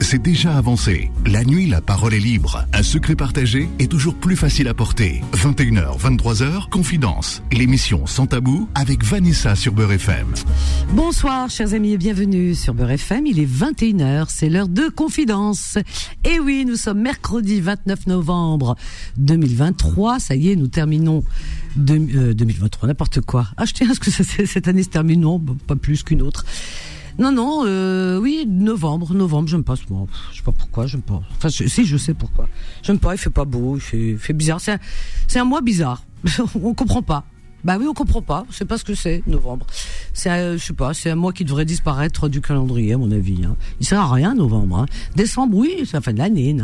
[0.00, 1.10] c'est déjà avancé.
[1.26, 2.64] La nuit, la parole est libre.
[2.72, 5.22] Un secret partagé est toujours plus facile à porter.
[5.32, 7.42] 21h, 23h, Confidence.
[7.52, 10.28] L'émission Sans Tabou avec Vanessa sur Beurre FM.
[10.92, 13.26] Bonsoir, chers amis, et bienvenue sur Beurre FM.
[13.26, 15.78] Il est 21h, c'est l'heure de Confidence.
[16.24, 18.76] Et oui, nous sommes mercredi 29 novembre
[19.16, 20.20] 2023.
[20.20, 21.24] Ça y est, nous terminons
[21.76, 23.48] de, 2023, n'importe quoi.
[23.56, 26.44] Ah, je tiens à ce que cette année se termine, non, pas plus qu'une autre.
[27.18, 30.06] Non, non, euh, oui, novembre, novembre, j'aime pas ce mois.
[30.32, 31.22] Je sais pas pourquoi, j'aime pas.
[31.36, 32.46] Enfin, si, je sais pourquoi.
[32.82, 34.60] J'aime pas, il fait pas beau, il fait, fait bizarre.
[34.60, 34.78] C'est un,
[35.26, 36.02] c'est un mois bizarre.
[36.62, 37.24] on comprend pas.
[37.64, 38.44] Bah oui, on comprend pas.
[38.50, 39.66] C'est pas ce que c'est, novembre.
[40.12, 43.44] C'est, je sais pas, c'est un mois qui devrait disparaître du calendrier, à mon avis.
[43.44, 43.56] Hein.
[43.80, 44.78] Il sert à rien, novembre.
[44.80, 44.86] Hein.
[45.16, 46.56] Décembre, oui, c'est la fin de l'année.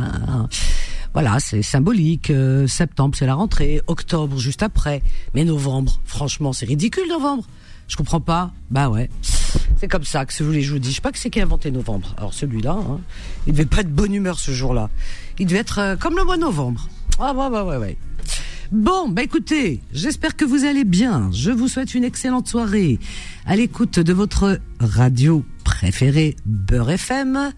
[1.13, 2.31] Voilà, c'est symbolique.
[2.31, 3.81] Euh, septembre, c'est la rentrée.
[3.87, 5.03] Octobre, juste après.
[5.35, 7.45] Mais novembre, franchement, c'est ridicule, novembre.
[7.89, 8.53] Je comprends pas.
[8.71, 9.11] Bah ouais.
[9.77, 10.91] C'est comme ça que je vous dis.
[10.91, 12.15] Je sais pas que c'est qui a inventé novembre.
[12.17, 13.01] Alors celui-là, hein,
[13.47, 14.91] il devait pas être de bonne humeur ce jour-là.
[15.39, 16.89] Il devait être euh, comme le mois novembre.
[17.19, 17.97] Ah bah ouais ouais ouais.
[18.71, 21.31] Bon, bah écoutez, j'espère que vous allez bien.
[21.33, 22.99] Je vous souhaite une excellente soirée
[23.45, 27.53] à l'écoute de votre radio préférée Beurre FM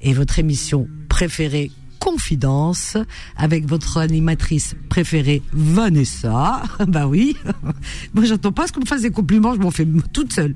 [0.00, 2.96] et votre émission préférée confidence
[3.36, 6.62] avec votre animatrice préférée, Vanessa.
[6.86, 7.36] bah oui.
[8.14, 10.54] Moi, j'attends pas ce qu'on me fasse des compliments, je m'en fais toute seule.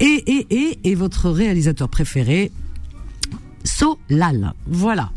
[0.00, 2.50] Et, et, et, et votre réalisateur préféré,
[3.64, 4.52] Solal.
[4.66, 5.10] Voilà.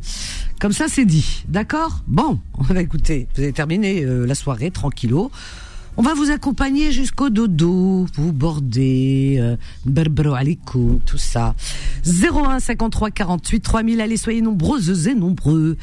[0.60, 1.44] Comme ça, c'est dit.
[1.48, 2.04] D'accord?
[2.08, 3.28] Bon, on va écouter.
[3.36, 5.32] Vous avez terminé euh, la soirée, tranquillo.
[6.00, 11.56] On va vous accompagner jusqu'au dodo, vous bordez, euh, berbero alikou, tout ça.
[12.06, 15.76] 01 53 48 3000, allez, soyez nombreuses et nombreux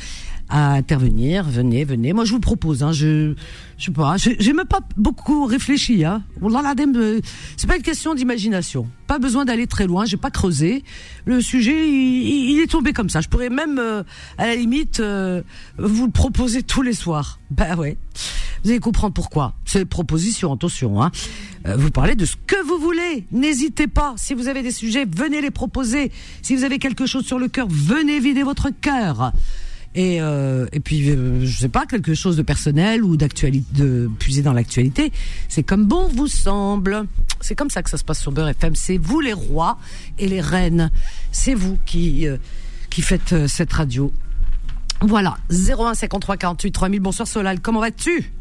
[0.48, 1.44] à intervenir.
[1.44, 2.12] Venez, venez.
[2.12, 3.34] Moi, je vous propose, hein, je,
[3.78, 6.22] je sais pas, j'ai même pas beaucoup réfléchi, hein.
[6.42, 7.20] Euh,
[7.56, 8.88] c'est pas une question d'imagination.
[9.06, 10.84] Pas besoin d'aller très loin, j'ai pas creusé.
[11.24, 13.20] Le sujet, il, est tombé comme ça.
[13.20, 14.02] Je pourrais même, euh,
[14.38, 15.42] à la limite, euh,
[15.78, 17.38] vous le proposer tous les soirs.
[17.50, 17.96] Bah ouais.
[18.62, 19.54] Vous allez comprendre pourquoi.
[19.64, 21.02] C'est proposition, attention.
[21.02, 21.10] Hein.
[21.76, 23.26] vous parlez de ce que vous voulez.
[23.30, 24.14] N'hésitez pas.
[24.16, 26.10] Si vous avez des sujets, venez les proposer.
[26.40, 29.32] Si vous avez quelque chose sur le cœur, venez vider votre cœur
[29.94, 34.10] et euh, et puis euh, je sais pas quelque chose de personnel ou d'actualité de
[34.18, 35.12] puiser dans l'actualité.
[35.48, 37.06] C'est comme bon vous semble.
[37.40, 39.78] C'est comme ça que ça se passe sur Beurre FM c'est vous les rois
[40.18, 40.90] et les reines.
[41.32, 42.36] C'est vous qui euh,
[42.90, 44.12] qui faites euh, cette radio.
[45.00, 45.36] Voilà.
[45.50, 47.60] 01 53 48 3000 bonsoir Solal.
[47.60, 48.32] Comment vas-tu?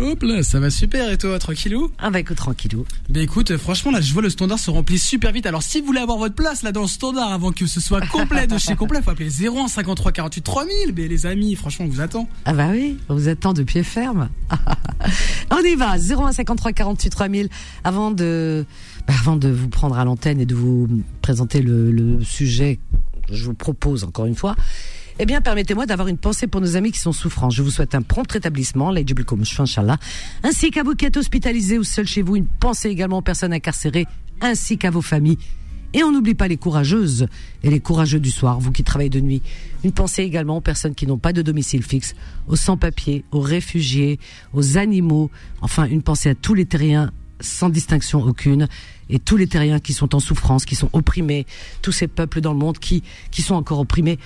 [0.00, 1.88] Hop là, ça va super et toi, tranquillou?
[1.98, 2.84] Ah bah écoute, tranquillou.
[3.08, 5.46] Bah écoute, franchement là, je vois le standard se remplir super vite.
[5.46, 8.04] Alors si vous voulez avoir votre place là dans le standard avant que ce soit
[8.08, 10.74] complet de chez complet, faut appeler 01 53 48 3000.
[10.96, 12.28] Mais les amis, franchement, on vous attend.
[12.44, 14.30] Ah bah oui, on vous attend de pied ferme.
[15.52, 17.48] on y va, 01 53 48 3000.
[17.84, 18.66] Avant de,
[19.06, 20.88] bah, avant de vous prendre à l'antenne et de vous
[21.22, 22.80] présenter le, le sujet,
[23.30, 24.56] je vous propose encore une fois
[25.18, 27.50] eh bien, permettez-moi d'avoir une pensée pour nos amis qui sont souffrants.
[27.50, 28.92] Je vous souhaite un prompt rétablissement,
[30.42, 33.52] ainsi qu'à vous qui êtes hospitalisés ou seuls chez vous, une pensée également aux personnes
[33.52, 34.06] incarcérées,
[34.40, 35.38] ainsi qu'à vos familles.
[35.92, 37.28] Et on n'oublie pas les courageuses
[37.62, 39.42] et les courageux du soir, vous qui travaillez de nuit.
[39.84, 42.16] Une pensée également aux personnes qui n'ont pas de domicile fixe,
[42.48, 44.18] aux sans-papiers, aux réfugiés,
[44.52, 45.30] aux animaux.
[45.60, 48.68] Enfin, une pensée à tous les terriens sans distinction aucune
[49.08, 51.46] et tous les terriens qui sont en souffrance, qui sont opprimés,
[51.82, 54.18] tous ces peuples dans le monde qui, qui sont encore opprimés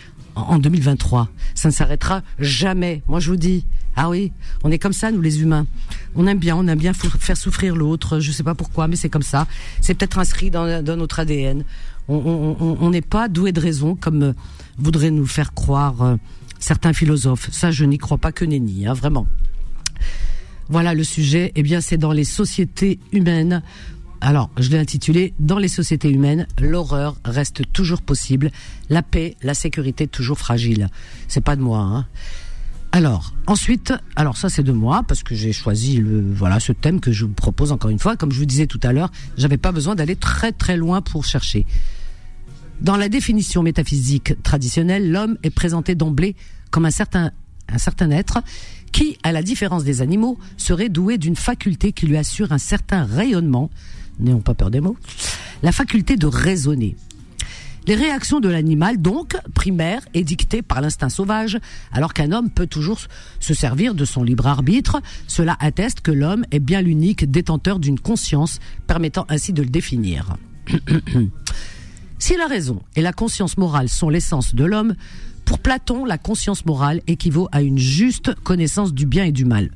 [0.48, 1.28] en 2023.
[1.54, 3.02] Ça ne s'arrêtera jamais.
[3.08, 3.64] Moi, je vous dis,
[3.96, 4.32] ah oui,
[4.62, 5.66] on est comme ça, nous les humains.
[6.14, 8.20] On aime bien, on aime bien faire souffrir l'autre.
[8.20, 9.46] Je sais pas pourquoi, mais c'est comme ça.
[9.80, 11.64] C'est peut-être inscrit dans, notre ADN.
[12.08, 14.32] On n'est pas doué de raison, comme euh,
[14.78, 16.16] voudraient nous faire croire euh,
[16.58, 17.50] certains philosophes.
[17.52, 19.26] Ça, je n'y crois pas que nenni, hein, vraiment.
[20.70, 21.52] Voilà le sujet.
[21.54, 23.62] Eh bien, c'est dans les sociétés humaines
[24.20, 28.50] alors, je l'ai intitulé Dans les sociétés humaines, l'horreur reste toujours possible,
[28.90, 30.88] la paix, la sécurité toujours fragile.
[31.28, 31.80] C'est pas de moi.
[31.80, 32.06] Hein.
[32.90, 37.00] Alors, ensuite, alors ça c'est de moi parce que j'ai choisi le voilà ce thème
[37.00, 38.16] que je vous propose encore une fois.
[38.16, 41.24] Comme je vous disais tout à l'heure, j'avais pas besoin d'aller très très loin pour
[41.24, 41.66] chercher.
[42.80, 46.34] Dans la définition métaphysique traditionnelle, l'homme est présenté d'emblée
[46.70, 47.30] comme un certain
[47.70, 48.38] un certain être
[48.92, 53.04] qui, à la différence des animaux, serait doué d'une faculté qui lui assure un certain
[53.04, 53.70] rayonnement,
[54.20, 54.96] n'ayons pas peur des mots,
[55.62, 56.96] la faculté de raisonner.
[57.86, 61.58] Les réactions de l'animal, donc, primaires et dictées par l'instinct sauvage,
[61.90, 63.00] alors qu'un homme peut toujours
[63.40, 67.98] se servir de son libre arbitre, cela atteste que l'homme est bien l'unique détenteur d'une
[67.98, 70.36] conscience permettant ainsi de le définir.
[72.18, 74.94] si la raison et la conscience morale sont l'essence de l'homme,
[75.46, 79.70] pour Platon, la conscience morale équivaut à une juste connaissance du bien et du mal.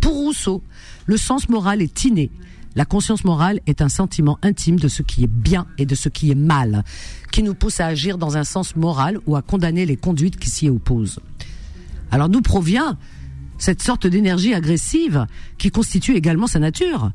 [0.00, 0.64] Pour Rousseau,
[1.06, 2.32] le sens moral est inné,
[2.74, 6.08] La conscience morale est un sentiment intime de ce qui est bien et de ce
[6.08, 6.84] qui est mal,
[7.30, 10.48] qui nous pousse à agir dans un sens moral ou à condamner les conduites qui
[10.48, 11.20] s'y opposent.
[12.10, 12.96] Alors d'où provient
[13.58, 15.26] cette sorte d'énergie agressive
[15.58, 17.12] qui constitue également sa nature?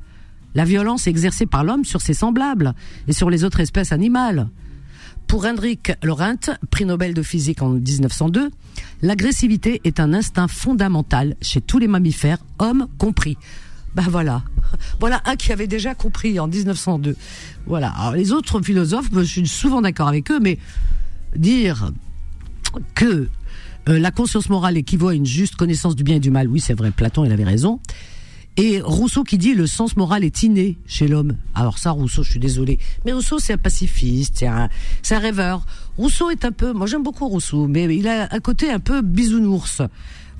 [0.54, 2.74] La violence exercée par l'homme sur ses semblables
[3.07, 4.50] et sur les autres espèces animales.
[5.27, 8.50] Pour Hendrik Laurent, prix Nobel de physique en 1902,
[9.01, 13.38] l'agressivité est un instinct fondamental chez tous les mammifères, hommes compris.
[13.98, 14.44] Ben voilà,
[15.00, 17.16] voilà un qui avait déjà compris en 1902.
[17.66, 17.90] Voilà.
[17.90, 20.60] Alors les autres philosophes, je suis souvent d'accord avec eux, mais
[21.36, 21.92] dire
[22.94, 23.28] que
[23.90, 26.60] euh, la conscience morale équivaut à une juste connaissance du bien et du mal, oui
[26.60, 27.80] c'est vrai, Platon il avait raison.
[28.56, 31.36] Et Rousseau qui dit le sens moral est inné chez l'homme.
[31.56, 32.78] Alors ça, Rousseau, je suis désolé.
[33.04, 34.70] Mais Rousseau, c'est un pacifiste, c'est un,
[35.20, 35.66] rêveur.
[35.98, 39.02] Rousseau est un peu, moi j'aime beaucoup Rousseau, mais il a un côté un peu
[39.02, 39.82] bisounours.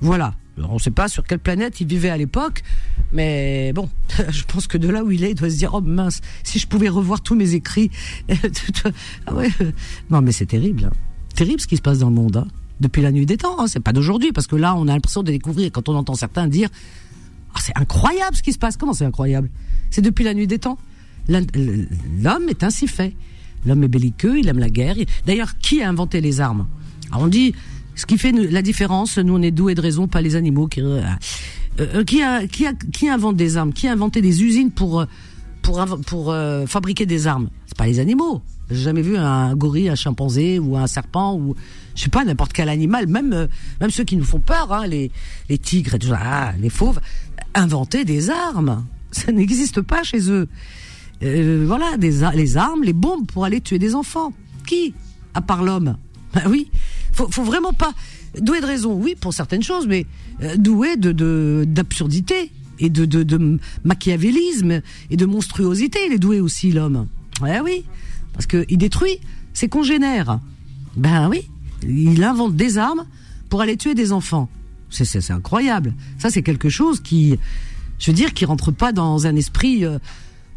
[0.00, 0.34] Voilà.
[0.68, 2.62] On ne sait pas sur quelle planète il vivait à l'époque,
[3.12, 3.88] mais bon,
[4.30, 6.58] je pense que de là où il est, il doit se dire, oh mince, si
[6.58, 7.90] je pouvais revoir tous mes écrits.
[9.26, 9.50] ah ouais.
[10.10, 10.84] Non, mais c'est terrible.
[10.86, 10.96] Hein.
[11.34, 12.36] Terrible ce qui se passe dans le monde.
[12.36, 12.48] Hein.
[12.80, 13.66] Depuis la nuit des temps, hein.
[13.66, 16.46] c'est pas d'aujourd'hui, parce que là, on a l'impression de découvrir, quand on entend certains
[16.46, 16.68] dire,
[17.54, 18.76] ah, c'est incroyable ce qui se passe.
[18.76, 19.50] Comment c'est incroyable?
[19.90, 20.78] C'est depuis la nuit des temps.
[21.28, 23.14] L'homme est ainsi fait.
[23.66, 24.96] L'homme est belliqueux, il aime la guerre.
[25.26, 26.66] D'ailleurs, qui a inventé les armes?
[27.12, 27.54] On dit,
[27.98, 30.68] ce qui fait la différence, nous on est doués de raison, pas les animaux.
[30.68, 31.02] Qui, euh,
[31.80, 35.04] euh, qui, a, qui, a, qui invente des armes Qui a inventé des usines pour,
[35.62, 38.40] pour, pour euh, fabriquer des armes C'est pas les animaux.
[38.70, 41.56] J'ai jamais vu un gorille, un chimpanzé ou un serpent ou
[41.96, 43.48] je sais pas n'importe quel animal, même
[43.80, 45.10] même ceux qui nous font peur, hein, les
[45.48, 47.00] les tigres et tout ça, ah, les fauves
[47.54, 48.86] inventer des armes.
[49.10, 50.48] Ça n'existe pas chez eux.
[51.22, 54.32] Euh, voilà, des, les armes, les bombes pour aller tuer des enfants.
[54.66, 54.94] Qui?
[55.34, 55.96] À part l'homme.
[56.34, 56.70] Ben oui.
[57.18, 57.94] Faut, faut vraiment pas.
[58.40, 60.06] Doué de raison, oui, pour certaines choses, mais
[60.40, 65.98] euh, doué de d'absurdité et de, de, de, machiavélisme et de monstruosité.
[66.06, 67.08] Il est doué aussi, l'homme.
[67.40, 67.84] Ouais, oui.
[68.34, 69.18] Parce qu'il détruit
[69.52, 70.38] ses congénères.
[70.94, 71.50] Ben oui.
[71.82, 73.04] Il invente des armes
[73.48, 74.48] pour aller tuer des enfants.
[74.88, 75.94] C'est incroyable.
[76.18, 77.36] Ça, c'est quelque chose qui,
[77.98, 79.98] je veux dire, qui rentre pas dans un esprit euh,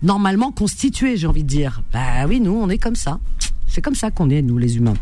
[0.03, 1.81] normalement constitué, j'ai envie de dire.
[1.91, 3.19] Bah oui, nous, on est comme ça.
[3.67, 4.93] C'est comme ça qu'on est, nous, les humains.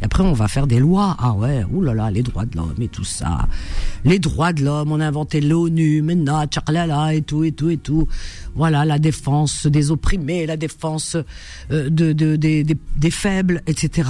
[0.00, 1.16] Et après, on va faire des lois.
[1.18, 3.46] Ah ouais, oulala, les droits de l'homme et tout ça.
[4.04, 7.76] Les droits de l'homme, on a inventé l'ONU, maintenant, tcharlala, et tout, et tout, et
[7.76, 8.08] tout.
[8.54, 11.16] Voilà, la défense des opprimés, la défense
[11.70, 14.08] euh, de, de, des, des, faibles, etc.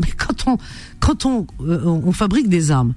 [0.00, 0.58] Mais quand on,
[1.00, 2.94] quand on, euh, on fabrique des armes,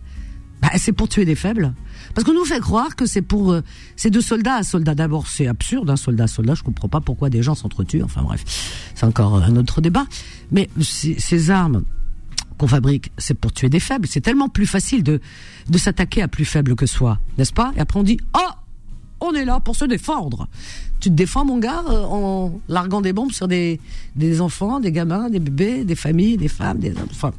[0.61, 1.73] bah, c'est pour tuer des faibles.
[2.13, 3.61] Parce qu'on nous fait croire que c'est pour euh,
[3.95, 4.95] c'est de soldat à soldat.
[4.95, 6.55] D'abord, c'est absurde, un soldat à soldat.
[6.55, 8.03] Je comprends pas pourquoi des gens s'entretuent.
[8.03, 8.43] Enfin bref,
[8.95, 10.05] c'est encore un autre débat.
[10.51, 11.83] Mais ces armes
[12.57, 14.07] qu'on fabrique, c'est pour tuer des faibles.
[14.07, 15.19] C'est tellement plus facile de
[15.69, 17.71] de s'attaquer à plus faible que soi, n'est-ce pas?
[17.75, 18.51] Et après on dit oh,
[19.21, 20.47] on est là pour se défendre.
[20.99, 23.79] Tu te défends, mon gars, euh, en larguant des bombes sur des
[24.15, 27.31] des enfants, des gamins, des bébés, des familles, des femmes, des enfin,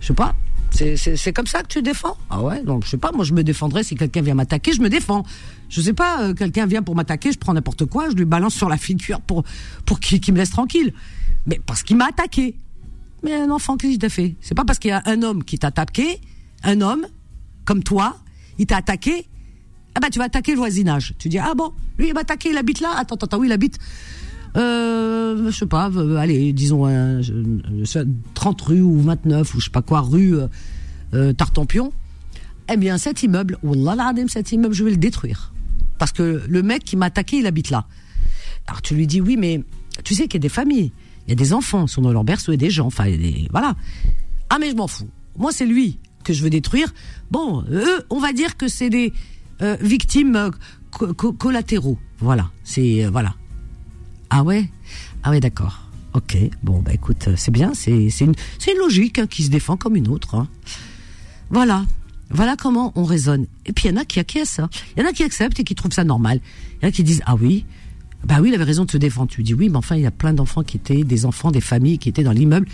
[0.00, 0.34] je sais pas.
[0.74, 3.44] C'est comme ça que tu défends Ah ouais Donc je sais pas, moi je me
[3.44, 5.24] défendrais si quelqu'un vient m'attaquer, je me défends.
[5.68, 8.54] Je sais pas, euh, quelqu'un vient pour m'attaquer, je prends n'importe quoi, je lui balance
[8.54, 9.44] sur la figure pour
[9.86, 10.92] pour qu'il me laisse tranquille.
[11.46, 12.56] Mais parce qu'il m'a attaqué.
[13.22, 14.34] Mais un enfant, qu'est-ce qu'il t'a fait?
[14.40, 16.20] C'est pas parce qu'il y a un homme qui t'a attaqué,
[16.62, 17.06] un homme
[17.64, 18.18] comme toi,
[18.58, 19.26] il t'a attaqué.
[19.94, 21.14] Ah bah tu vas attaquer le voisinage.
[21.18, 22.94] Tu dis ah bon, lui il m'a attaqué, il habite là.
[22.96, 23.78] Attends, attends, oui il habite
[24.56, 26.86] euh, je sais pas, euh, allez, disons
[28.34, 30.46] 30 rue ou 29 ou je sais pas quoi rue euh,
[31.14, 31.92] euh, Tartampion.
[32.72, 35.52] Eh bien, cet immeuble, Wallah cet immeuble, je vais le détruire.
[35.98, 37.86] Parce que le mec qui m'a attaqué, il habite là.
[38.66, 39.62] Alors tu lui dis, oui, mais
[40.02, 40.92] tu sais qu'il y a des familles,
[41.26, 43.06] il y a des enfants, sont dans leur berceau et des gens, enfin,
[43.50, 43.74] voilà.
[44.50, 45.08] Ah, mais je m'en fous.
[45.36, 46.92] Moi, c'est lui que je veux détruire.
[47.30, 49.12] Bon, eux, on va dire que c'est des
[49.80, 50.50] victimes
[51.38, 51.98] collatéraux.
[52.18, 53.34] Voilà, c'est voilà.
[54.36, 54.68] Ah ouais?
[55.22, 55.78] Ah ouais, d'accord.
[56.12, 59.94] Ok, bon, bah écoute, c'est bien, c'est une, une logique hein, qui se défend comme
[59.94, 60.34] une autre.
[60.34, 60.48] Hein.
[61.50, 61.84] Voilà,
[62.30, 63.46] voilà comment on raisonne.
[63.64, 64.70] Et puis il y en a qui acquiescent, hein.
[64.96, 66.40] il y en a qui acceptent et qui trouvent ça normal.
[66.72, 67.64] Il y en a qui disent, ah oui,
[68.24, 69.30] bah oui, il avait raison de se défendre.
[69.30, 71.60] Tu dis oui, mais enfin, il y a plein d'enfants qui étaient, des enfants, des
[71.60, 72.66] familles qui étaient dans l'immeuble,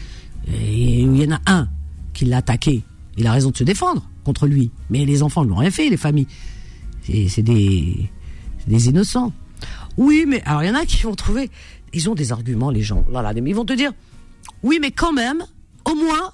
[0.49, 1.69] et il y en a un
[2.15, 2.85] qui l'a attaqué.
[3.19, 4.71] Il a raison de se défendre contre lui.
[4.89, 6.27] Mais les enfants ne l'ont rien fait, les familles.
[7.03, 8.09] C'est des,
[8.67, 9.35] des innocents.
[10.01, 11.51] Oui, mais alors il y en a qui vont trouver,
[11.93, 13.05] ils ont des arguments, les gens.
[13.13, 13.93] Là, là, ils vont te dire,
[14.63, 15.45] oui, mais quand même,
[15.85, 16.33] au moins,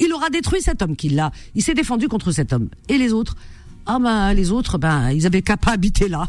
[0.00, 1.30] il aura détruit cet homme qui l'a.
[1.54, 2.70] Il s'est défendu contre cet homme.
[2.88, 3.36] Et les autres?
[3.84, 6.26] Ah ben les autres, ben ils avaient qu'à pas habiter là.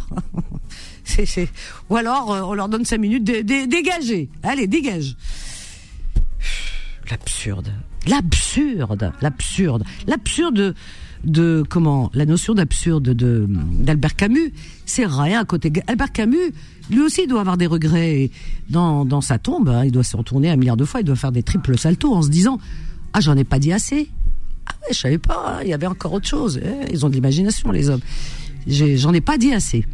[1.90, 4.30] Ou alors euh, on leur donne cinq minutes, dé, dégagez.
[4.44, 5.16] Allez, dégage.
[7.10, 7.72] L'absurde.
[8.08, 9.14] L'absurde.
[9.22, 9.86] L'absurde.
[10.06, 10.76] L'absurde
[11.24, 14.54] de comment la notion d'absurde de d'Albert Camus,
[14.86, 15.72] c'est rien à côté.
[15.88, 16.54] Albert Camus,
[16.90, 18.30] lui aussi, doit avoir des regrets
[18.70, 19.70] dans, dans sa tombe.
[19.70, 19.86] Hein.
[19.86, 21.02] il doit se retourner un milliard de fois.
[21.02, 22.60] Il doit faire des triples saltos en se disant
[23.14, 24.10] ah j'en ai pas dit assez.
[24.66, 25.58] Ah ouais, je savais pas.
[25.58, 26.60] Hein, il y avait encore autre chose.
[26.64, 28.02] Eh, ils ont de l'imagination les hommes.
[28.68, 29.86] J'en ai, ai pas dit assez.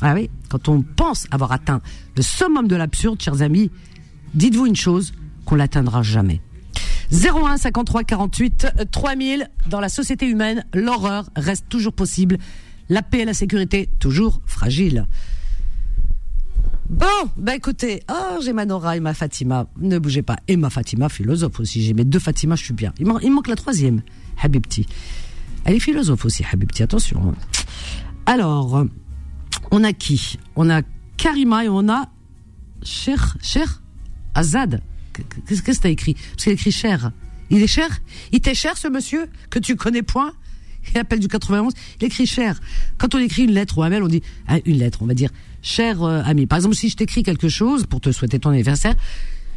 [0.00, 1.80] Ah oui, quand on pense avoir atteint
[2.16, 3.70] le summum de l'absurde, chers amis,
[4.34, 5.12] dites-vous une chose
[5.44, 6.40] qu'on l'atteindra jamais.
[7.14, 12.38] 01 53 48 3000 dans la société humaine, l'horreur reste toujours possible,
[12.88, 15.06] la paix et la sécurité toujours fragiles.
[16.90, 17.06] Bon,
[17.36, 20.36] bah écoutez, oh, j'ai ma Nora et ma Fatima, ne bougez pas.
[20.48, 22.92] Et ma Fatima, philosophe aussi, j'ai mes deux Fatima, je suis bien.
[22.98, 24.02] Il, il manque la troisième,
[24.42, 24.86] Habibti.
[25.64, 27.34] Elle est philosophe aussi, Habibti, attention.
[28.26, 28.84] Alors,
[29.70, 30.38] on a qui?
[30.56, 30.82] On a
[31.16, 32.08] Karima et on a
[32.82, 33.82] Cher, Cher
[34.34, 34.82] Azad.
[35.46, 36.14] Qu'est-ce que t'as écrit?
[36.14, 37.12] Parce qu'il écrit cher.
[37.50, 37.88] Il est cher?
[38.32, 40.32] Il t'est cher ce monsieur que tu connais point?
[40.92, 41.72] Il appelle du 91.
[42.00, 42.60] Il écrit cher.
[42.98, 44.98] Quand on écrit une lettre ou un mail, on dit ah, une lettre.
[45.02, 45.30] On va dire
[45.62, 46.46] cher euh, ami.
[46.46, 48.94] Par exemple, si je t'écris quelque chose pour te souhaiter ton anniversaire,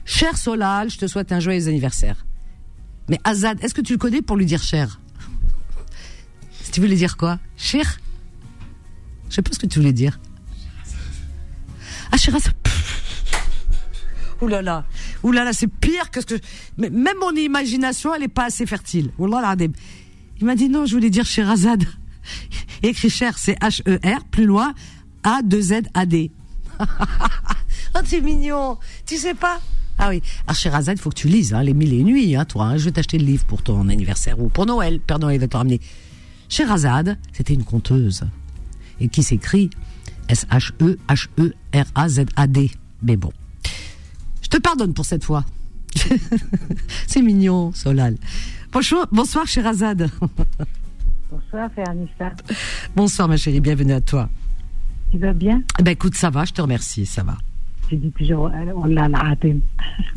[0.06, 2.26] cher Solal, je te souhaite un joyeux anniversaire.
[3.10, 5.00] Mais Azad, est-ce que tu le connais pour lui dire cher?
[6.62, 7.40] Si tu voulais dire quoi?
[7.56, 8.00] Cher?
[9.30, 10.20] Je sais pas ce que tu voulais dire.
[12.12, 12.54] Ah, cher Azad.
[14.42, 14.86] Ouh là là,
[15.24, 16.36] ouh là là, c'est pire que ce que.
[16.78, 19.12] Mais même mon imagination, elle est pas assez fertile.
[19.20, 21.86] Il m'a dit non, je voulais dire Sherazade.
[22.84, 24.74] Écrit cher, c'est H-E-R, plus loin,
[25.24, 26.32] A-2-Z-A-D.
[26.80, 28.78] oh, c'est mignon.
[29.06, 29.60] Tu sais pas?
[29.98, 30.22] Ah oui.
[30.46, 32.66] Alors il faut que tu lises hein, les mille et nuits, hein, toi.
[32.66, 32.78] Hein.
[32.78, 35.00] Je vais t'acheter le livre pour ton anniversaire ou pour Noël.
[35.00, 35.82] Père Noël va te ramener.
[36.50, 38.26] Sherazade, c'était une conteuse
[39.00, 39.72] et qui s'écrit
[40.30, 42.72] S-H-E-H-E-R-A-Z-A-D.
[43.02, 43.32] Mais bon.
[44.48, 45.44] Je te pardonne pour cette fois.
[47.06, 48.16] c'est mignon, Solal.
[48.72, 50.10] Bonjour, bonsoir, Sherazade.
[51.30, 52.32] Bonsoir, Fernissa.
[52.96, 54.30] Bonsoir, ma chérie, bienvenue à toi.
[55.12, 55.62] Tu vas bien?
[55.78, 57.38] Eh Ben écoute, ça va, je te remercie, ça va.
[57.90, 59.60] Tu dis toujours Wallah l'adem.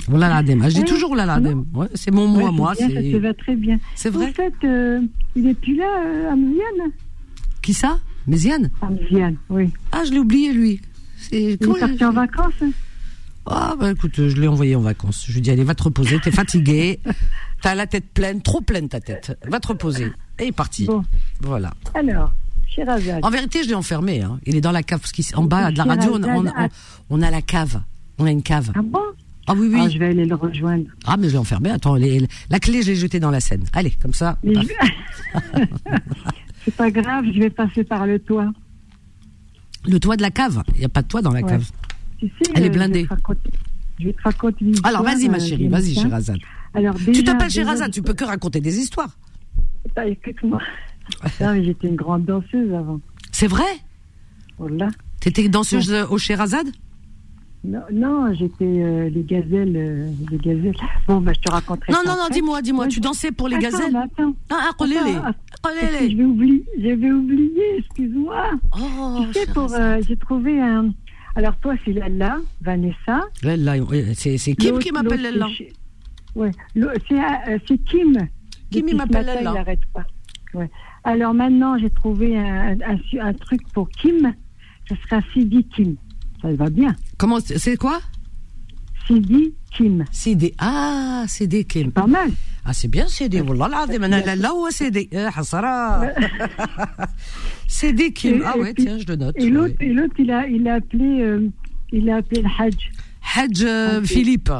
[0.08, 0.62] Wallah l'adem.
[0.62, 1.64] Je dis toujours Wallah l'adem.
[1.75, 2.76] Ouais, c'est mon mot à moi.
[2.76, 3.80] ça te va très bien.
[3.96, 4.28] C'est vrai.
[4.28, 5.00] En fait, euh,
[5.34, 6.92] il n'est plus là, euh, Amziane.
[7.62, 7.99] Qui ça?
[8.28, 8.70] Méziane?
[8.80, 9.72] Amziane, oui.
[9.90, 10.80] Ah, je l'ai oublié, lui.
[11.32, 12.62] il est parti en vacances
[13.47, 15.25] ah, bah écoute, je l'ai envoyé en vacances.
[15.26, 17.00] Je lui ai dit, allez, va te reposer, t'es fatigué,
[17.62, 19.38] t'as la tête pleine, trop pleine ta tête.
[19.49, 20.12] Va te reposer.
[20.38, 20.87] Et il est parti.
[20.87, 21.04] Bon.
[21.40, 21.73] Voilà.
[21.94, 22.32] Alors.
[23.23, 24.23] En vérité, je l'ai enfermé.
[24.23, 24.38] Hein.
[24.47, 25.00] Il est dans la cave.
[25.00, 26.18] Parce qu'en bas de la radio,
[27.11, 27.82] on, a la cave.
[28.18, 28.70] On a une cave.
[28.75, 29.00] Ah bon?
[29.47, 29.80] Ah oui, oui.
[29.82, 30.85] Ah, je vais aller le rejoindre.
[31.04, 31.70] Ah, mais je l'ai enfermé.
[31.70, 33.64] Attends, la clé, je l'ai jetée dans la Seine.
[33.73, 34.38] Allez, comme ça.
[36.64, 38.52] C'est pas grave, je vais passer par le toit.
[39.87, 41.64] Le toit de la cave Il n'y a pas de toit dans la cave.
[42.54, 43.06] Elle est euh, blindée.
[43.98, 46.38] Je vais te raconter, une Alors vas-y ma euh, chérie, vas-y Sherazade.
[46.72, 49.16] Alors, tu t'appelles Sherazade, tu peux que raconter des histoires.
[49.94, 50.60] Bah, écoute-moi.
[51.62, 53.00] J'étais une grande danseuse avant.
[53.32, 53.64] C'est vrai?
[54.58, 54.88] Voilà.
[55.20, 56.68] T'étais danseuse au Sherazade?
[57.62, 60.76] Non, non j'étais euh, les gazelles, les gazelles.
[61.06, 61.92] Bon, bah, je te raconterai.
[61.92, 63.94] Non, non, non, dis-moi, dis-moi, tu dansais pour les gazelles?
[63.94, 68.52] Attends, Ah, ah, Je vais oublier, j'avais oublié, excuse-moi.
[68.80, 69.74] Oh, tu sais, pour,
[70.08, 70.90] j'ai trouvé un,
[71.34, 73.22] alors toi, c'est Lalla, Vanessa.
[73.42, 73.75] Lalla,
[74.14, 75.49] c'est, Kim qui m'appelle Lalla.
[76.34, 78.28] Ouais, euh, c'est, Kim.
[78.70, 79.50] Kim, il m'appelle Lalla.
[79.50, 80.04] Il n'arrête pas.
[80.54, 80.70] Ouais.
[81.04, 82.76] Alors maintenant, j'ai trouvé un,
[83.20, 84.34] un, truc pour Kim.
[84.88, 85.96] Ce sera Sidi Kim.
[86.42, 86.94] Ça va bien.
[87.16, 88.00] Comment c'est quoi?
[89.06, 90.04] Sidi Kim.
[90.10, 90.54] Sidi.
[90.58, 91.92] Ah, Sidi Kim.
[91.92, 92.30] Pas mal.
[92.64, 93.40] Ah, c'est bien Sidi.
[93.40, 94.06] Wallah l'azim.
[94.06, 95.08] Lalla ou Sidi
[97.70, 97.92] Hasara.
[97.92, 98.42] Sidi Kim.
[98.44, 99.36] Ah ouais, tiens, je le note.
[99.38, 101.48] Et l'autre, il a, il a appelé, euh,
[101.92, 102.90] il a appelé le Hajj.
[103.36, 104.50] Hajj euh, Philippe.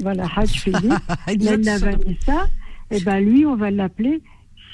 [0.00, 0.92] Voilà, Hajj Philippe.
[1.32, 2.46] il a Vanessa.
[2.90, 4.22] Et ben lui, on va l'appeler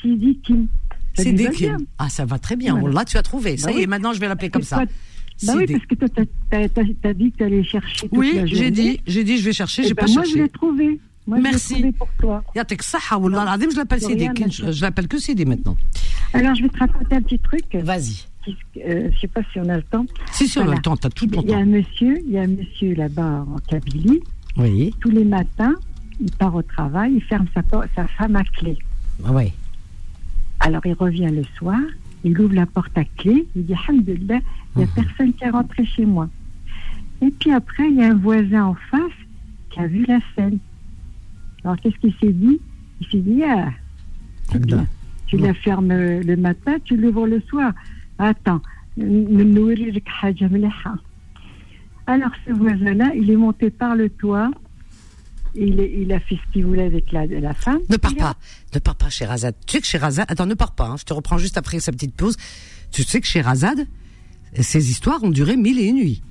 [0.00, 0.68] Sidi Kim.
[1.14, 1.78] Sidi Kim.
[1.98, 2.80] Ah, ça va très bien.
[2.90, 3.56] Là, tu as trouvé.
[3.56, 4.84] Ça bah y est, maintenant, je vais l'appeler comme ça.
[5.44, 6.20] Bah oui, parce que toi, tu
[6.52, 8.08] as, dit que tu allais chercher.
[8.08, 10.38] Toute oui, j'ai dit, j'ai dit, je vais chercher, j'ai ben pas moi, cherché.
[10.38, 11.00] Moi, je l'ai trouvé.
[11.26, 11.92] Moi, Merci.
[11.92, 12.42] pour toi.
[12.54, 14.28] Yatek Saha, Wallah, je l'appelle Sidi.
[14.48, 15.76] Je l'appelle que Sidi maintenant.
[16.32, 17.64] Alors, je vais te raconter un petit truc.
[17.74, 18.26] Vas-y.
[18.78, 20.06] Euh, je sais pas si on a le temps.
[20.32, 21.42] Si, si, on a le temps, tu as tout le temps.
[21.44, 24.20] Il y a un monsieur, il y a un monsieur là-bas en Kabylie.
[24.56, 24.94] Oui.
[25.00, 25.74] Tous les matins,
[26.20, 27.62] il part au travail, il ferme sa,
[27.94, 28.78] sa femme à clé.
[29.24, 29.52] Ah oui.
[30.60, 31.80] Alors, il revient le soir,
[32.24, 34.40] il ouvre la porte à clé, il dit Alhamdulillah,
[34.76, 34.92] il n'y a mhm.
[34.94, 36.28] personne qui est rentré chez moi.
[37.22, 39.12] Et puis après, il y a un voisin en face
[39.70, 40.58] qui a vu la scène.
[41.64, 42.60] Alors, qu'est-ce qu'il s'est dit?
[43.00, 43.70] Il s'est dit Ah,
[44.58, 44.86] bien.
[45.30, 47.72] Tu la fermes le matin, tu l'ouvres le soir.
[48.18, 48.60] Attends,
[52.06, 54.50] alors ce voisin-là, il est monté par le toit,
[55.54, 57.78] il, est- il a fait ce qu'il voulait avec la, la femme.
[57.88, 58.34] Ne pars pas,
[58.74, 59.54] ne pars pas, Sherazade.
[59.66, 61.92] Tu sais que Sherazade, attends, ne pars pas, hein, je te reprends juste après sa
[61.92, 62.36] petite pause.
[62.90, 63.86] Tu sais que Sherazade,
[64.58, 66.22] ces histoires ont duré mille et une nuits.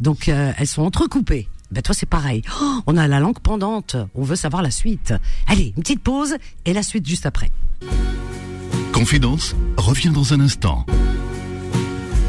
[0.00, 1.48] Donc, euh, elles sont entrecoupées.
[1.70, 2.42] Ben, toi, c'est pareil.
[2.60, 3.96] Oh, on a la langue pendante.
[4.14, 5.14] On veut savoir la suite.
[5.46, 7.50] Allez, une petite pause et la suite juste après.
[8.92, 10.84] Confidence revient dans un instant.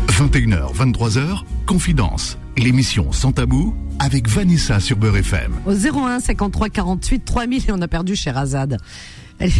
[0.07, 5.53] 21h, 23h, Confidence, l'émission sans tabou avec Vanessa sur Beurre FM.
[5.65, 8.77] Au 01 53 48 3000 et on a perdu Sherazade.
[9.39, 9.51] Elle,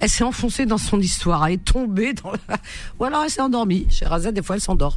[0.00, 2.58] elle s'est enfoncée dans son histoire, elle est tombée dans la...
[3.00, 3.86] Ou alors elle s'est endormie.
[3.90, 4.96] Sherazade, des fois, elle s'endort.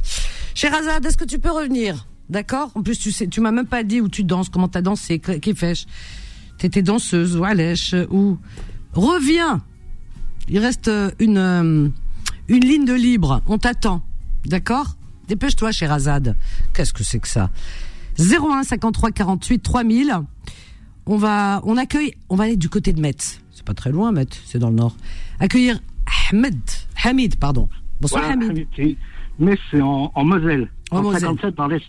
[0.54, 2.06] Sherazade, est-ce que tu peux revenir?
[2.28, 2.70] D'accord?
[2.76, 5.18] En plus, tu sais, tu m'as même pas dit où tu danses, comment t'as dansé,
[5.18, 5.84] qui fait
[6.58, 8.38] T'étais danseuse ou à lèche ou...
[8.92, 9.62] Reviens
[10.50, 11.88] Il reste euh, une, euh,
[12.48, 14.02] une ligne de libre, on t'attend.
[14.44, 14.96] D'accord?
[15.28, 16.36] Dépêche-toi, Sherazade.
[16.74, 17.50] Qu'est-ce que c'est que ça?
[18.18, 20.12] 01 53 48 3000.
[21.06, 23.40] On va, on accueille, on va aller du côté de Metz.
[23.52, 24.96] C'est pas très loin, Metz, c'est dans le nord.
[25.38, 25.78] Accueillir
[26.30, 26.58] Ahmed,
[27.04, 27.68] Hamid, pardon.
[28.00, 28.66] Bonsoir Voilà, Hamid.
[28.78, 30.68] Hamid, c'est- en, en Moselle.
[30.90, 31.20] En En, Moselle.
[31.20, 31.82] 57 dans l'Est.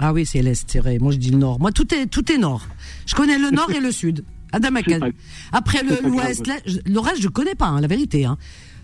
[0.00, 0.98] Ah oui, c'est l'est, c'est vrai.
[0.98, 1.58] Moi, je dis le nord.
[1.60, 2.62] Moi, tout est, tout est nord.
[3.06, 4.24] Je connais le nord et le sud.
[4.52, 4.90] Adamakan.
[4.92, 5.08] C'est pas-
[5.52, 6.46] Après l'ouest,
[6.86, 8.24] le reste, je connais pas, hein, la vérité.
[8.24, 8.36] Hein.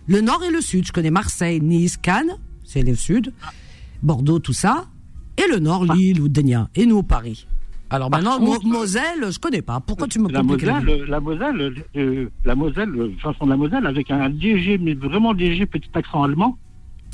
[0.08, 0.86] Le nord et le sud.
[0.86, 2.32] Je connais Marseille, Nice, Cannes,
[2.64, 3.32] c'est le sud.
[4.02, 4.86] Bordeaux, tout ça.
[5.38, 6.68] Et le nord, Lille ou Denia.
[6.74, 7.46] Et nous, Paris.
[7.90, 9.78] Alors Par maintenant, contre, Mo- Moselle, je connais pas.
[9.80, 13.86] Pourquoi tu me La Moselle, la Moselle, euh, la Moselle, euh, façon de la Moselle,
[13.86, 16.56] avec un léger, mais vraiment léger petit accent allemand.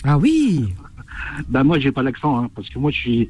[0.05, 0.69] Ah oui.
[1.49, 3.29] Ben moi, j'ai pas l'accent, hein, parce que moi, je suis,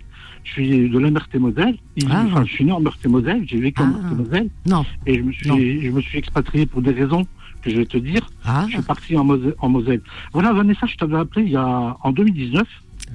[0.49, 1.77] je suis de la Meurthe-et-Moselle.
[1.97, 2.25] Et- Ah.
[2.27, 3.89] Enfin, je suis né en Meurthe-et-Moselle, j'ai vécu en Ah.
[3.91, 4.85] Meurthe-et-Moselle, Non.
[5.07, 7.27] et je me suis, je me suis expatrié pour des raisons
[7.63, 8.29] que je vais te dire.
[8.45, 9.55] Ah, Je suis parti en Moselle.
[9.61, 10.01] En Moselle.
[10.33, 12.67] Voilà, Vanessa, je t'avais appelé il y a, en 2019,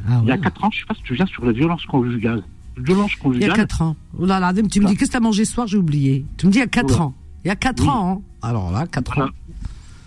[0.08, 0.42] ah il y a ouais.
[0.42, 2.44] 4 ans, je sais pas si tu viens sur la violence conjugale.
[2.78, 3.54] Violence Il y a conjugale.
[3.56, 3.96] 4 ans.
[4.20, 5.68] Oh là là, tu me dis, qu'est-ce que t'as mangé ce soir?
[5.68, 6.26] J'ai oublié.
[6.38, 7.02] Tu me dis il y a 4 Ouais.
[7.02, 7.14] ans.
[7.46, 7.90] Il y a 4 Oui.
[7.90, 8.18] ans.
[8.18, 8.22] hein.
[8.48, 9.28] Alors là, 4 ans.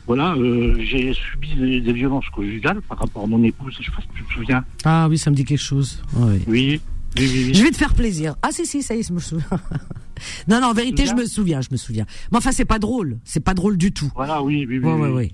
[0.07, 3.77] Voilà, voilà euh, j'ai subi des, des violences conjugales par rapport à mon épouse.
[3.81, 4.65] Je sais pas si tu te souviens.
[4.85, 6.03] Ah oui, ça me dit quelque chose.
[6.15, 6.41] Ouais.
[6.47, 6.81] Oui,
[7.19, 7.45] oui, oui.
[7.49, 7.55] oui.
[7.55, 8.37] Je vais te faire plaisir.
[8.43, 9.47] Ah si si, ça y est, je me souviens.
[10.49, 12.07] non non, en vérité, je me souviens, je me souviens.
[12.33, 14.11] Mais enfin, c'est pas drôle, c'est pas drôle du tout.
[14.15, 14.85] Voilà, oui, oui, oui.
[14.91, 15.31] Ouais ouais.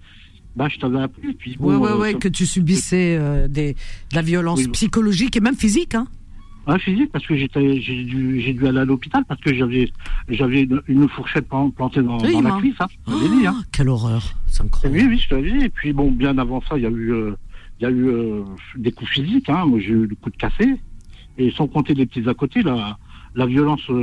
[0.54, 3.72] Bah, je t'avais appelé, puis Ouais bon, ouais euh, ouais, que tu subissais euh, des
[3.72, 4.68] de la violence Oui.
[4.68, 6.06] psychologique et même physique hein.
[6.66, 9.90] Ouais, physique, parce que j'étais, j'ai dû, j'ai dû aller à l'hôpital parce que j'avais,
[10.28, 12.86] j'avais une, fourchette plan- plantée dans, Oui, dans la cuisse, hein.
[13.08, 13.56] Dit, hein.
[13.58, 14.96] Oh, quelle horreur, c'est incroyable.
[15.00, 15.64] Oui, oui, je t'avais dit.
[15.64, 17.32] Et puis bon, bien avant ça, il y a eu, euh,
[17.80, 18.44] il y a eu
[18.76, 19.48] des coups physiques.
[19.48, 19.64] Hein.
[19.66, 20.76] Moi, j'ai eu le coup de cassé.
[21.38, 22.98] Et sans compter les petits à côté, la,
[23.34, 23.94] la violence euh,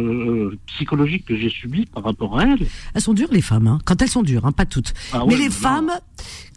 [0.52, 2.68] euh, psychologique que j'ai subie par rapport à elle.
[2.94, 3.80] Elles sont dures les femmes hein.
[3.86, 4.94] Quand elles sont dures, hein, pas toutes.
[5.14, 5.52] Ah Mais ouais, les non.
[5.52, 5.92] femmes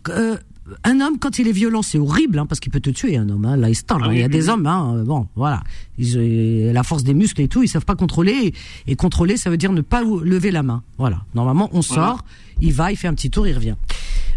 [0.09, 0.37] euh,
[0.85, 3.29] un homme, quand il est violent, c'est horrible, hein, parce qu'il peut te tuer, un
[3.29, 3.45] homme.
[3.45, 4.09] Hein, là, il se tend, Ah hein.
[4.11, 5.61] oui, il y a oui, des hommes, hein, euh, bon, voilà.
[5.99, 8.55] Ils, euh, la force des muscles et tout, ils savent pas contrôler.
[8.87, 10.83] Et, et contrôler, ça veut dire ne pas lever la main.
[10.99, 11.23] Voilà.
[11.35, 12.07] Normalement, on Voilà.
[12.13, 12.25] sort,
[12.61, 13.75] il va, il fait un petit tour, il revient.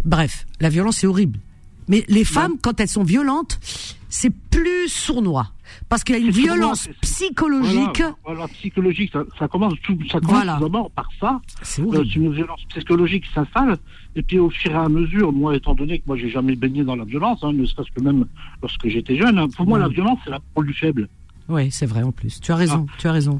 [0.04, 1.40] Bref, la violence, c'est horrible.
[1.88, 3.60] Mais les femmes, quand elles sont violentes,
[4.10, 5.52] c'est plus sournois.
[5.90, 7.98] Parce qu'il y a une violence psychologique.
[8.00, 10.56] Voilà, voilà, psychologique, ça, ça commence tout, ça commence Voilà.
[10.58, 11.40] tout d'abord par ça.
[11.62, 13.78] C'est Euh, c'est une violence psychologique qui s'installe.
[14.16, 16.84] Et puis au fur et à mesure, moi, étant donné que moi, j'ai jamais baigné
[16.84, 18.26] dans la violence, hein, ne serait-ce que même
[18.62, 21.08] lorsque j'étais jeune, hein, pour moi, la violence, c'est la parole du faible.
[21.48, 22.40] Oui, c'est vrai en plus.
[22.42, 23.40] Tu as raison, tu as raison.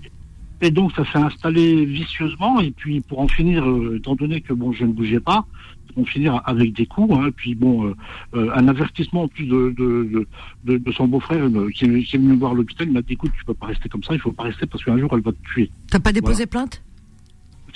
[0.62, 2.60] Et donc, ça s'est installé vicieusement.
[2.62, 5.46] Et puis, pour en finir, euh, étant donné que bon, je ne bougeais pas,
[5.94, 7.14] pour en finir avec des coups.
[7.14, 7.96] Hein, et puis, bon, euh,
[8.36, 10.28] euh, un avertissement en plus de, de, de,
[10.64, 12.88] de, de son beau-frère euh, qui, est- qui est venu me voir à l'hôpital.
[12.88, 14.14] Il m'a dit écoute, tu peux pas rester comme ça.
[14.14, 15.70] Il faut pas rester parce qu'un jour, elle va te tuer.
[15.92, 16.82] T'as pas déposé plainte?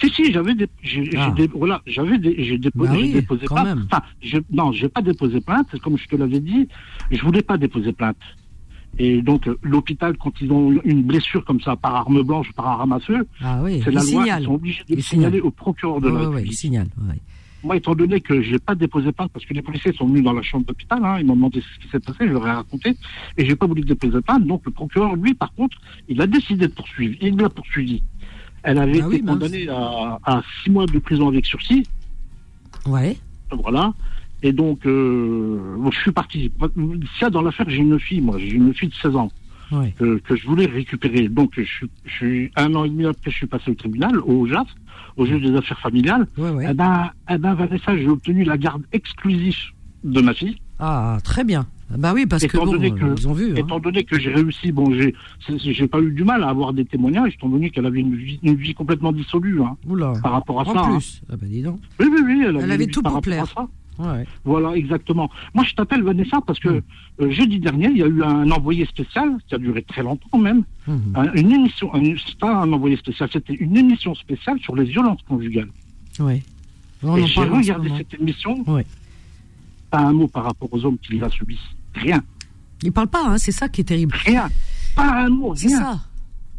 [0.01, 1.33] Si, si, j'avais des, j'ai, j'ai Ah.
[1.35, 3.67] des- voilà, j'avais des, j'ai Bah j'ai oui, déposé quand plainte.
[3.67, 3.87] même.
[3.91, 5.77] Enfin, je, non, j'ai pas déposé plainte.
[5.83, 6.69] Comme je te l'avais dit,
[7.11, 8.15] je voulais pas déposer plainte.
[9.01, 12.67] Et donc, euh, l'hôpital, quand ils ont une blessure comme ça, par arme blanche, par
[12.67, 14.41] arme à feu, Ah oui, c'est la loi, signale.
[14.41, 15.47] ils sont obligés de le signaler signale.
[15.47, 16.45] au procureur de la ouais, ouais.
[17.63, 20.31] Moi, étant donné que j'ai pas déposé plainte, parce que les policiers sont venus dans
[20.33, 22.95] la chambre d'hôpital, hein, ils m'ont demandé ce qui s'est passé, je leur ai raconté,
[23.37, 26.67] et j'ai pas voulu déposer plainte, donc le procureur, lui, par contre, il a décidé
[26.67, 28.01] de poursuivre, il l'a poursuivi.
[28.63, 31.83] Elle avait Ah été oui, condamnée à, à six mois de prison avec sursis,
[32.85, 33.17] Ouais.
[33.51, 33.93] voilà,
[34.43, 35.59] et donc, euh,
[35.91, 36.51] je suis parti.
[36.75, 39.31] S'il y a dans l'affaire, j'ai une fille, moi, j'ai une fille de 16 ans,
[39.71, 39.93] Ouais.
[39.99, 41.27] que, que je voulais récupérer.
[41.29, 44.19] Donc, je, suis- je suis un an et demi après, je suis passé au tribunal,
[44.19, 44.67] au JAF,
[45.17, 46.67] au juge des affaires familiales, Ouais, ouais.
[46.69, 49.57] eh ben, eh ben, Vanessa, j'ai obtenu la garde exclusive
[50.03, 50.55] de ma fille.
[50.79, 51.67] Ah, très bien.
[51.97, 53.51] Bah oui, parce que Étant donné euh, que- ils ont vu.
[53.51, 53.55] hein.
[53.57, 57.33] Étant donné que j'ai réussi, bon, j'ai, pas eu du mal à avoir des témoignages,
[57.33, 60.13] étant donné qu'elle avait une vie, une vie complètement dissolue, hein, Oula.
[60.21, 60.81] par rapport à En ça.
[60.81, 60.91] hein.
[60.97, 61.21] plus.
[61.31, 61.79] Ah bah dis donc.
[61.99, 63.45] Oui, oui, oui, elle, Elle avait vie tout pour plaire.
[63.99, 64.25] Ouais.
[64.45, 65.29] Voilà, exactement.
[65.53, 66.69] Moi, je t'appelle Vanessa parce que
[67.21, 70.37] euh, jeudi dernier, il y a eu un envoyé spécial qui a duré très longtemps
[70.37, 70.63] même.
[71.15, 74.85] Un- une émission, un- c'est pas un envoyé spécial, c'était une émission spéciale sur les
[74.85, 75.69] violences conjugales.
[76.19, 78.85] On Et j'ai regardé cette émission, Ouais.
[79.91, 81.57] pas un mot par rapport aux hommes qui la subissent.
[81.95, 82.21] Rien,
[82.83, 84.15] Ils parlent pas, hein, c'est ça qui est terrible.
[84.25, 84.49] rien,
[84.95, 85.79] pas un mot, C'est rien.
[85.79, 85.99] ça.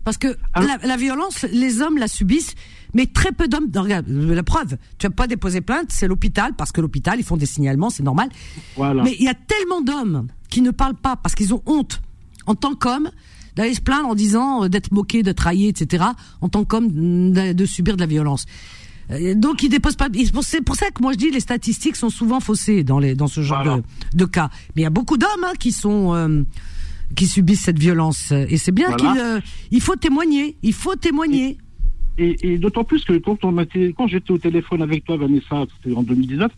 [0.05, 2.55] Parce que la, la violence, les hommes la subissent,
[2.95, 3.71] mais très peu d'hommes.
[3.75, 7.37] Regarde, la preuve, tu n'as pas déposé plainte, c'est l'hôpital, parce que l'hôpital, ils font
[7.37, 8.29] des signalements, c'est normal.
[8.77, 9.03] Voilà.
[9.03, 12.01] Mais il y a tellement d'hommes qui ne parlent pas parce qu'ils ont honte,
[12.47, 13.11] en tant qu'hommes,
[13.57, 16.05] d'aller se plaindre en disant euh, d'être moqués, de trahir, etc.,
[16.41, 18.47] en tant qu'homme, mm, de, subir de la violence.
[19.11, 20.09] Euh, Donc ils déposent pas.
[20.43, 23.27] C'est pour ça que moi je dis les statistiques sont souvent faussées dans les dans
[23.27, 23.83] ce genre Voilà.
[24.13, 24.51] de, de cas.
[24.77, 26.43] Mais il y a beaucoup d'hommes hein, qui sont euh,
[27.17, 29.13] qui subissent cette violence et c'est bien Voilà.
[29.13, 29.41] qu'il euh,
[29.73, 30.57] il faut témoigner.
[30.63, 31.49] Il faut témoigner.
[31.51, 31.59] Et,
[32.21, 35.65] et d'autant plus que quand, on m'a été- quand j'étais au téléphone avec toi, Vanessa,
[35.83, 36.51] c'était en 2019,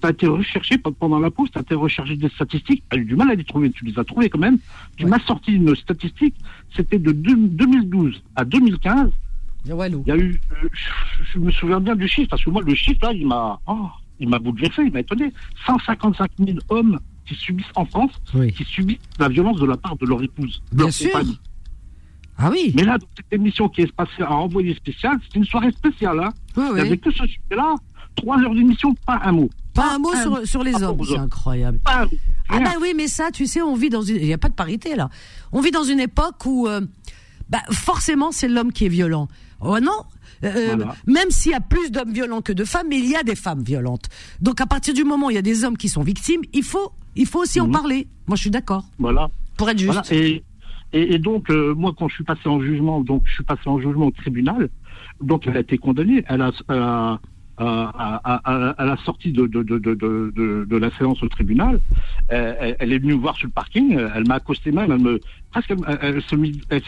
[0.00, 2.96] tu as été recherché pe- pendant la pause, tu as été recherché des statistiques, tu
[2.98, 4.58] as eu du mal à les trouver, tu les as trouvées quand même.
[4.96, 5.10] Tu Ouais.
[5.10, 6.34] m'as sorti une statistique,
[6.74, 9.10] c'était de deux- 2012 à 2015,
[9.68, 10.02] Walou.
[10.06, 10.68] il y a eu, euh,
[11.32, 13.86] je, me souviens bien du chiffre, parce que moi, le chiffre là, il m'a oh,
[14.20, 15.32] il m'a bouleversé, il m'a étonné.
[15.66, 18.52] 155 000 hommes qui subissent en France, Oui.
[18.52, 20.62] qui subissent la violence de la part de leur épouse.
[20.70, 21.10] de Bien leur sûr.
[22.38, 22.72] Ah oui.
[22.76, 26.30] Mais là, cette émission qui est passée à envoyer spécial, c'était une soirée spéciale, hein.
[26.56, 27.74] Oui, Il n'y avait que ce sujet-là,
[28.16, 29.50] trois heures d'émission, pas un mot.
[29.72, 31.78] Pas un mot un sur, sur les hommes, c'est incroyable.
[31.80, 32.06] Pas.
[32.48, 34.16] Ah bah oui, mais ça, tu sais, on vit dans une...
[34.16, 35.08] Il n'y a pas de parité, là.
[35.52, 36.80] On vit dans une époque où, euh,
[37.48, 39.28] bah, forcément, c'est l'homme qui est violent.
[39.60, 40.02] Oh non
[40.44, 40.94] Euh, Voilà.
[41.06, 43.34] Même s'il y a plus d'hommes violents que de femmes, mais il y a des
[43.34, 44.08] femmes violentes.
[44.40, 46.62] Donc, à partir du moment où il y a des hommes qui sont victimes, il
[46.62, 47.72] faut, il faut aussi en Mhm.
[47.72, 48.06] parler.
[48.26, 48.84] Moi, je suis d'accord.
[48.98, 49.28] Voilà.
[49.56, 49.92] Pour être juste.
[49.92, 50.12] Voilà.
[50.22, 50.42] Et,
[50.94, 53.78] et, donc, euh, moi, quand je suis passé en jugement, donc je suis passé en
[53.78, 54.68] jugement au tribunal,
[55.20, 56.24] donc elle a été condamnée.
[56.28, 57.18] Elle a, a,
[57.56, 61.80] à, à, à, la sortie de, de, de, de, la séance au tribunal,
[62.32, 65.00] euh, elle, est venue me voir sur le parking, euh, elle m'a accosté même, elle
[65.00, 65.20] me,
[65.52, 66.36] presque, elle, elle s'est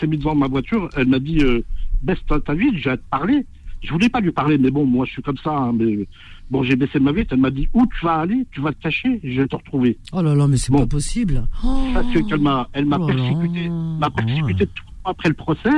[0.06, 1.62] mise, devant ma voiture, elle m'a dit, euh,
[2.02, 3.46] baisse ta, ta vitre, j'ai à te parler.
[3.86, 6.06] Je voulais pas lui parler, mais bon, moi je suis comme ça, hein, mais
[6.50, 8.82] bon, j'ai baissé ma vitre, elle m'a dit, où tu vas aller, tu vas te
[8.82, 9.96] cacher, je vais te retrouver.
[10.12, 10.80] Oh là là, mais c'est Bon.
[10.80, 11.46] pas possible.
[11.64, 11.86] Oh.
[11.94, 15.70] Parce que qu'elle m'a, elle m'a Oh persécuté, m'a Oh persécuté tout après le procès.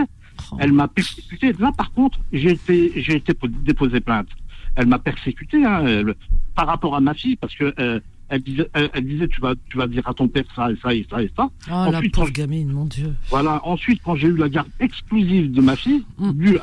[0.53, 0.57] Oh.
[0.61, 1.53] Elle m'a persécuté.
[1.59, 4.29] Là, par contre, j'ai été, j'ai été po- déposé plainte.
[4.77, 6.14] Elle m'a persécuté hein, elle-
[6.55, 9.55] par rapport à ma fille, parce que euh, elle disait, elle, elle disait, tu vas,
[9.71, 11.49] tu vas dire à ton père ça et ça et ça et ça.
[11.71, 13.14] Oh, la pauvre gamine, mon Dieu.
[13.31, 13.61] Voilà.
[13.67, 16.57] Ensuite, quand j'ai eu la garde exclusive de ma fille, Mm.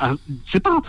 [0.52, 0.80] c'est pas,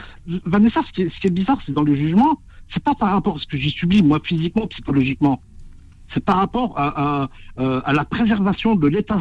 [0.46, 2.40] Vanessa, ce qui est, ce qui est bizarre, c'est dans le jugement,
[2.74, 5.42] c'est pas par rapport à ce que j'ai subi moi physiquement, psychologiquement.
[6.14, 9.20] C'est par rapport à, à, euh, à la préservation de l'état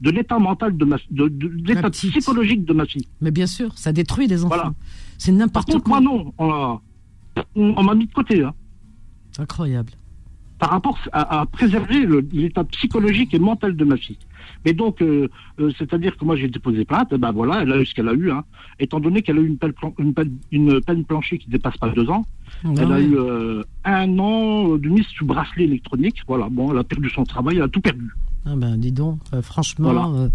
[0.00, 3.06] de l'état mental de ma de, de, de l'état psychologique de ma fille.
[3.20, 4.54] Mais bien sûr, ça détruit les enfants.
[4.54, 4.72] Voilà.
[5.18, 6.00] C'est n'importe quoi.
[6.00, 6.80] moi non, on,
[7.54, 8.42] on m'a mis de côté.
[8.42, 8.54] Hein,
[9.38, 9.92] Incroyable.
[10.62, 14.22] Par rapport à, à préserver l'état psychologique et mental de ma fille.
[14.64, 15.26] Mais donc, euh,
[15.58, 18.08] euh, c'est-à-dire que moi j'ai déposé plainte, et ben voilà, elle a eu ce qu'elle
[18.08, 18.44] a eu, hein.
[18.78, 21.88] étant donné qu'elle a eu une peine, une, peine, une peine planchée qui dépasse pas
[21.88, 22.24] deux ans,
[22.64, 26.78] Ah elle a eu euh, un an de mise sous bracelet électronique, voilà, bon, elle
[26.78, 28.08] a perdu son travail, elle a tout perdu.
[28.46, 30.30] Ah ben dis donc, franchement, Voilà.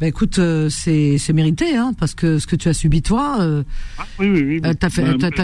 [0.00, 3.36] Bah écoute, euh, c'est c'est mérité, hein, parce que ce que tu as subi toi,
[3.40, 3.62] euh,
[3.98, 4.60] Ah, oui, oui, oui.
[4.64, 4.88] euh, t'as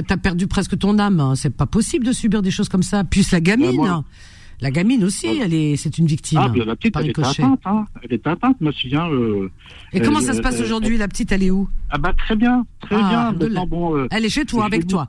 [0.02, 1.20] t'as perdu presque ton âme.
[1.20, 1.34] hein.
[1.36, 3.04] C'est pas possible de subir des choses comme ça.
[3.04, 4.04] Puis la gamine, moi- hein.
[4.60, 6.38] la gamine aussi, elle est, c'est une victime.
[6.42, 7.42] ah, bien, la petite, elle ricochet.
[7.42, 7.86] atteinte, hein.
[8.02, 9.50] elle était atteinte, ma fille, hein, euh,
[9.92, 11.68] Et comment ça se passe aujourd'hui La petite, elle est où?
[11.90, 13.60] Ah bah très bien, très Ah, bien, alhamdoulilah.
[13.60, 15.08] maintenant, bon, euh, Elle est chez toi, je avec toi.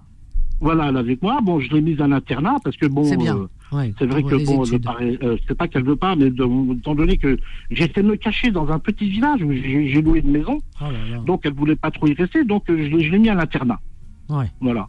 [0.59, 3.17] voilà, elle est avec moi, bon, je l'ai mise à l'internat, parce que bon, C'est
[3.17, 3.47] bien.
[3.71, 6.93] Ouais, C'est vrai que bon, je euh, c'est pas qu'elle veut pas, mais de- étant
[6.95, 7.37] donné que
[7.69, 10.91] j'essaie de me cacher dans un petit village où j'ai loué une maison, Oh là
[11.09, 11.17] là.
[11.25, 13.35] donc elle voulait pas trop y rester, donc euh, je l'ai je l'ai mis à
[13.35, 13.79] l'internat.
[14.29, 14.47] Ouais.
[14.59, 14.87] Voilà.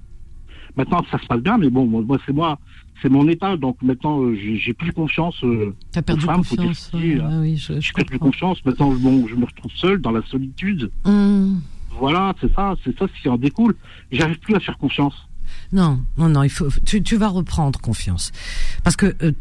[0.76, 2.58] Maintenant ça se passe bien, mais bon, moi c'est moi,
[3.02, 5.36] c'est mon état, donc maintenant euh, j'ai plus confiance.
[5.44, 6.90] Euh, T'as perdu femmes, confiance.
[6.94, 8.64] ouais, ouais, oui, je, je j'ai plus confiance.
[8.64, 10.90] Maintenant, bon, je me retrouve seul dans la solitude.
[11.04, 11.60] Hum.
[12.00, 13.76] Voilà, c'est ça, c'est ça ce qui en découle.
[14.10, 15.14] J'arrive plus à faire confiance.
[15.72, 18.32] Non, non, non, il faut, tu, tu vas reprendre confiance.
[18.84, 19.32] Parce que euh,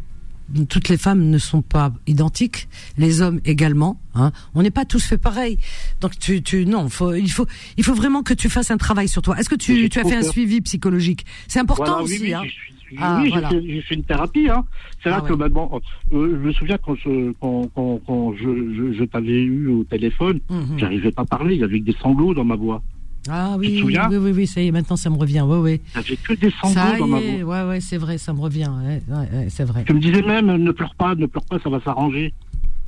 [0.69, 3.99] toutes les femmes ne sont pas identiques, les hommes également.
[4.15, 4.31] Hein.
[4.53, 5.57] On n'est pas tous fait pareil.
[6.01, 7.47] Donc tu, tu, non, faut, il faut,
[7.77, 9.37] il faut vraiment que tu fasses un travail sur toi.
[9.39, 11.25] Est-ce que tu, tu as fait un suivi psychologique?
[11.47, 12.13] C'est important Voilà, aussi.
[12.19, 12.41] oui, oui, hein.
[12.43, 13.47] j'ai- Ah, oui, voilà.
[13.49, 14.49] fait, j'ai fait une thérapie.
[14.49, 14.65] Hein.
[15.01, 15.39] C'est là Ah, que ouais.
[15.39, 15.71] maintenant,
[16.11, 18.43] euh, je me souviens quand je, quand, quand, quand je,
[18.75, 20.77] je, je t'avais eu au téléphone, Mhm.
[20.77, 22.83] j'arrivais pas à parler, il y avait des sanglots dans ma voix.
[23.29, 25.41] Ah Tu te oui, souviens oui, oui, oui, ça y est, maintenant ça me revient.
[25.41, 25.81] Ouais, ouais.
[25.93, 27.63] Avait que des sanglots dans ma y est, voix.
[27.63, 28.69] ouais, ouais, c'est vrai, ça me revient.
[28.83, 29.83] Ouais, ouais, ouais, c'est vrai.
[29.85, 32.33] Tu me disais même, ne pleure pas, ne pleure pas, ça va s'arranger.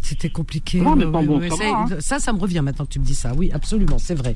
[0.01, 0.81] C'était compliqué.
[0.81, 1.85] Non, mais ouais, bon, ça va, hein.
[1.99, 3.33] ça, ça me revient maintenant que tu me dis ça.
[3.35, 4.35] Oui, absolument, c'est vrai.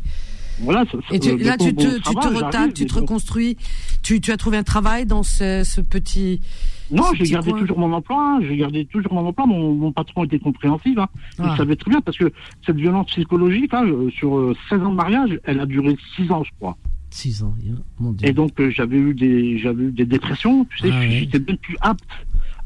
[0.59, 0.85] Voilà.
[0.91, 2.83] ça- Et tu, euh, là, bon, tu bon, te, ça tu te j'arrive, retapes, tu
[2.83, 3.01] mais te bon.
[3.01, 3.57] reconstruis.
[4.01, 6.41] Tu, tu as trouvé un travail dans ce, ce petit,
[6.91, 8.17] Non, j'ai gardé toujours mon emploi.
[8.19, 8.39] hein.
[8.47, 9.45] J'ai gardé toujours mon emploi.
[9.45, 10.97] Mon, mon patron était compréhensif.
[10.97, 11.07] Hein.
[11.39, 11.49] Ah.
[11.51, 12.31] Il savait très bien parce que
[12.65, 16.31] cette violence psychologique, hein, euh, sur euh, 16 ans de mariage, elle a duré 6
[16.31, 16.77] ans, je crois.
[17.09, 17.53] 6 ans,
[17.99, 18.27] mon Dieu.
[18.27, 20.65] Et donc euh, j'avais eu des j'avais eu des dépressions.
[20.65, 21.09] Tu sais, Ah ouais.
[21.09, 22.03] j'étais même plus apte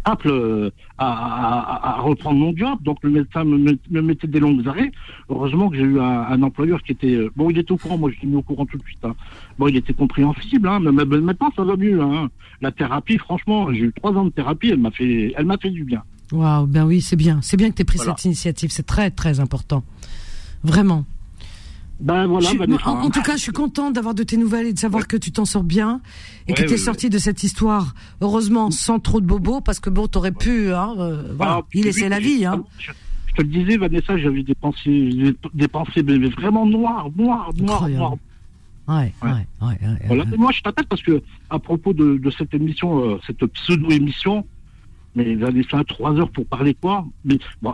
[0.03, 2.79] apte euh, à, à, à- reprendre mon job.
[2.81, 4.91] Donc le médecin me, met- me mettait des longues arrêts.
[5.29, 7.97] Heureusement que j'ai eu un, un employeur qui était euh, bon, il était au courant.
[7.97, 9.03] Moi, je l'ai mis au courant tout de suite.
[9.03, 9.15] hein.
[9.59, 10.67] Bon, il était compréhensible.
[10.67, 12.01] Hein, mais, mais maintenant, ça va mieux.
[12.01, 12.29] Hein.
[12.61, 14.69] La thérapie, franchement, j'ai eu trois ans de thérapie.
[14.69, 16.03] Elle m'a fait elle m'a fait du bien.
[16.31, 17.39] Waouh, ben oui, c'est bien.
[17.41, 18.13] C'est bien que tu aies pris Voilà.
[18.15, 18.69] cette initiative.
[18.71, 19.83] C'est très, très important.
[20.63, 21.05] Vraiment.
[22.01, 22.45] Ben voilà.
[22.45, 23.09] Je suis- Vanessa, en, en hein.
[23.11, 25.45] tout cas, je suis contente d'avoir de tes nouvelles et de savoir que tu t'en
[25.45, 26.01] sors bien
[26.47, 29.79] et que tu es ouais, sorti de cette histoire, heureusement, sans trop de bobos, parce
[29.79, 32.63] que bon, t'aurais pu, hein, euh, voilà, Ah, y laisser la vie, hein.
[32.79, 32.91] Je,
[33.27, 37.87] je te le disais, Vanessa, j'avais des pensées, des, pensées mais vraiment noires, noires, noires,
[37.89, 38.15] noires.
[38.87, 39.29] Ouais, ouais,
[39.61, 39.77] Ouais.
[40.07, 40.25] Voilà.
[40.37, 44.45] moi, je t'appelle parce que, à propos de, de cette émission, euh, cette pseudo-émission,
[45.15, 47.73] mais Vanessa, trois heures pour parler quoi Mais bon,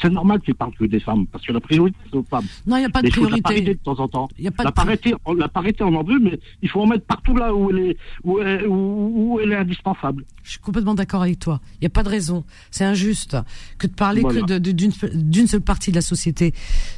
[0.00, 2.44] c'est normal qu'il parle que des femmes, parce que la priorité, c'est aux femmes.
[2.66, 3.74] Non, il n'y a pas de mais il faut la parité priorité.
[3.74, 4.28] de temps en temps.
[4.38, 6.38] Il y a pas La de pri- parité, on, la parité, on en veut, mais
[6.62, 9.56] il faut en mettre partout là où elle est, où elle, où, où elle est
[9.56, 10.24] indispensable.
[10.42, 11.60] Je suis complètement d'accord avec toi.
[11.74, 12.44] Il n'y a pas de raison.
[12.70, 13.36] C'est injuste
[13.78, 14.40] que de parler Voilà.
[14.40, 16.52] que de- de- d'une seule partie de la société.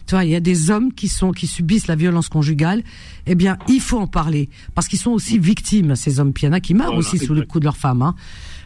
[0.07, 2.83] Tu vois, il y a des hommes qui sont qui subissent la violence conjugale.
[3.27, 5.97] Eh bien, il faut en parler parce qu'ils sont aussi victimes.
[5.97, 7.65] Ces hommes, Puis il y en a qui meurent Voilà, aussi sous le coup de
[7.65, 8.03] leur femme.
[8.03, 8.15] Hein.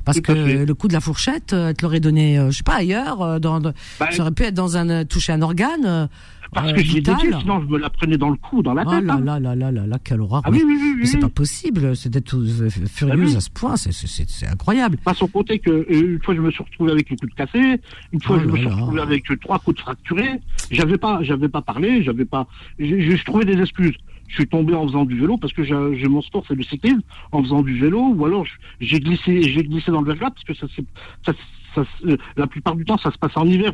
[0.07, 0.33] Parce que
[0.64, 3.21] le coup de la fourchette, euh, elle te l'aurait donné, euh, je sais pas ailleurs,
[3.23, 3.73] euh, dans, Bah,
[4.12, 5.85] ça aurait pu être dans un euh, toucher un organe.
[5.85, 6.07] euh,
[6.53, 7.16] Parce euh, que j'y ai vital.
[7.21, 9.05] dédié, sinon je me la prenais dans le cou, dans la Oh tête.
[9.05, 9.21] là hein.
[9.21, 10.42] là là là là là, quelle horreur.
[10.45, 13.51] Ah oui, oui, oui, Mais c'est pas possible, c'est d'être euh, furieuse Ah à ce
[13.51, 14.97] point, c'est- c'est c'est- c'est incroyable.
[14.99, 17.81] Pas sans compter que euh, une fois je me suis retrouvé avec une coude cassée,
[18.12, 20.40] une fois Oh je me suis retrouvé avec euh, trois coudes fracturés.
[20.71, 22.47] J'avais pas, j'avais pas parlé, j'avais pas,
[22.79, 23.97] j'ai j'ai trouvé des excuses.
[24.29, 27.01] Je suis tombé en faisant du vélo parce que j'ai mon sport c'est le cyclisme,
[27.33, 28.45] en faisant du vélo ou alors
[28.81, 30.85] j'ai glissé, j'ai glissé dans le verglas parce que ça, c'est-
[31.25, 31.33] ça,
[31.75, 33.73] ça, euh, la plupart du temps ça se passe en hiver.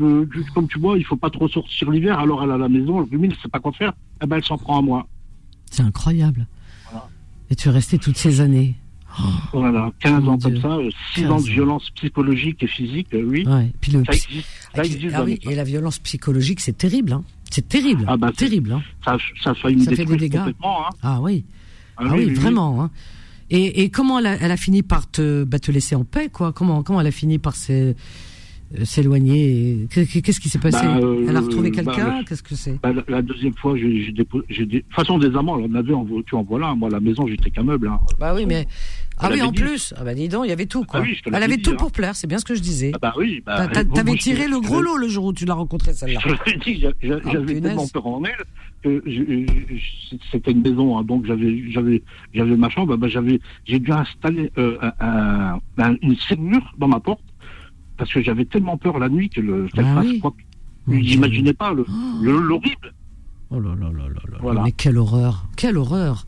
[0.00, 2.18] Euh, comme tu vois, il faut pas trop sortir l'hiver.
[2.18, 3.92] Alors elle à la maison, elle rumine, elle sait pas quoi faire.
[4.22, 5.06] Eh ben elle s'en prend à moi.
[5.70, 6.46] C'est incroyable.
[6.90, 7.08] Voilà.
[7.50, 8.74] Et tu es resté toutes ces années.
[9.52, 10.78] Voilà, 15 Mon ans comme ça,
[11.14, 13.44] 6 15 ans de violence psychologique et physique, euh, oui.
[13.46, 13.70] Ouais.
[13.80, 15.14] Puis le Ça existe, ça et- existe.
[15.14, 17.12] ah oui, et la violence psychologique, c'est terrible.
[17.12, 17.22] Hein.
[17.52, 18.04] C'est terrible.
[18.08, 18.72] Ah bah, terrible.
[18.72, 18.82] Hein.
[19.04, 20.38] ça, ça fait des dégâts.
[20.38, 20.86] complètement.
[20.86, 20.90] Hein.
[21.02, 21.44] Ah oui.
[21.98, 22.82] Ah, oui, vraiment.
[22.82, 22.90] Hein.
[23.50, 26.30] Et, et comment elle a, elle a fini par te, bah, te laisser en paix,
[26.32, 26.52] quoi?
[26.52, 27.92] Comment, comment elle a fini par euh,
[28.84, 29.86] s'éloigner?
[29.90, 32.24] Qu'est-ce qui s'est passé Bah, euh, Elle a retrouvé bah, quelqu'un?
[32.26, 32.80] Qu'est-ce que c'est?
[32.82, 34.46] Bah, la, deuxième fois, j'ai j'ai déposé.
[34.48, 36.74] j'ai dé- De toute façon, des amants, on en avait en voiture, en voilà.
[36.74, 37.88] Moi, à la maison, j'étais qu'un meuble.
[37.88, 38.00] Hein.
[38.18, 38.66] Bah oui, mais
[39.22, 39.60] ah oui, en dit.
[39.62, 39.94] plus.
[39.96, 41.00] Ah bah dis donc, il y avait tout, quoi.
[41.00, 41.76] Ah oui, elle avait dit, tout hein.
[41.78, 42.14] pour plaire.
[42.16, 42.92] C'est bien ce que je disais.
[42.94, 43.42] Ah bah oui.
[43.46, 46.20] Bah, T'avais tiré le gros lot le jour où tu l'as rencontrée, celle-là.
[46.24, 48.44] Je l'ai dit, Ah, j'avais tellement peur en elle
[48.82, 49.02] que
[50.32, 52.02] c'était une maison, hein, donc j'avais, j'avais,
[52.34, 52.96] j'avais ma chambre.
[52.96, 57.22] Bah, j'avais, j'ai dû installer euh, un- un- une serrure dans ma porte
[57.96, 60.06] parce que j'avais tellement peur la nuit que le, qu'elle Ah fasse
[60.88, 61.06] oui.
[61.06, 61.84] J'imaginais pas le,
[62.22, 62.92] le- l'horrible.
[63.50, 64.38] Oh là là là là là.
[64.40, 64.62] Voilà.
[64.64, 66.26] Mais quelle horreur, quelle horreur.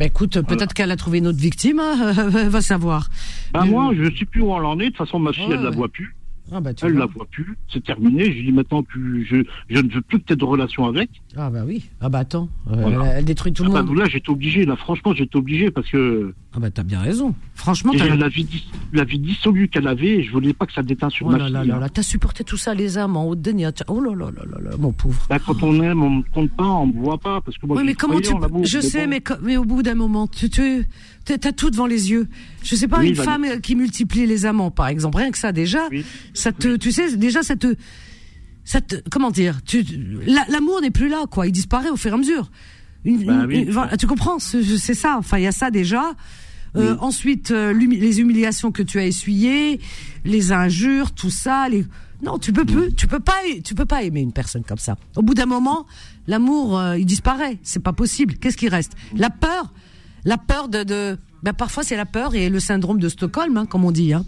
[0.00, 2.12] Ben écoute, peut-être qu'elle a trouvé une autre victime, hein,
[2.48, 3.10] va savoir.
[3.52, 4.84] Bah Euh, moi, je sais plus où on en est.
[4.86, 5.76] De toute façon, ma fille, Ouais, elle la ouais.
[5.76, 6.16] voit plus.
[6.52, 7.00] Ah bah tu Elle vois.
[7.02, 7.56] la voit plus.
[7.72, 8.24] C'est terminé.
[8.32, 8.88] Je dis maintenant que
[9.22, 11.10] je, je ne veux plus que tu de relation avec.
[11.36, 11.84] Ah bah oui.
[12.00, 13.04] Ah bah attends, euh, Voilà.
[13.12, 13.96] elle, elle détruit tout Ah le bah, monde.
[13.98, 14.64] là, j'étais obligé.
[14.64, 17.32] Là, franchement, j'étais obligé parce que Ah bah t'as bien raison.
[17.54, 18.16] Franchement, t'as...
[18.16, 18.44] la vie,
[18.92, 21.44] la vie dissolue qu'elle avait, je voulais pas que ça déteint sur Oh ma là
[21.44, 21.52] fille.
[21.54, 21.80] là là hein.
[21.80, 23.52] là, t'as supporté tout ça, les âmes en haute de.
[23.86, 25.24] Oh là là là là là, mon pauvre.
[25.28, 27.40] Bah, quand on aime, on ne compte pas, on ne voit pas.
[27.40, 28.32] Parce que moi, oui, mais comment tu
[28.64, 29.10] Je sais, bon.
[29.10, 30.84] mais, mais au bout d'un moment, tu, tu
[31.28, 32.26] as tout devant les yeux.
[32.64, 35.38] Je sais pas, Oui, une femme euh, qui multiplie les amants, par exemple, rien que
[35.38, 36.04] ça déjà, Oui.
[36.34, 37.76] ça te, tu sais, déjà ça te,
[38.64, 39.84] ça te, comment dire, tu,
[40.26, 41.46] la- l'amour n'est plus là, quoi.
[41.46, 42.50] Il disparaît au fur et à mesure.
[43.04, 43.58] Une- Bah une- oui.
[43.62, 45.16] une- voilà, tu comprends, c'est ça.
[45.18, 46.12] Enfin, il y a ça déjà.
[46.76, 49.80] Euh, Ensuite, euh, les humiliations que tu as essuyées,
[50.24, 51.68] les injures, tout ça.
[51.68, 51.84] Les...
[52.22, 54.96] Non, tu peux plus, tu peux pas, tu peux pas aimer une personne comme ça.
[55.16, 55.86] Au bout d'un moment,
[56.28, 57.58] l'amour, euh, il disparaît.
[57.64, 58.34] C'est pas possible.
[58.34, 58.92] Qu'est-ce qui reste?
[59.16, 59.72] La peur,
[60.24, 61.18] la peur de, de...
[61.42, 64.12] Ben, parfois c'est la peur et le syndrome de Stockholm, hein, comme on dit.
[64.12, 64.24] Hein.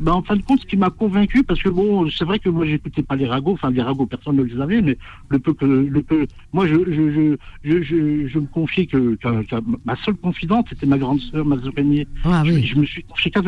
[0.00, 2.48] Bah, en fin de compte, ce qui m'a convaincu, parce que bon, c'est vrai que
[2.48, 5.54] moi, j'écoutais pas les ragots, enfin, les ragots, personne ne les avait, mais le peu
[5.54, 9.56] que, le peu, moi, je, je, je, je, je, je me confiais que, que- que
[9.84, 12.08] ma seule confidente, c'était ma grande sœur, ma sœur aînée.
[12.24, 12.66] Ah Je, oui.
[12.66, 13.40] je me suis confié qu'à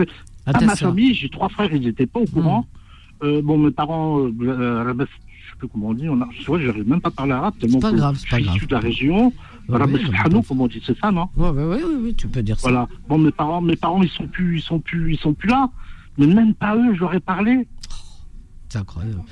[0.47, 2.67] À ma famille, j'ai trois frères, ils n'étaient pas au courant.
[3.25, 6.21] Euh, bon, mes parents, euh, à la base, je sais plus comment on dit, on
[6.21, 8.37] a, vois, j'arrive même pas à parler arabe, tellement pas que grave, c'est je pas
[8.37, 8.57] suis grave.
[8.57, 9.27] issu de la région.
[9.69, 11.29] Ouais, oui, pas- comme on dit, c'est ça, non?
[11.37, 12.69] Ouais, ouais, ouais, tu peux dire ça.
[12.69, 12.89] Voilà.
[13.09, 15.71] Bon, mes parents, mes parents, ils sont plus, ils sont plus, ils sont plus là.
[16.19, 17.67] Mais même pas eux, j'aurais parlé.
[18.69, 19.23] C'est incroyable.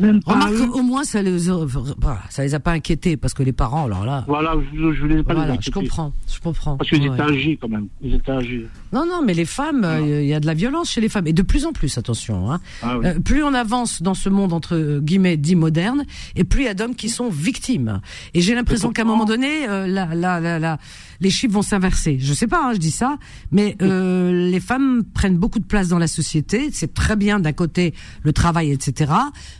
[0.00, 0.70] Même pas Remarque, eux.
[0.72, 4.04] au moins, ça les, voilà, ça les a pas inquiétés parce que les parents, alors
[4.04, 5.70] là, Voilà, je, je voulais pas les voilà, je inquiéter.
[5.72, 6.76] comprends, je comprends.
[6.76, 7.14] Parce qu'ils Ouais.
[7.14, 7.86] étaient âgés quand même.
[8.02, 8.66] Ils étaient âgés.
[8.92, 11.26] Non, non, mais les femmes, euh, il y a de la violence chez les femmes
[11.28, 12.50] et de plus en plus, attention.
[12.50, 12.60] Hein.
[12.82, 13.06] Ah oui.
[13.06, 16.68] Euh, plus on avance dans ce monde entre guillemets dit moderne, et plus il y
[16.68, 18.00] a d'hommes qui sont victimes.
[18.34, 20.78] Et j'ai l'impression qu'à un moment donné, euh, la, la, la, la-
[21.20, 22.18] les chiffres vont s'inverser.
[22.18, 23.18] Je sais pas, hein, je dis ça,
[23.52, 26.70] mais euh, les femmes prennent beaucoup de place dans la société.
[26.72, 29.12] C'est très bien d'un côté le travail, etc.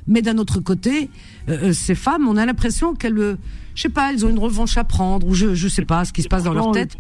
[0.07, 1.11] Mais d'un autre côté,
[1.49, 3.37] euh, euh, ces femmes, on a l'impression qu'elles, euh,
[3.75, 6.13] je sais pas, elles ont une revanche à prendre ou je je sais pas ce
[6.13, 6.97] qui se passe dans leur tête.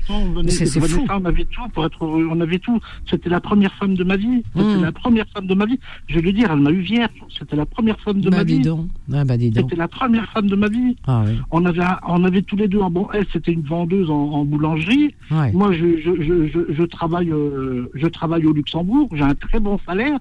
[0.49, 1.05] C'est- fou.
[1.11, 2.03] On avait tout pour être.
[2.07, 2.79] On avait tout.
[3.09, 4.43] C'était la première femme de ma vie.
[4.57, 4.83] C'était Mm.
[4.83, 5.79] la première femme de ma vie.
[6.09, 7.11] Je vais le dire, elle m'a eu vierge.
[7.39, 8.63] C'était la première femme de Bah ma dis vie.
[8.63, 9.65] donc, ah, bah dis donc.
[9.65, 10.97] C'était la première femme de ma vie.
[11.07, 13.09] Ah oui, On avait, on avait tous les deux bon.
[13.13, 15.15] Elle, c'était une vendeuse en, en boulangerie.
[15.31, 15.53] ouais.
[15.53, 19.09] Moi, je, je, je, je, je travaille, euh, je travaille au Luxembourg.
[19.13, 20.19] J'ai un très bon salaire.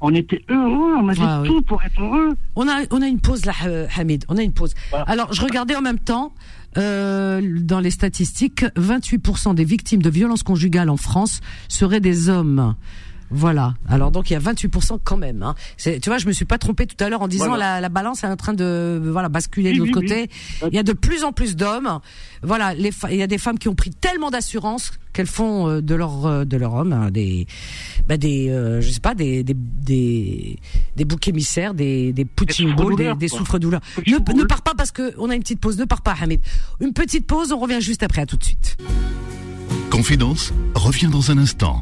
[0.00, 0.94] On était heureux.
[1.00, 1.48] On avait Ah oui.
[1.48, 2.34] tout pour être heureux.
[2.54, 4.24] On a, on a une pause là, euh, Hamid.
[4.28, 4.74] On a une pause.
[4.90, 5.04] Voilà.
[5.06, 6.32] Alors, je regardais en même temps
[6.76, 12.74] euh, dans les statistiques, 28% des victimes de violences conjugales en France seraient des hommes.
[13.30, 13.74] Voilà.
[13.88, 15.42] Alors donc il y a 28% quand même.
[15.42, 15.54] Hein.
[15.76, 17.74] C'est- Tu vois, je me suis pas trompée tout à l'heure en disant Voilà.
[17.76, 20.30] la, la balance est en train de voilà basculer de l'autre oui, côté.
[20.62, 20.68] oui.
[20.72, 22.00] Il y a de plus en plus d'hommes.
[22.42, 25.80] Voilà, les il y a des femmes qui ont pris tellement d'assurance qu'elles font euh,
[25.80, 27.46] de leur euh, de leur homme hein, des
[28.06, 30.58] bah, des euh, je sais pas des des des,
[30.94, 33.80] des boucs émissaires, des des punching balls, des, souffres-douleurs.
[34.06, 35.78] Ne pars pas parce que on a une petite pause.
[35.78, 36.40] Ne pars pas, Hamid.
[36.80, 37.52] Une petite pause.
[37.52, 38.22] On revient juste après.
[38.22, 38.76] À tout de suite.
[39.90, 41.80] Confidence revient dans un instant.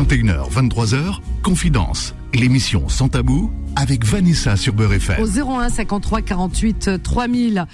[0.00, 4.92] 21h, 23h, Confidence, l'émission sans tabou avec Vanessa sur Beurre.
[5.20, 7.66] Au 01 53 48 euh, 3000.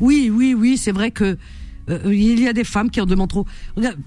[0.00, 1.36] Oui, oui, oui, c'est vrai que
[1.90, 3.46] euh, il y a des femmes qui en demandent trop.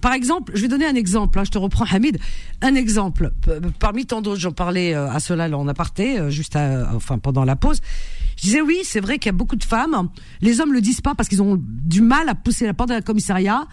[0.01, 1.39] Par exemple, je vais donner un exemple.
[1.39, 2.17] hein, je te reprends, Hamid.
[2.61, 3.31] Un exemple.
[3.79, 7.17] Parmi tant d'autres, j'en parlais euh, à cela là, en aparté, euh, juste à- enfin
[7.19, 7.79] pendant la pause.
[8.37, 10.09] Je disais oui, c'est vrai qu'il y a beaucoup de femmes.
[10.41, 13.01] Les hommes le disent pas parce qu'ils ont du mal à pousser la porte d'un
[13.01, 13.65] commissariat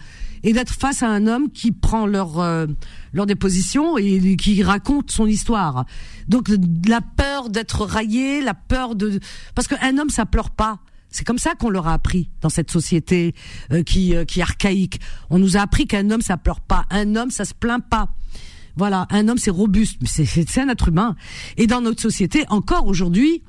[0.43, 2.65] et d'être face à un homme qui prend leur euh,
[3.13, 5.85] leur déposition et qui raconte son histoire.
[6.27, 6.49] Donc
[6.87, 9.19] la peur d'être raillé, la peur de
[9.53, 10.79] parce qu'un homme ça pleure pas.
[11.15, 13.33] C'est comme ça qu'on leur a appris dans cette société
[13.71, 14.99] euh, qui euh, qui est archaïque.
[15.29, 18.09] On nous a appris qu'un homme ça pleure pas, un homme ça se plaint pas.
[18.75, 21.15] Voilà, un homme c'est robuste, c'est un être humain.
[21.55, 23.43] Et dans notre société encore aujourd'hui,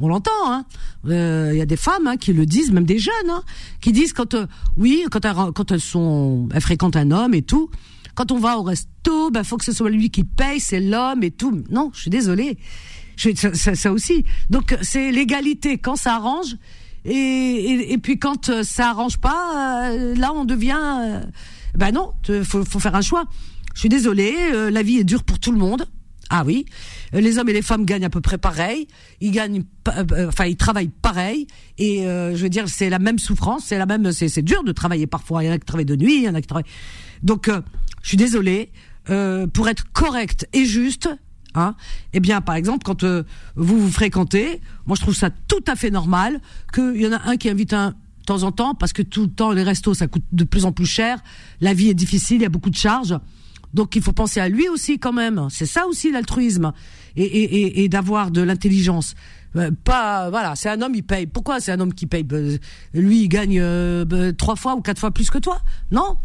[0.00, 0.64] on l'entend, hein.
[1.06, 3.44] Euh, Il y a des femmes hein, qui le disent, même des jeunes, hein,
[3.80, 7.42] qui disent quand euh, oui, quand elles, quand elles sont, elles fréquentent un homme et
[7.42, 7.70] tout.
[8.16, 11.22] Quand on va au resto, ben faut que ce soit lui qui paye, c'est l'homme
[11.22, 11.62] et tout.
[11.70, 12.58] Non, je suis désolée.
[13.14, 14.24] Je, ça, ça, ça aussi.
[14.50, 16.56] Donc c'est l'égalité quand ça arrange.
[17.04, 21.22] Et, et, et puis quand euh, ça arrange pas, euh, là on devient.
[21.74, 22.12] ben non,
[22.44, 23.24] faut, faut faire un choix.
[23.74, 24.34] Je suis désolée,
[24.70, 25.86] la vie est dure pour tout le monde.
[26.28, 26.66] Ah oui,
[27.14, 28.86] les hommes et les femmes gagnent à peu près pareil.
[29.20, 31.46] Ils gagnent, enfin ils travaillent pareil.
[31.78, 34.72] Et euh, je veux dire, c'est la même souffrance, c'est la même, c'est dur de
[34.72, 35.42] travailler parfois.
[35.42, 36.70] Il y en a qui travaillent de nuit, il y en a qui travaillent.
[37.22, 38.70] Donc, je suis désolée.
[39.10, 41.08] Euh, pour être correct et juste,
[41.54, 41.74] hein,
[42.12, 43.22] eh bien, par exemple, quand euh,
[43.56, 46.40] vous vous fréquentez, moi je trouve ça tout à fait normal
[46.72, 49.22] qu'il y en a un qui invite un de temps en temps parce que tout
[49.22, 51.18] le temps les restos ça coûte de plus en plus cher,
[51.60, 53.18] la vie est difficile, il y a beaucoup de charges.
[53.74, 55.48] Donc il faut penser à lui aussi quand même.
[55.50, 56.72] C'est ça aussi l'altruisme
[57.16, 59.14] et, d'avoir de l'intelligence.
[59.56, 61.26] Euh, pas voilà, c'est un homme il paye.
[61.26, 62.26] Pourquoi c'est un homme qui paye?
[62.94, 65.60] Lui il gagne euh, trois fois ou quatre fois plus que toi?
[65.90, 66.16] Non,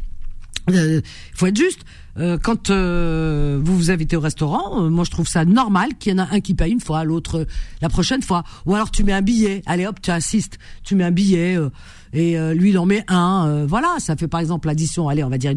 [0.69, 1.01] il
[1.33, 1.81] faut être juste.
[2.17, 6.11] Euh, quand euh, vous vous invitez au restaurant, euh, moi je trouve ça normal qu'il
[6.11, 7.45] y en a un qui paye une fois, l'autre euh,
[7.81, 8.43] la prochaine fois.
[8.65, 9.61] Ou alors tu mets un billet.
[9.65, 10.57] Allez hop, tu assistes.
[10.83, 11.69] Tu mets un billet euh,
[12.13, 13.65] et euh, lui il en met un.
[13.67, 15.09] voilà, ça fait par exemple l'addition.
[15.09, 15.53] Allez, on va dire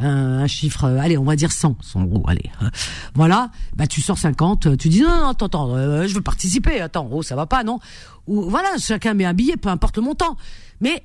[0.00, 0.84] un, un chiffre.
[0.84, 1.76] allez, on va dire 100.
[1.80, 2.24] 100 euros.
[2.26, 2.50] Allez,
[3.14, 3.50] voilà.
[3.76, 4.66] Bah tu sors 50.
[4.66, 6.80] euh, Tu dis non, non, attends, attends, je veux participer.
[6.80, 7.80] Attends, oh ça va pas, non
[8.26, 10.36] Ou voilà, chacun met un billet, peu importe le montant.
[10.80, 11.02] Mais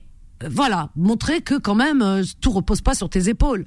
[0.49, 3.65] voilà, montrer que quand même tout repose pas sur tes épaules.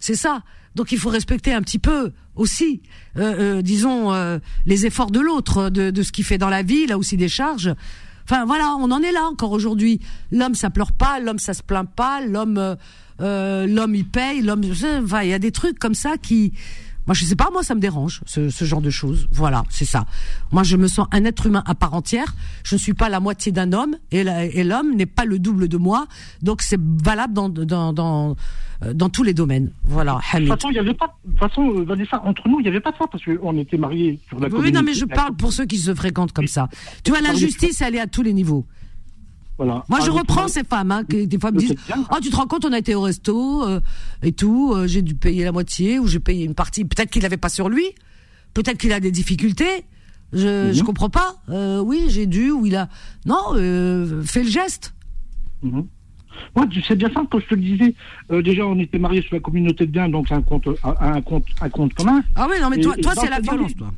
[0.00, 0.42] C'est ça.
[0.74, 2.82] Donc il faut respecter un petit peu aussi,
[3.16, 6.86] euh, euh, disons, euh, les efforts de l'autre, de, ce qu'il fait dans la vie,
[6.86, 7.74] là aussi des charges.
[8.24, 10.00] Enfin voilà, on en est là encore aujourd'hui.
[10.30, 12.76] L'homme ça pleure pas, l'homme ça se plaint pas, l'homme,
[13.18, 14.62] l'homme il paye, l'homme,
[15.02, 16.52] enfin il y a des trucs comme ça qui,
[17.08, 19.26] moi je sais pas, moi ça me dérange ce, ce genre de choses.
[19.32, 20.04] Voilà, c'est ça.
[20.52, 22.34] Moi je me sens un être humain à part entière.
[22.64, 25.68] Je ne suis pas la moitié d'un homme et la- l'homme n'est pas le double
[25.68, 26.06] de moi.
[26.42, 28.36] Donc c'est valable dans dans dans
[28.84, 29.70] euh, dans tous les domaines.
[29.84, 30.48] Voilà, De Hamid.
[30.50, 31.16] toute façon, il y avait pas.
[31.24, 33.56] De toute façon, euh, Vanessa, entre nous, il n'y avait pas de ça parce qu'on
[33.58, 36.32] était mariés sur la Oui, non, mais je la- parle pour ceux qui se fréquentent
[36.32, 36.68] comme ça.
[37.02, 38.66] Tu vois, Parlez- l'injustice, elle est à tous les niveaux.
[39.58, 39.84] Voilà.
[39.88, 41.74] Moi, je Ah, reprends vous- ces femmes, hein, des fois me disent,
[42.12, 43.80] oh, tu te rends compte, on a été au resto euh,
[44.22, 46.84] et tout, euh, j'ai dû payer la moitié ou j'ai payé une partie.
[46.84, 47.84] Peut-être qu'il n'avait pas sur lui,
[48.54, 49.84] peut-être qu'il a des difficultés.
[50.32, 50.86] Je, je Mhm.
[50.86, 51.36] comprends pas.
[51.48, 52.88] Euh, oui, j'ai dû ou il a.
[53.26, 54.94] Non, euh, fais le geste.
[55.62, 57.94] Ouais, tu sais bien ça, quand je te le disais,
[58.30, 61.44] euh, déjà on était mariés sur la communauté de biens, donc un compte, un, compte,
[61.60, 62.22] un compte commun.
[62.36, 63.90] Ah oui, non, mais toi, et toi c'est la violence, toi.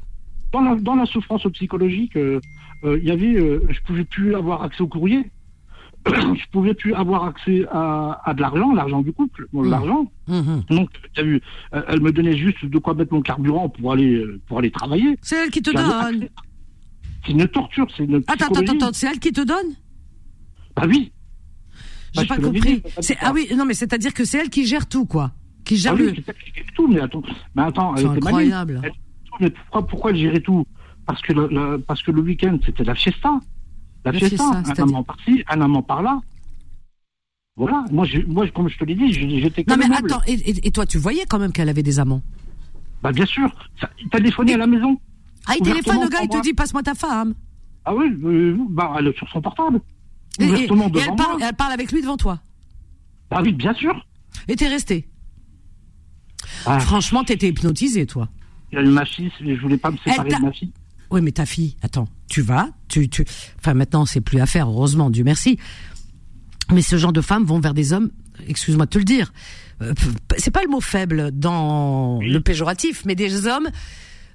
[0.53, 2.41] Dans la, dans la souffrance psychologique, euh,
[2.85, 5.31] euh, il y avait, euh, je pouvais plus avoir accès au courrier,
[6.07, 9.71] je pouvais plus avoir accès à, à de l'argent, l'argent du couple, bon, Mhm.
[9.71, 10.11] l'argent.
[10.29, 10.65] Mhm.
[10.71, 11.41] Donc, tu as vu,
[11.75, 14.71] euh, elle me donnait juste de quoi mettre mon carburant pour aller, euh, pour aller
[14.71, 15.19] travailler.
[15.23, 16.29] C'est elle qui te donne.
[17.27, 19.75] C'est une torture, c'est une Attends, attends, attends, c'est elle qui te donne?
[20.75, 21.13] Bah oui.
[22.15, 22.83] J'ai Bah, pas compris.
[22.97, 25.33] c'est C'est ah oui, non mais c'est-à-dire que c'est elle qui gère tout quoi,
[25.65, 26.15] qui Ah gère oui, le.
[26.17, 26.35] c'est fait
[26.75, 27.23] tout, mais attends,
[27.55, 28.81] mais attends, C'est incroyable.
[28.83, 28.93] Elle-
[29.41, 30.67] Mais pourquoi, pourquoi elle gérait tout?
[31.07, 33.39] Parce que, le, le- parce que le week-end, c'était la fiesta.
[34.05, 36.21] La, fiesta, fiesta, un amant par-ci, un amant par-là.
[37.57, 40.11] Voilà, moi, je, moi comme je te l'ai dit, j'étais Non mais meuble.
[40.13, 42.23] attends, et, et- toi tu voyais quand même qu'elle avait des amants?
[43.03, 44.99] Bah bien sûr, ça, il téléphoné à la maison?
[45.47, 47.35] Ah, il téléphone le gars, il te dit passe-moi ta femme.
[47.85, 49.81] Ah oui, euh, bah elle est sur son portable.
[50.39, 52.41] Et, elle, parle, elle parle avec lui devant toi?
[53.31, 54.07] Ah oui, bien sûr.
[54.49, 55.09] Et t'es resté?
[56.65, 58.29] Ah, Franchement, t'étais hypnotisé, toi.
[58.73, 60.73] il y a eu ma fille, je voulais pas me séparer de ma fille.
[61.11, 63.25] Oui, mais ta fille, attends, tu vas, tu, tu,
[63.59, 65.59] enfin maintenant c'est plus à faire, heureusement, Dieu merci.
[66.73, 68.11] Mais ce genre de femmes vont vers des hommes,
[68.47, 69.33] excuse-moi de te le dire,
[69.83, 69.93] euh,
[70.39, 73.69] c'est pas le mot faible dans le péjoratif, mais des hommes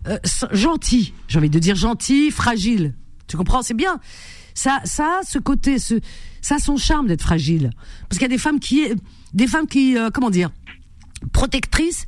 [0.08, 0.18] euh,
[0.52, 2.94] gentils, j'ai envie de dire gentils, fragiles.
[3.28, 4.00] Tu comprends, c'est bien.
[4.54, 5.96] Ça, ça, a ce côté, ce,
[6.42, 7.72] ça a son charme d'être fragile,
[8.10, 8.88] parce qu'il y a des femmes qui,
[9.34, 10.52] des femmes qui, euh, comment dire,
[11.32, 12.06] protectrices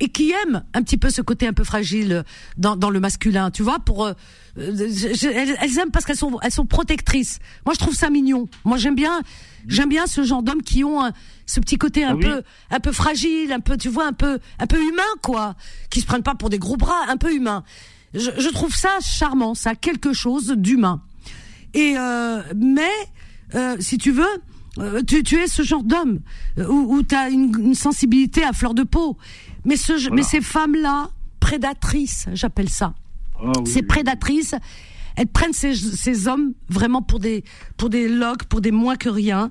[0.00, 2.24] et qui aiment un petit peu ce côté un peu fragile
[2.56, 4.12] dans, dans le masculin, tu vois, pour euh,
[4.56, 7.38] je- elles, elles aiment parce qu'elles sont elles sont protectrices.
[7.66, 8.48] Moi, je trouve ça mignon.
[8.64, 9.20] Moi, j'aime bien
[9.68, 11.12] j'aime bien ce genre d'hommes qui ont un-
[11.46, 12.22] ce petit côté un Ah oui.
[12.24, 15.54] peu un peu fragile, un peu tu vois un peu un peu humain quoi,
[15.90, 17.62] qui se prennent pas pour des gros bras, un peu humain.
[18.14, 21.02] Je, je trouve ça charmant, ça a quelque chose d'humain.
[21.74, 22.90] Et euh, mais
[23.54, 24.24] euh, si tu veux,
[24.78, 26.20] euh, tu, tu es ce genre d'homme
[26.58, 29.16] euh, où, où tu as une, une sensibilité à fleur de peau.
[29.64, 30.22] Mais ce mais Voilà.
[30.24, 32.94] ces femmes-là, prédatrices, j'appelle ça.
[33.42, 33.86] Ah oui, Ces oui.
[33.86, 34.54] prédatrices,
[35.16, 37.44] elles prennent ces, ces hommes vraiment pour des
[37.76, 39.50] pour des logs, pour des moins que rien.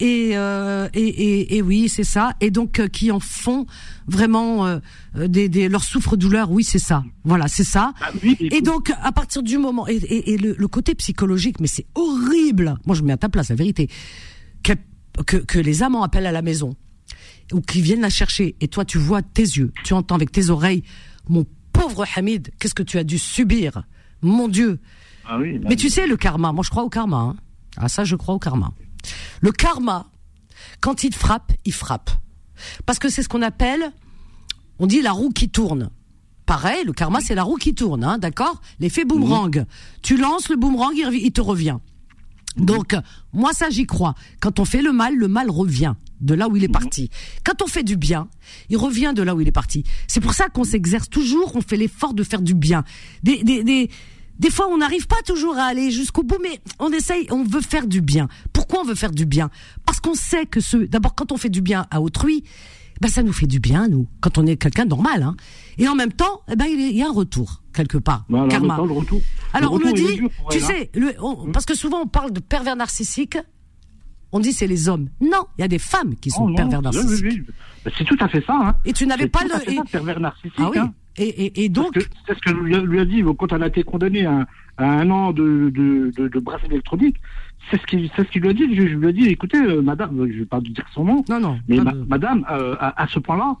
[0.00, 2.32] Et, euh, et, et, et oui, c'est ça.
[2.40, 3.66] Et donc euh, qui en font
[4.06, 4.78] vraiment euh,
[5.26, 6.52] des, des leur souffre-douleur.
[6.52, 7.02] Oui, c'est ça.
[7.24, 7.94] Voilà, c'est ça.
[8.00, 11.58] Ah oui, Et donc, à partir du moment, et, et, et le, le côté psychologique,
[11.58, 12.76] mais c'est horrible.
[12.86, 13.88] Moi, je mets à ta place la vérité.
[14.62, 14.74] Que,
[15.26, 16.76] que, que les amants appellent à la maison
[17.52, 20.50] ou qu'ils viennent la chercher, et toi, tu vois tes yeux, tu entends avec tes
[20.50, 20.82] oreilles,
[21.28, 23.82] mon pauvre Hamid, qu'est-ce que tu as dû subir,
[24.22, 24.80] mon Dieu.
[25.26, 27.18] ah oui, Mais tu sais, le karma, moi, je crois au karma.
[27.18, 27.36] Hein.
[27.76, 28.72] Ah, ça, je crois au karma.
[29.40, 30.10] Le karma,
[30.80, 32.10] quand il frappe, il frappe.
[32.86, 33.92] Parce que c'est ce qu'on appelle,
[34.78, 35.90] on dit la roue qui tourne.
[36.46, 38.60] Pareil, le karma, c'est la roue qui tourne, hein, d'accord?
[38.80, 39.66] L'effet boomerang.
[40.02, 41.78] Tu lances le boomerang, il te revient.
[42.56, 42.96] Donc,
[43.32, 44.14] moi, ça, j'y crois.
[44.40, 47.10] Quand on fait le mal, le mal revient de là où il est parti.
[47.44, 48.28] Quand on fait du bien,
[48.70, 49.84] il revient de là où il est parti.
[50.08, 52.82] C'est pour ça qu'on s'exerce toujours, on fait l'effort de faire du bien.
[53.22, 53.90] Des, des, des,
[54.38, 57.60] des fois, on n'arrive pas toujours à aller jusqu'au bout, mais on essaye, on veut
[57.60, 58.28] faire du bien.
[58.52, 59.50] Pourquoi on veut faire du bien?
[59.86, 62.44] Parce qu'on sait que ce, d'abord, quand on fait du bien à autrui,
[63.00, 65.22] ben ça nous fait du bien, nous, quand on est quelqu'un de normal.
[65.22, 65.36] Hein.
[65.76, 68.24] Et en même temps, eh ben, il y a un retour, quelque part.
[68.32, 68.76] En karma.
[68.76, 69.20] le retour.
[69.52, 70.04] Alors le on me dit,
[70.50, 70.66] tu elle, hein.
[70.66, 73.38] sais, le, on- parce que souvent on parle de pervers narcissiques,
[74.32, 75.08] on dit c'est les hommes.
[75.20, 77.24] Non, il y a des femmes qui sont Oh, non, pervers narcissiques.
[77.24, 77.54] oui, oui.
[77.84, 78.54] Bah, C'est tout à fait ça.
[78.60, 78.74] Hein.
[78.84, 79.64] Et tu n'avais pas tout à le.
[79.64, 80.52] fait et- ça, pervers narcissique.
[80.58, 80.78] ah oui.
[80.78, 80.92] hein.
[81.20, 81.98] Et, et, et donc,
[82.28, 85.10] C'est ce que lui a, dit quand elle a été condamnée à, un- à un
[85.10, 87.16] an de, de, de, de brasse électronique.
[87.70, 88.72] C'est ce qu'il ce qu'il lui a dit.
[88.76, 91.24] Je, je lui ai dit, écoutez, euh, madame, je ne vais pas dire son nom,
[91.28, 91.58] non, non.
[91.68, 93.56] mais ma- madame, euh, à, à ce point-là,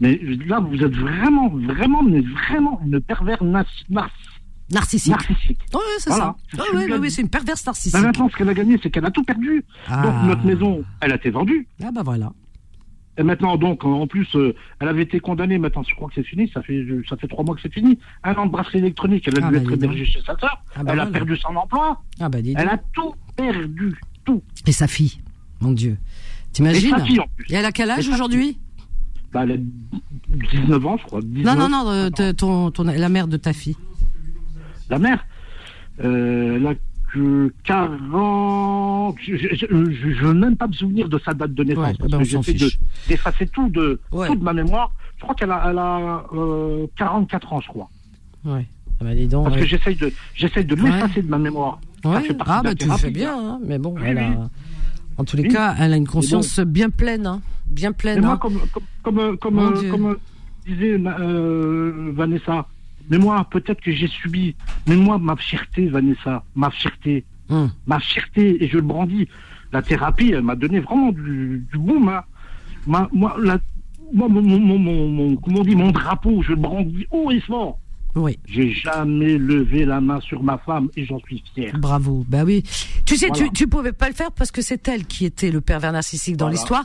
[0.00, 4.10] mais là, vous êtes vraiment, vraiment, mais vraiment une pervers nar- nar-
[4.72, 5.12] narcissique.
[5.12, 5.58] narcissique.
[5.74, 6.36] Oui, c'est Voilà.
[6.54, 6.62] ça.
[6.74, 7.92] Oui, oui, oui, c'est une perverse narcissique.
[7.92, 9.64] Bah, maintenant, ce qu'elle a gagné, c'est qu'elle a tout perdu.
[9.88, 10.02] Ah.
[10.02, 11.66] Donc, notre maison, elle a été vendue.
[11.82, 12.32] Ah bah voilà.
[13.18, 15.58] Et maintenant, donc, en plus, euh, elle avait été condamnée.
[15.58, 16.48] Maintenant, je crois que c'est fini.
[16.54, 17.98] Ça fait, ça fait trois mois que c'est fini.
[18.22, 19.26] Un an de brasserie électronique.
[19.28, 20.62] Elle a Ah, dû bah, être hébergée chez sa sœur.
[20.74, 22.00] Ah, bah, elle a perdu son emploi.
[22.18, 23.94] Ah bah Elle a tout perdu.
[24.24, 24.42] Tout.
[24.66, 25.20] Et sa fille,
[25.60, 25.98] mon Dieu.
[25.98, 27.46] Et T'imagines sa fille, en plus.
[27.50, 28.58] Et elle a quel âge Et sa aujourd'hui?
[29.32, 29.56] Bah, elle a
[30.52, 31.20] 19 ans, je crois.
[31.22, 31.44] 19.
[31.58, 33.76] Non, non, non, euh, ton, ton, la mère de ta fille.
[34.88, 35.24] La mère,
[36.02, 36.74] euh, elle a
[37.12, 39.16] que 40.
[39.22, 41.86] Je ne veux même pas me souvenir de sa date de naissance.
[41.86, 42.70] Ouais, parce ben, que j'essaie de-
[43.08, 44.26] d'effacer tout de, Ouais.
[44.26, 44.92] tout de ma mémoire.
[45.16, 47.88] Je crois qu'elle a, elle a euh, 44 ans, je crois.
[48.44, 48.66] Ouais.
[49.00, 49.44] Ah bah dis donc.
[49.44, 49.62] Parce ouais.
[49.62, 51.80] que j'essaye de, j'essaie de l'effacer de ma mémoire.
[52.04, 52.26] Ouais.
[52.40, 53.42] Ah bah tu thérapie, fais bien, hein.
[53.54, 53.60] hein.
[53.64, 54.36] mais bon, Oui, elle a, oui.
[55.20, 55.48] En tous les Oui.
[55.50, 57.42] cas, elle a une conscience bien pleine, hein.
[57.66, 58.20] bien pleine.
[58.22, 58.38] moi, hein.
[58.38, 58.58] comme,
[59.02, 60.16] comme, comme, euh, comme
[60.66, 62.66] disait euh, Vanessa,
[63.10, 64.54] Mais moi, peut-être que j'ai subi.
[64.86, 67.70] Mais moi, ma fierté, Vanessa, ma fierté, Hum.
[67.86, 69.26] ma fierté, et je le brandis.
[69.72, 72.08] La thérapie, elle m'a donné vraiment du, du boom.
[72.08, 72.22] hein.
[72.86, 73.58] Ma, moi, la,
[74.12, 77.30] moi, mon, mon, mon, mon- mon- comment on dit, mon drapeau, je le brandis haut
[77.30, 77.78] et fort.
[78.16, 78.38] Oui.
[78.46, 81.72] J'ai jamais levé la main sur ma femme et j'en suis fier.
[81.78, 82.24] Bravo.
[82.28, 82.62] Ben oui.
[83.06, 83.44] Tu sais, Voilà.
[83.44, 86.36] tu, tu pouvais pas le faire parce que c'est elle qui était le pervers narcissique
[86.36, 86.56] dans Voilà.
[86.58, 86.84] l'histoire.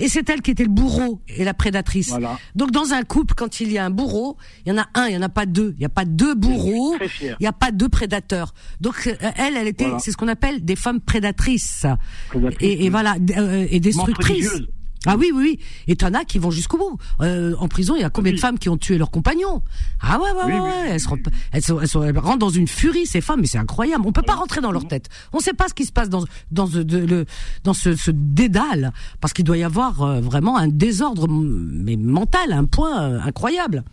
[0.00, 2.08] Et c'est elle qui était le bourreau et la prédatrice.
[2.08, 2.36] Voilà.
[2.56, 5.06] Donc dans un couple, quand il y a un bourreau, il y en a un,
[5.06, 5.74] il y en a pas deux.
[5.76, 6.96] Il y a pas deux bourreaux.
[7.22, 8.52] Il y a pas deux prédateurs.
[8.80, 11.86] Donc euh, elle, elle était, c'est ce qu'on appelle des femmes prédatrices.
[12.28, 12.88] Prédatrice, Et, et oui.
[12.88, 14.62] voilà, euh, et destructrices.
[15.06, 15.60] Ah oui, oui, oui.
[15.86, 16.98] Et t'en as qui vont jusqu'au bout.
[17.20, 18.40] Euh, en prison, il y a combien de Oui.
[18.40, 19.62] femmes qui ont tué leurs compagnons?
[20.00, 20.88] Ah ouais, ouais, Oui, ouais, oui.
[20.88, 23.46] Elles, se rentrent- elles, sont- elles, sont- elles rentrent dans une furie, ces femmes, mais
[23.46, 24.04] c'est incroyable.
[24.06, 25.08] On peut pas rentrer dans leur tête.
[25.32, 27.26] On sait pas ce qui se passe dans dans ce, de- le,
[27.64, 32.52] dans ce, ce dédale, parce qu'il doit y avoir euh, vraiment un désordre, mais mental,
[32.52, 33.84] un point euh, incroyable.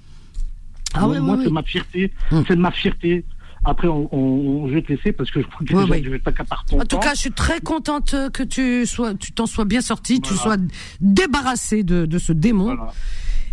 [0.93, 2.13] Ah moi, ouais, moi, ouais, c'est ma fierté.
[2.31, 2.43] Hum.
[2.47, 3.25] C'est de ma fierté.
[3.63, 6.03] Après, on, on- je vais te laisser parce que je crois que Ouais, déjà, ouais.
[6.03, 6.99] je vais pas qu'à ton En tout temps.
[6.99, 10.55] cas, je suis très contente que tu sois, tu t'en sois bien sorti, tu sois
[10.57, 10.63] Voilà.
[10.99, 12.65] débarrassé de, de ce démon.
[12.75, 12.91] Voilà.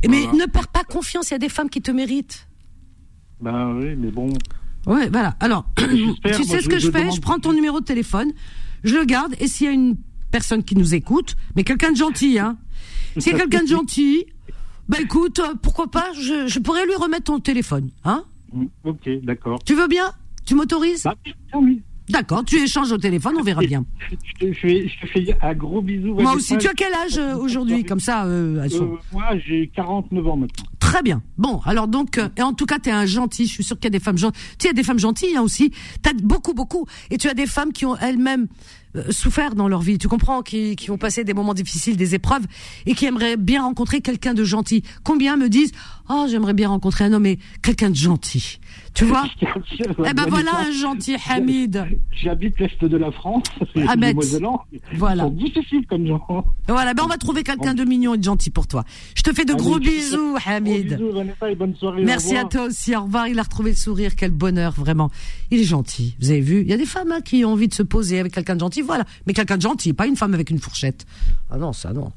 [0.08, 0.46] Mais Voilà.
[0.46, 1.28] ne perds pas confiance.
[1.30, 2.48] Il y a des femmes qui te méritent.
[3.40, 4.32] Ben oui, mais bon.
[4.86, 5.36] Ouais, voilà.
[5.40, 7.00] Alors, tu sais moi, ce que je je fais?
[7.00, 8.30] demande- Je prends ton numéro de téléphone,
[8.84, 9.96] je le garde, et s'il y a une
[10.30, 12.56] personne qui nous écoute, mais quelqu'un de gentil, hein
[13.18, 14.24] S'il y a quelqu'un de gentil,
[14.88, 18.24] bah écoute, euh, pourquoi pas Je, je pourrais lui remettre ton téléphone, hein
[18.84, 19.58] Ok, d'accord.
[19.64, 20.10] Tu veux bien?
[20.46, 21.04] Tu m'autorises?
[21.04, 21.14] Bah,
[21.60, 21.82] oui.
[22.08, 23.84] D'accord, tu échanges au téléphone, on verra bien.
[24.10, 26.14] Je te, je fais, je te fais un gros bisou.
[26.14, 27.84] Moi aussi, tu as quel âge euh, aujourd'hui?
[27.84, 30.64] Comme ça, euh, elles sont- Euh, Moi, j'ai 49 ans maintenant.
[30.80, 31.20] Très bien.
[31.36, 33.44] Bon, alors donc, euh, et en tout cas, tu es un gentil.
[33.46, 34.40] Je suis sûr qu'il y a des femmes gentilles.
[34.40, 35.68] Tu sais, il y a des femmes gentilles hein, aussi.
[36.02, 36.86] Tu as beaucoup, beaucoup.
[37.10, 38.46] Et tu as des femmes qui ont elles-mêmes
[39.10, 39.98] souffert dans leur vie.
[39.98, 42.46] Tu comprends qui, qui ont passé des moments difficiles, des épreuves,
[42.86, 44.82] et qui aimeraient bien rencontrer quelqu'un de gentil.
[45.04, 45.72] Combien me disent
[46.08, 48.60] Oh, j'aimerais bien rencontrer un homme, mais quelqu'un de gentil.
[48.94, 51.86] Tu vois Eh ben voilà un gentil Hamid.
[52.10, 53.44] J'habite l'Est de la France.
[53.86, 53.94] Ah.
[53.96, 54.60] Mosellans.
[54.94, 55.28] Voilà.
[55.30, 56.26] Difficiles comme gens.
[56.68, 58.84] Voilà, ben on va trouver quelqu'un de mignon et de gentil pour toi.
[59.14, 60.96] Je te fais de gros bisous, Gros Hamid.
[60.96, 62.02] bisous, Vanessa, et bonne soirée.
[62.04, 62.96] Merci à toi aussi.
[62.96, 63.28] Au revoir.
[63.28, 64.16] Il a retrouvé le sourire.
[64.16, 65.10] Quel bonheur, vraiment.
[65.50, 66.16] Il est gentil.
[66.20, 68.18] Vous avez vu Il y a des femmes hein, qui ont envie de se poser
[68.18, 68.82] avec quelqu'un de gentil.
[68.82, 69.04] Voilà.
[69.26, 71.06] Mais quelqu'un de gentil, pas une femme avec une fourchette.
[71.50, 72.10] Ah non, ça non.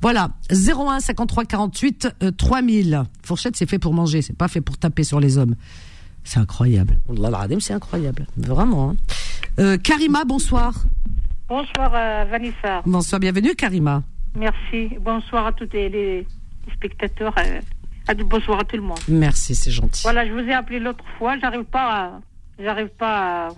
[0.00, 0.30] Voilà.
[0.50, 3.02] 01 53 48 euh, 3000.
[3.22, 4.22] Fourchette, c'est fait pour manger.
[4.22, 5.54] C'est pas fait pour taper sur les hommes.
[6.28, 7.00] C'est incroyable.
[7.60, 8.26] C'est incroyable.
[8.36, 8.90] Vraiment.
[8.90, 8.96] hein.
[9.58, 10.74] Euh, Karima, bonsoir.
[11.48, 12.82] Bonsoir euh, Vanessa.
[12.84, 14.02] Bonsoir, bienvenue Karima.
[14.36, 14.90] Merci.
[15.00, 16.26] Bonsoir à tous les, les
[16.74, 17.34] spectateurs.
[17.38, 18.98] euh, bonsoir à tout le monde.
[19.08, 20.02] Merci, c'est gentil.
[20.02, 21.38] Voilà, je vous ai appelé l'autre fois.
[21.38, 22.20] J'arrive pas à.
[22.62, 23.48] J'arrive pas à.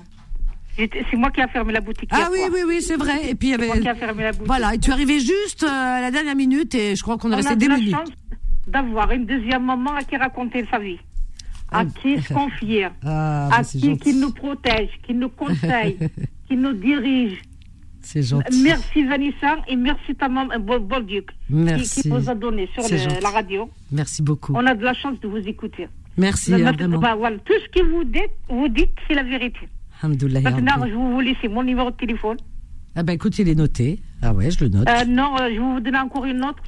[0.77, 2.09] C'est moi qui a fermé la boutique.
[2.12, 3.29] Ah oui, oui, oui, c'est vrai.
[3.31, 3.83] Et puis il y C'est moi avait.
[3.83, 4.47] qui a fermé la boutique.
[4.47, 7.35] Voilà, et tu es arrivé juste à la dernière minute et je crois qu'on est
[7.35, 7.91] On resté a de la démunis.
[7.91, 8.09] chance
[8.68, 10.99] d'avoir une deuxième maman à qui raconter sa vie,
[11.73, 11.85] à Ah.
[12.03, 15.97] qui se confier, Ah, à qui, qui nous protège, qui nous conseille,
[16.49, 17.41] qui nous dirige?
[18.03, 18.62] C'est gentil.
[18.62, 22.03] Merci Vanessa et merci ta maman, bon, bon Dieu, qui, Merci.
[22.03, 23.68] qui vous a donné sur le- la radio.
[23.93, 24.55] Merci beaucoup.
[24.57, 25.87] On a de la chance de vous écouter.
[26.16, 26.99] Merci, vraiment.
[26.99, 29.61] bah, voilà, tout ce que vous dites, vous dites, c'est la vérité.
[30.03, 32.39] Alhamdoulilah, Maintenant, je vais vous laisser mon numéro de téléphone.
[32.97, 34.01] Ah ben écoute, il est noté.
[34.23, 34.89] Ah ouais, je le note.
[34.89, 36.62] Euh, non, euh, je vais vous donner encore une autre.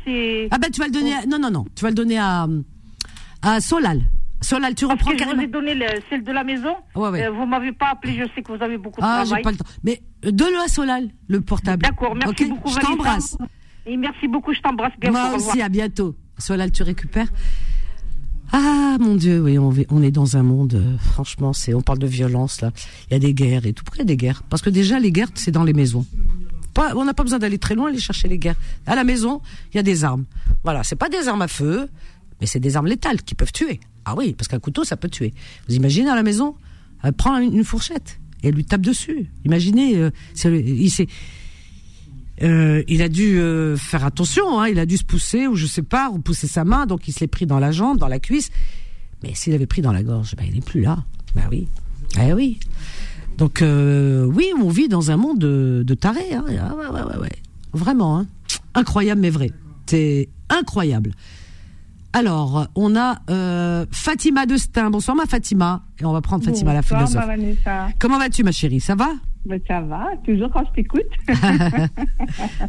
[0.50, 1.26] Ah ben tu vas le donner à...
[1.26, 1.64] Non, non, non.
[1.74, 2.46] Tu vas le donner à,
[3.42, 4.03] à Solal.
[4.43, 5.43] Solal, tu reprends que je vous carrément.
[5.43, 6.74] ai donné le- celle de la maison.
[6.95, 7.24] Ouais, ouais.
[7.26, 8.14] Euh, vous m'avez pas appelé.
[8.18, 9.43] Je sais que vous avez beaucoup de Ah, j'ai travail.
[9.45, 9.64] pas le temps.
[9.84, 11.82] Mais donne-le à Solal, le portable.
[11.82, 12.68] D'accord, merci beaucoup.
[12.70, 13.36] Je t'embrasse.
[13.86, 14.53] Et merci beaucoup.
[14.53, 15.11] Je t'embrasse bien.
[15.11, 16.14] Moi aussi, à bientôt.
[16.38, 17.28] Solal, tu récupères.
[18.55, 20.74] Ah mon Dieu, oui, on, est dans un monde.
[20.74, 22.70] euh, franchement, c'est, on parle de violence là.
[23.09, 23.82] Il y a des guerres et tout.
[23.82, 24.43] Pourquoi il y a des guerres?
[24.51, 26.05] Parce que déjà, les guerres, c'est dans les maisons.
[26.74, 28.57] Pas, on n'a pas besoin d'aller très loin aller chercher les guerres.
[28.86, 29.40] À la maison,
[29.72, 30.24] il y a des armes.
[30.64, 31.88] Voilà, c'est pas des armes à feu,
[32.43, 33.78] mais c'est des armes létales qui peuvent tuer.
[34.05, 35.32] Ah oui, parce qu'un couteau, ça peut tuer.
[35.68, 36.57] Vous imaginez à la maison,
[37.05, 39.30] elle prend une, fourchette et elle lui tape dessus.
[39.45, 40.11] Imaginez, euh,
[40.45, 40.90] il
[42.43, 45.66] euh, il a dû euh, faire attention, hein, il a dû se pousser, ou je
[45.66, 48.09] sais pas, ou pousser sa main, donc il se l'est pris dans la jambe, dans
[48.09, 48.51] la cuisse.
[49.22, 51.05] Mais s'il avait pris dans la gorge, ben, il n'est plus là.
[51.36, 51.68] Ben oui.
[52.20, 52.59] Eh oui.
[53.38, 56.34] Donc, euh, oui, on vit dans un monde de, tarés.
[56.34, 56.45] Hein.
[56.61, 57.32] Ah ouais, ouais, ouais.
[57.72, 58.18] Vraiment.
[58.18, 58.26] Hein.
[58.74, 59.53] Incroyable, mais vrai.
[59.86, 61.12] C'est incroyable.
[62.14, 64.90] Alors, on a euh, Fatima de Stein.
[64.90, 65.82] Bonsoir, ma Fatima.
[65.98, 67.26] Et on va prendre Fatima, la Bonsoir, philosophe.
[67.26, 67.88] ma Vanessa.
[67.98, 68.80] Comment vas-tu, ma chérie?
[68.80, 69.08] Ça va?
[69.45, 71.03] Ben, ça va, toujours quand je t'écoute.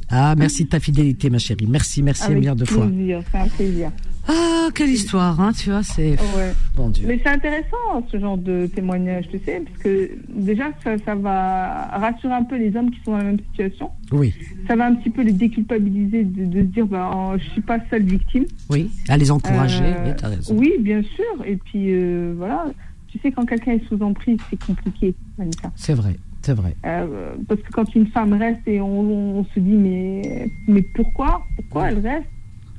[0.10, 1.68] Ah, merci de ta fidélité, ma chérie.
[1.68, 2.88] Merci, merci un Avec milliard de fois.
[3.32, 3.92] c'est un plaisir.
[4.28, 6.12] Ah, quelle histoire, hein, tu vois, c'est.
[6.12, 6.54] Ouais.
[6.78, 7.06] Bon Dieu.
[7.08, 11.88] Mais c'est intéressant ce genre de témoignage, tu sais, parce que déjà ça, ça va
[11.98, 13.90] rassurer un peu les hommes qui sont dans la même situation.
[14.12, 14.34] Oui,
[14.68, 17.62] Ça va un petit peu les déculpabiliser de, de se dire bah oh, je suis
[17.62, 18.46] pas seule victime.
[18.70, 18.90] oui.
[19.10, 20.56] À les encourager, Euh, oui, t'as raison.
[20.58, 21.46] Oui, bien sûr.
[21.46, 22.66] Et puis euh, voilà,
[23.10, 25.70] tu sais quand quelqu'un est sous emprise, c'est compliqué, Vanessa.
[25.76, 26.76] C'est vrai, c'est vrai.
[26.86, 31.44] Euh, parce que quand une femme reste et on, on se dit mais mais pourquoi?
[31.56, 32.28] Pourquoi elle reste?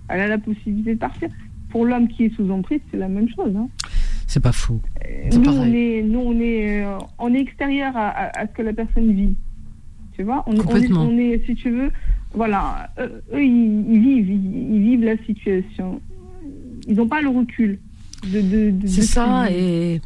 [0.08, 1.28] Elle a la possibilité de partir.
[1.70, 3.52] Pour l'homme qui est sous emprise, c'est la même chose.
[3.56, 3.68] Hein.
[4.28, 4.80] C'est pas faux.
[5.02, 8.52] C'est Nous on est nous on est euh, on est extérieur à, à- à ce
[8.52, 9.34] que la personne vit.
[10.16, 11.02] Tu vois, on, on est, Complètement.
[11.02, 11.90] on est si tu veux
[12.34, 16.00] voilà eux, eux, ils, ils vivent ils, ils vivent la situation.
[16.86, 17.78] Ils n'ont pas le recul
[18.32, 20.00] de de, de C'est ça, et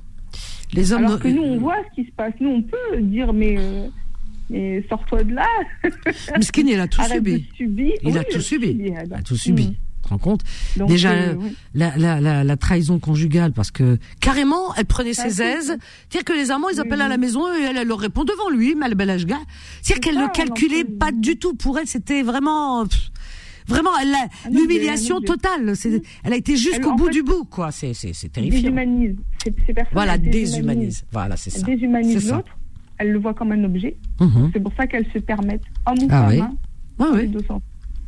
[0.72, 1.04] les hommes.
[1.04, 2.34] Alors que nous, on voit ce qui se passe.
[2.40, 3.88] Nous, on peut dire, mais, euh,
[4.50, 5.46] mais sors-toi de là.
[6.36, 7.16] Miskin, il a tout Arrête
[7.54, 7.94] subi.
[8.02, 8.76] Il a tout subi.
[8.78, 9.68] Il a tout subi.
[9.68, 9.70] Mm.
[10.00, 10.42] Tu te rends compte
[10.76, 11.56] Donc, Déjà, euh, oui.
[11.74, 15.76] la, la, la, la trahison conjugale, parce que carrément, elle prenait Ça, ses aises.
[16.08, 18.24] C'est-à-dire que les amants, ils Oui, appellent à la maison et elle, elle leur répond
[18.24, 19.36] devant lui, mal bel âge gars.
[19.82, 21.54] C'est-à-dire C'est qu'elle ne calculait pas du tout.
[21.54, 23.10] Pour elle, c'était vraiment, pff,
[23.68, 25.74] vraiment, elle Ah l'humiliation totale.
[26.24, 27.70] Elle a été jusqu'au bout fait- du bout, quoi.
[27.70, 27.92] C'est,
[28.32, 28.60] terrifiant.
[28.62, 29.16] déshumanise.
[29.44, 31.04] Ces, ces personnes, Voilà, déshumanise.
[31.12, 31.64] Voilà, c'est ça.
[32.20, 32.36] ça.
[32.36, 32.56] l'autre.
[32.98, 33.96] Elles le voient comme un objet.
[34.20, 34.50] Mhm.
[34.52, 36.40] C'est pour ça qu'elles se permettent, homme ou Ah femme, oui.
[36.40, 36.54] hein,
[37.46, 37.62] sens.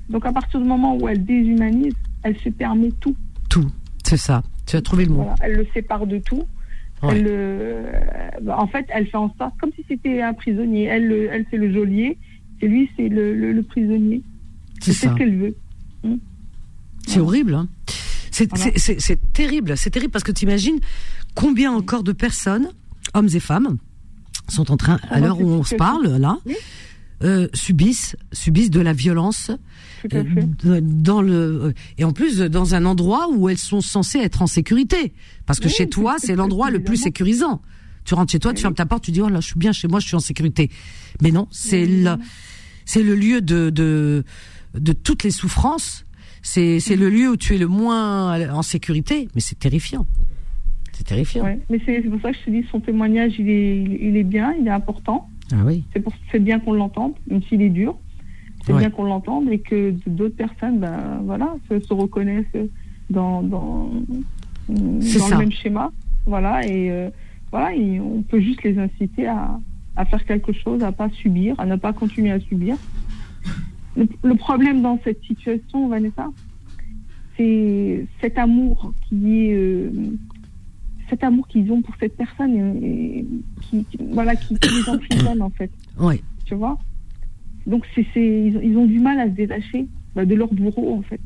[0.08, 1.92] Donc, à partir du moment où elle déshumanise,
[2.24, 3.14] elle se permet tout.
[3.48, 3.70] Tout.
[4.04, 4.42] C'est ça.
[4.66, 5.22] Tu as trouvé le mot.
[5.22, 5.36] Voilà.
[5.42, 6.42] Elle le sépare de tout.
[7.02, 7.10] Ouais.
[7.16, 7.84] Elle, le-
[8.42, 10.84] bah, en fait, elle fait en sorte, comme si c'était un prisonnier.
[10.84, 12.18] Elle, le- elle c'est le geôlier,
[12.60, 14.22] et lui, c'est le, le- le prisonnier.
[14.80, 15.10] C'est ça.
[15.12, 15.56] ce qu'elle veut.
[17.06, 17.54] C'est horrible.
[17.54, 17.68] Hein.
[18.30, 18.72] C'est Voilà.
[19.32, 19.76] terrible.
[19.76, 20.78] C'est terrible parce que tu imagines
[21.34, 22.68] combien encore de personnes,
[23.14, 23.78] hommes et femmes,
[24.48, 26.54] sont en train, à dans l'heure où on se parle, là, Oui.
[27.22, 29.50] euh, subissent, subissent de la violence
[30.14, 30.24] euh,
[30.82, 31.32] dans le
[31.66, 35.12] euh, et en plus dans un endroit où elles sont censées être en sécurité
[35.44, 37.60] parce que Oui, chez toi c'est- l'endroit le plus sécurisant
[38.06, 38.62] tu rentres chez toi tu Oui.
[38.62, 40.20] fermes ta porte tu dis oh là je suis bien chez moi je suis en
[40.20, 40.70] sécurité
[41.20, 42.16] mais non c'est le
[42.86, 44.24] c'est le lieu de de
[44.78, 46.04] de toutes les souffrances
[46.42, 50.06] c'est c'est le lieu où tu es le moins en sécurité mais c'est terrifiant
[50.92, 51.58] c'est terrifiant Ouais.
[51.70, 54.52] Mais c'est pour ça que je te dis, son témoignage, il est, il, est bien,
[54.60, 55.28] il est important.
[55.50, 57.96] ah oui C'est pour- c'est bien qu'on l'entende, même s'il est dur.
[58.66, 58.80] C'est Ouais.
[58.80, 62.44] bien qu'on l'entende et que d'autres personnes, ben, voilà, se, se reconnaissent
[63.08, 63.90] dans, dans,
[64.68, 65.30] dans C'est ça.
[65.30, 65.90] le même schéma.
[66.26, 67.08] Voilà, et euh,
[67.50, 69.58] voilà, et on peut juste les inciter à,
[69.96, 72.76] à faire quelque chose, à pas subir, à ne pas continuer à subir.
[73.96, 76.28] Le, le problème dans cette situation, Vanessa,
[77.36, 79.90] c'est cet amour qui est euh,
[81.08, 83.26] cet amour qu'ils ont pour cette personne et, et
[83.62, 85.70] qui, qui- voilà qui, qui les emprisonne en fait
[86.44, 86.78] tu vois?
[87.66, 91.02] Donc c'est ils, ils ont du mal à se détacher bah, de leur bourreau en
[91.02, 91.20] fait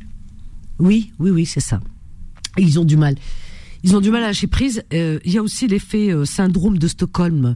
[0.79, 1.81] Oui, oui, oui, c'est ça.
[2.59, 3.15] Ils ont du mal.
[3.83, 4.83] Ils ont du mal à lâcher prise.
[4.93, 7.55] Euh, Il y a aussi l'effet euh, syndrome de Stockholm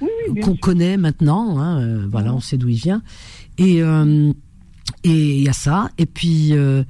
[0.00, 1.58] oui oui bien qu'on connaît maintenant.
[1.58, 3.02] Hein, voilà, on sait d'où il vient.
[3.58, 4.32] Et euh,
[5.04, 5.90] et il y a ça.
[5.98, 6.82] Et puis euh,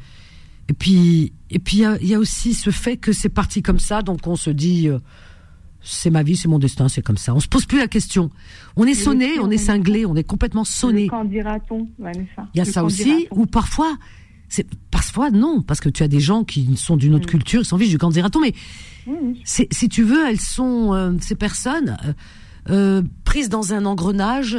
[0.68, 3.28] et puis et puis il y a, il y a aussi ce fait que c'est
[3.28, 4.02] parti comme ça.
[4.02, 4.88] Donc on se dit.
[4.88, 4.98] euh,
[5.88, 7.32] c'est ma vie, c'est mon destin, c'est comme ça.
[7.32, 8.28] On se pose plus la question.
[8.74, 11.06] On est sonné, on est cinglé, on est complètement sonné.
[11.06, 13.96] Quand dira-t-on Vanessa Il y a Le ça aussi, ou parfois,
[14.48, 17.30] c'est parfois non, parce que tu as des gens qui sont d'une autre Mm.
[17.30, 18.52] culture, ils s'en fichent du quand dira-t-on, mais
[19.44, 21.96] si tu veux, elles sont euh, ces personnes
[22.68, 24.58] euh, prises dans un engrenage,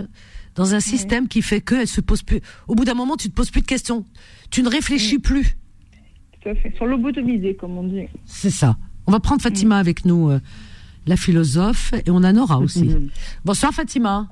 [0.58, 2.42] dans un système qui fait qu'elles se posent plus.
[2.68, 4.04] Au bout d'un moment, tu te poses plus de questions,
[4.52, 5.56] tu ne réfléchis plus.
[6.42, 8.76] tout à fait sur lobotomisé comme on dit C'est ça.
[9.06, 10.40] On va prendre Fatima avec nous, euh,
[11.06, 12.94] la philosophe, et on a Nora aussi.
[13.46, 14.28] Bonsoir Fatima.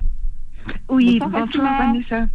[0.90, 1.78] Oui, Bonsoir, bonsoir, Fatima.
[1.78, 2.28] Vanessa.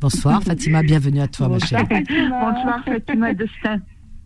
[0.00, 2.04] Bonsoir Fatima, bienvenue à toi ma Bonsoir, chérie.
[2.04, 2.50] Fatima.
[2.52, 3.32] Bonsoir Fatima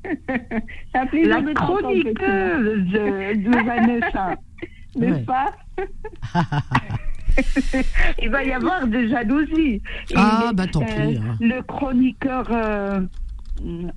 [0.95, 1.05] La
[1.43, 1.55] de t'entendre, Fatima.
[1.55, 4.35] chroniqueuse de, de Vanessa.
[4.97, 5.25] n'est-ce Ouais.
[5.25, 5.53] pas?
[8.22, 9.81] Il va y avoir des jalousies.
[10.11, 11.37] Et Ah, bah, tant pis, hein.
[11.41, 13.01] Le chroniqueur euh,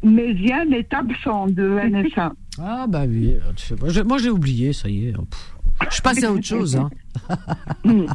[0.03, 2.31] Méziane est absent de Vanessa.
[2.61, 5.13] Ah bah oui, euh, moi, j'ai- oublié, ça y est.
[5.13, 5.55] Pff.
[5.91, 6.75] Je passe à autre chose.
[6.77, 6.91] Hein.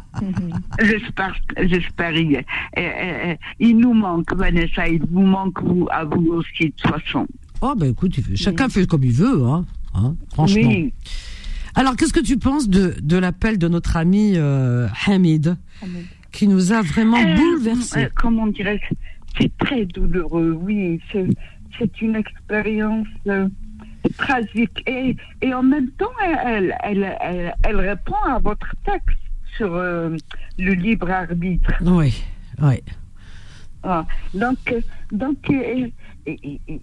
[0.81, 2.13] J'espère, j'espère.
[2.15, 2.41] Il,
[3.59, 4.87] il nous manque, Vanessa.
[4.87, 7.27] Il vous manque vous, à vous aussi, de toute façon.
[7.61, 10.69] Oh bah écoute, chacun fait comme il veut, hein, hein, franchement.
[10.69, 10.93] Oui.
[11.75, 15.55] Alors qu'est-ce que tu penses de, de l'appel de notre ami euh, Hamid,
[16.31, 18.95] qui nous a vraiment Euh, bouleversés euh, comment dirais-je?
[19.39, 20.99] C'est très douloureux, oui.
[21.11, 21.27] C'est,
[22.01, 23.07] une expérience
[24.17, 24.83] tragique.
[24.87, 26.11] Et, et en même temps,
[26.45, 29.17] elle, elle, elle, elle répond à votre texte
[29.55, 30.17] sur le
[30.57, 31.71] libre arbitre.
[31.81, 32.21] Oui,
[32.61, 32.81] oui.
[33.83, 34.57] Ah, donc,
[35.11, 35.93] donc euh, et-
[36.43, 36.81] et- et-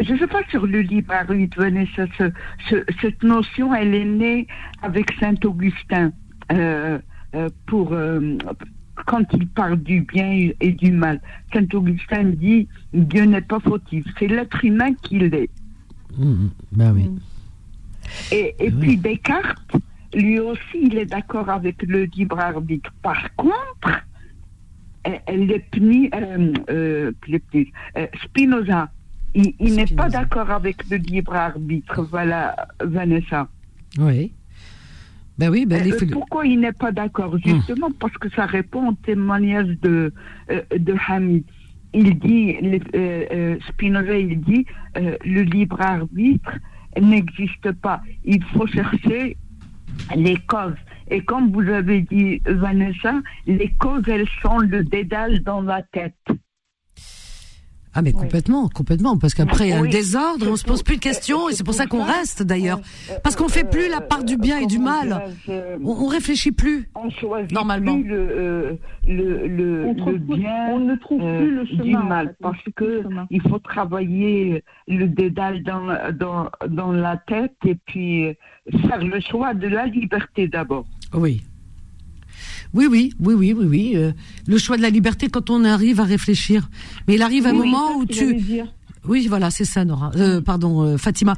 [0.00, 2.32] je ne sais pas sur le libre arbitre, Vanessa, ce-
[2.68, 4.46] ce- cette notion, elle est née
[4.82, 6.12] avec Saint-Augustin
[6.52, 6.98] euh,
[7.34, 8.36] euh, pour euh,
[9.06, 11.20] quand il parle du bien et du mal.
[11.52, 15.50] Saint-Augustin dit Dieu n'est pas fautif, c'est l'être humain qui l'est.
[16.16, 16.50] Mhm.
[16.72, 17.10] Ben oui.
[18.30, 18.78] Et, et Oui.
[18.80, 19.76] puis Descartes,
[20.14, 22.92] lui aussi, il est d'accord avec le libre arbitre.
[23.02, 24.02] Par contre,
[25.08, 26.10] euh, Lepni-
[26.70, 27.12] euh,
[28.22, 28.90] Spinoza,
[29.34, 32.02] il, il n'est pas d'accord avec le libre arbitre.
[32.10, 33.48] Voilà, Vanessa.
[33.98, 34.32] Oui.
[35.38, 37.36] Ben oui, ben Euh, philo- pourquoi il n'est pas d'accord?
[37.44, 40.12] Justement parce que ça répond au témoignage de,
[40.50, 41.44] euh, de Hamid.
[41.92, 42.78] Il dit, euh,
[43.32, 44.64] euh, Spinoza, il dit,
[44.96, 46.52] euh, le libre arbitre
[47.00, 48.00] n'existe pas.
[48.24, 49.36] Il faut chercher
[50.16, 50.74] les causes.
[51.10, 56.14] Et comme vous avez dit, Vanessa, les causes, elles sont le dédale dans la tête.
[57.94, 59.88] Ah mais complètement, complètement, parce qu'après il y a un Oui.
[59.90, 62.80] désordre, on se pose plus de questions, et c'est pour ça qu'on reste d'ailleurs,
[63.22, 65.22] parce qu'on fait plus la part du bien et du mal.
[65.48, 66.88] euh, On, on réfléchit plus.
[66.96, 67.94] on choisit Normalement.
[68.00, 68.72] plus le, euh,
[69.06, 72.00] le, le, On, le bien on ne trouve euh, plus le du chemin.
[72.00, 77.54] en mal parce que il faut travailler le dédale dans, la- dans, dans la tête
[77.64, 78.34] et puis euh,
[78.88, 80.84] faire le choix de la liberté d'abord.
[81.12, 81.42] Oui.
[82.74, 83.92] Oui, oui, oui, oui, oui, oui.
[83.94, 84.12] euh,
[84.46, 86.68] le choix de la liberté quand on arrive à réfléchir.
[87.06, 88.40] Mais il arrive un Oui, moment où tu...
[89.06, 90.10] Oui, voilà, c'est ça, Nora.
[90.16, 91.34] Euh, pardon, euh, Fatima.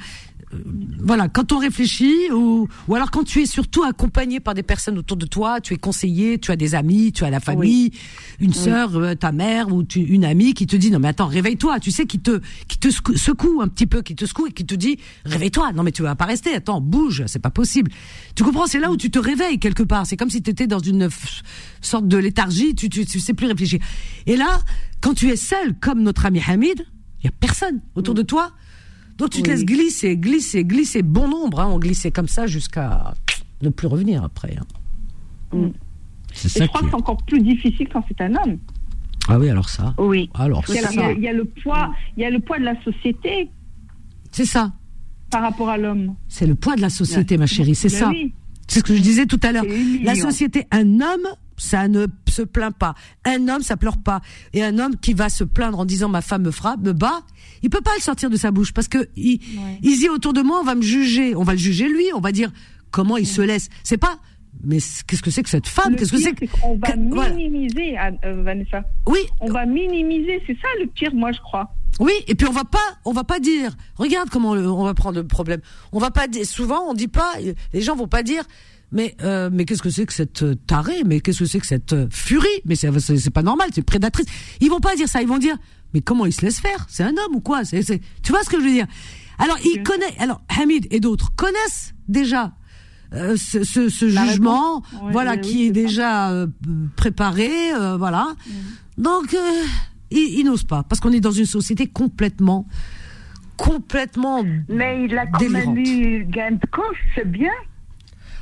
[0.54, 0.58] Euh,
[1.00, 4.96] voilà, quand on réfléchit, ou, ou alors quand tu es surtout accompagné par des personnes
[4.96, 7.90] autour de toi, tu es conseillé, tu as des amis, tu as la famille,
[8.38, 11.26] une sœur, euh, ta mère ou tu, une amie qui te dit non mais attends
[11.26, 14.46] réveille-toi, tu sais qui te qui te secou- secoue un petit peu, qui te secoue
[14.46, 17.50] et qui te dit réveille-toi, non mais tu vas pas rester, attends bouge, c'est pas
[17.50, 17.90] possible.
[18.36, 20.06] Tu comprends C'est là où tu te réveilles quelque part.
[20.06, 21.08] C'est comme si tu étais dans une
[21.80, 23.80] sorte de léthargie, tu, tu tu sais plus réfléchir.
[24.26, 24.60] Et là,
[25.00, 26.86] quand tu es seul comme notre ami Hamid,
[27.20, 28.52] il y a personne autour de toi.
[29.18, 33.14] Donc tu te laisses glisser, glisser, glisser, bon nombre, hein, on glissait comme ça jusqu'à
[33.62, 34.56] ne plus revenir après.
[34.60, 35.56] hein.
[35.56, 35.68] Mm.
[36.32, 38.58] C'est ça je crois qui que est- c'est encore plus difficile quand c'est un homme.
[39.28, 39.94] Ah oui, alors ça.
[39.98, 40.28] Oui.
[40.34, 42.26] Alors Il y, a, ça, il y a- il y a le poids, il y
[42.26, 43.48] a le poids de la société
[44.30, 44.72] c'est ça.
[45.30, 46.14] par rapport à l'homme.
[46.28, 48.08] C'est le poids de la société, ma chérie, c'est Ben ça.
[48.10, 48.32] oui.
[48.68, 49.64] C'est ce que je disais tout à l'heure.
[50.02, 51.26] La société, un homme,
[51.56, 52.94] ça ne se plaint pas.
[53.24, 54.20] Un homme, ça pleure pas.
[54.52, 57.22] Et un homme qui va se plaindre en disant ma femme me frappe, me bat,
[57.62, 59.40] il peut pas le sortir de sa bouche parce que il,
[59.82, 62.20] il dit autour de moi, on va me juger, on va le juger lui, on
[62.20, 62.50] va dire
[62.90, 63.68] comment il se laisse.
[63.84, 64.18] C'est pas.
[64.64, 65.96] Mais qu'est-ce que c'est que cette femme?
[65.96, 67.34] Qu'est-ce que c'est que qu'on va voilà.
[67.34, 68.82] minimiser, euh, Vanessa.
[69.06, 71.74] Oui, On va minimiser, c'est ça le pire, moi je crois.
[72.00, 73.72] Oui, et puis on va pas, on va pas dire.
[73.96, 75.60] Regarde comment le- on va prendre le problème.
[75.92, 76.46] On va pas dire.
[76.46, 77.32] Souvent, on dit pas.
[77.74, 78.44] Les gens vont pas dire.
[78.92, 81.02] Mais euh, mais qu'est-ce que c'est que cette euh, tarée?
[81.04, 82.46] Mais qu'est-ce que c'est que cette euh, furie?
[82.64, 83.68] Mais c'est c'est pas normal.
[83.74, 84.26] C'est prédatrice.
[84.60, 85.20] Ils vont pas dire ça.
[85.22, 85.56] Ils vont dire.
[85.94, 86.86] Mais comment il se laisse faire?
[86.88, 87.64] C'est un homme ou quoi?
[87.64, 88.86] C'est c'est- tu vois ce que je veux dire?
[89.38, 90.14] Alors il connaît.
[90.18, 92.52] Alors Hamid et d'autres connaissent déjà.
[93.12, 94.82] euh, ce, ce, ce jugement.
[95.02, 96.46] Ouais, voilà, oui, qui est déjà euh,
[96.96, 98.34] préparé, euh, voilà.
[98.98, 99.38] Donc, euh,
[100.10, 102.66] ils, ils n'osent pas, parce qu'on est dans une société complètement,
[103.56, 104.42] complètement.
[104.68, 105.74] Mais il a quand Délirante.
[105.76, 107.52] même eu gain de cause, c'est bien.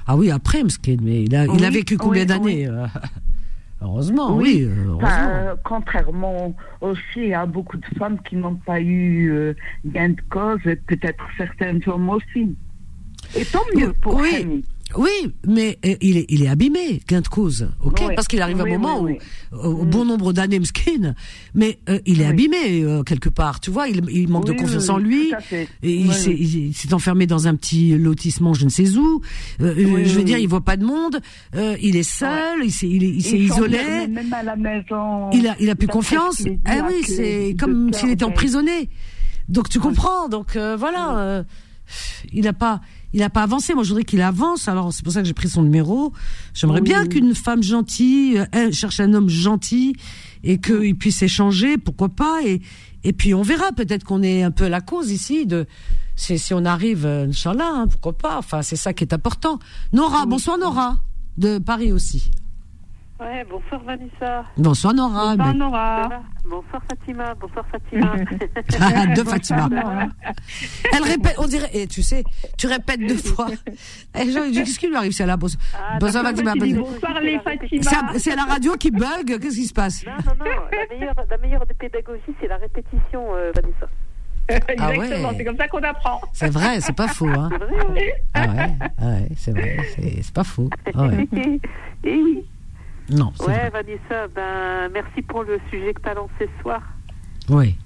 [0.06, 2.86] Ah oui, après, Mskin, mais il a, il a vécu combien oui, d'années euh,
[3.82, 4.96] Heureusement, oui, heureusement.
[4.96, 10.20] Enfin, euh, contrairement aussi à beaucoup de femmes qui n'ont pas eu euh, gain de
[10.30, 12.54] cause, peut-être certains hommes aussi.
[13.36, 14.20] Et tant mieux pour.
[14.20, 14.64] Hamid.
[14.96, 15.10] Oui,
[15.46, 18.14] mais euh, il est, il est abîmé, gain de cause, ok Oui.
[18.14, 19.18] Parce qu'il arrive Oui, un moment oui,
[19.52, 21.14] où, au au bon nombre d'années, Mskin,
[21.54, 24.88] mais euh, il est abîmé euh, quelque part, tu vois, il, il manque de confiance
[24.88, 25.32] en lui.
[25.82, 26.66] Et il s'est- oui.
[26.68, 29.20] il s'est enfermé dans un petit lotissement, je ne sais où.
[29.60, 29.74] Euh,
[30.04, 31.18] je veux dire, il voit pas de monde.
[31.56, 32.64] euh, il est seul.
[32.64, 34.06] Il s'est, il il isolé.
[34.08, 35.30] Même à la maison.
[35.32, 36.42] Il a, il a plus confiance.
[36.64, 38.88] Ah oui, c'est comme s'il était emprisonné.
[39.48, 40.28] Donc tu comprends.
[40.28, 41.42] Donc euh, voilà, euh,
[42.32, 42.80] il a pas,
[43.14, 43.74] il a pas avancé.
[43.74, 44.68] Moi, je voudrais qu'il avance.
[44.68, 46.12] Alors c'est pour ça que j'ai pris son numéro.
[46.52, 49.96] J'aimerais Oui, bien qu'une femme gentille euh, elle cherche un homme gentil
[50.42, 51.78] et qu'il puisse échanger.
[51.78, 52.60] Pourquoi pas Et
[53.04, 53.70] et puis on verra.
[53.72, 55.66] Peut-être qu'on est un peu la cause ici de.
[56.16, 59.58] Si, si on arrive, euh, Inch'Allah, hein, pourquoi pas Enfin, c'est ça qui est important.
[59.92, 60.98] Nora, bonsoir Nora,
[61.38, 62.30] de Paris aussi.
[63.20, 64.44] Ouais, bonsoir Vanessa.
[64.56, 65.36] Bonsoir Nora.
[65.36, 66.08] Bonsoir, Ben- Nora.
[66.50, 68.16] Bonsoir Fatima, bonsoir Fatima.
[69.14, 69.68] de Fatima.
[70.92, 72.24] Elle répète, on dirait, et tu sais,
[72.58, 73.46] tu répètes deux fois.
[74.18, 75.36] Et ils disent, qu'est-ce qui lui arrive, c'est là?
[75.36, 76.66] Bonsoir, Ah, bonsoir d'accord, Fatima.
[76.80, 76.92] Bonsoir.
[76.92, 78.12] bonsoir les Fatima.
[78.18, 80.04] C'est la radio qui bug, qu'est-ce qui se passe?
[80.04, 83.86] Non, non, non, la meilleure, la meilleure des pédagogies, c'est la répétition, euh, Vanessa.
[84.78, 85.34] Ah Exactement, ouais.
[85.38, 86.20] c'est comme ça qu'on apprend.
[86.34, 87.28] C'est vrai, c'est pas faux.
[87.28, 87.48] Hein.
[87.50, 88.14] C'est vrai, ouais.
[88.34, 90.68] Ah ouais, ah ouais c'est vrai, c'est c'est pas faux.
[90.94, 91.26] Ah ouais.
[92.04, 92.44] Et oui.
[93.10, 93.70] Non, Ouais, vrai.
[93.70, 96.82] Vanessa, ben, merci pour le sujet que tu as lancé ce soir.
[97.50, 97.76] Oui.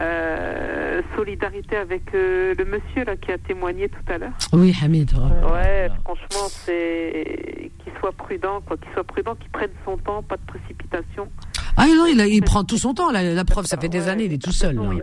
[0.00, 4.32] Euh, solidarité avec euh, le monsieur là qui a témoigné tout à l'heure.
[4.52, 5.12] Oui, Hamid.
[5.16, 5.52] oh.
[5.52, 10.36] Ouais, franchement, c'est qu'il soit prudent, quoi, qu'il soit prudent, qu'il prenne son temps, pas
[10.36, 11.28] de précipitation.
[11.76, 13.10] Ah non, il, a- il prend tout son temps.
[13.10, 14.78] La, la preuve, ça fait des années, il est tout seul.
[14.78, 15.00] Raison.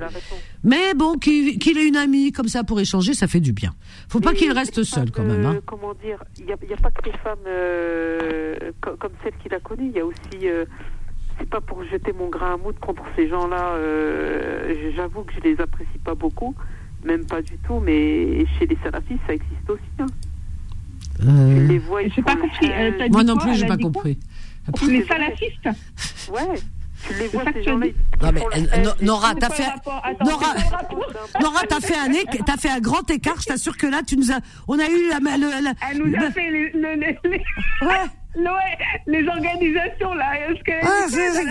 [0.63, 3.71] Mais bon, qu'il ait une amie comme ça pour échanger, ça fait du bien.
[4.07, 5.45] Faut pas qu'il reste seul quand même.
[5.45, 5.55] Hein.
[5.57, 9.53] euh, comment dire Il n'y a, pas que les femmes euh, co- comme celle qu'il
[9.53, 9.87] a connue.
[9.89, 10.47] Il y a aussi.
[11.41, 13.73] C'est pas pour jeter mon grain à moudre contre ces gens-là.
[13.75, 16.55] euh, J'avoue que je les apprécie pas beaucoup,
[17.03, 17.79] même pas du tout.
[17.79, 19.81] Mais chez les salafistes, ça existe aussi.
[19.99, 20.05] hein.
[21.23, 22.03] Euh, Tu les vois.
[22.03, 22.67] ils J'ai pas compris.
[22.67, 22.73] le-
[23.03, 24.17] euh, Moi non plus, j'ai pas compris.
[24.87, 25.65] Les salafistes
[26.31, 26.59] Ouais.
[27.07, 27.87] Tu les vois ces gens-là.
[29.01, 29.63] Nora, t'as fait.
[29.63, 33.41] le Nora, le Nora, t'as fait un éc- t'as fait un grand écart.
[33.41, 36.15] Je t'assure que là, tu nous as, on a eu la, le- la- Elle nous
[36.15, 37.17] a le- fait le- les,
[37.81, 38.05] Ouais.
[38.35, 38.77] Ouais,
[39.07, 40.49] les organisations là.
[40.49, 41.47] Est-ce que Ah, c'est, Avec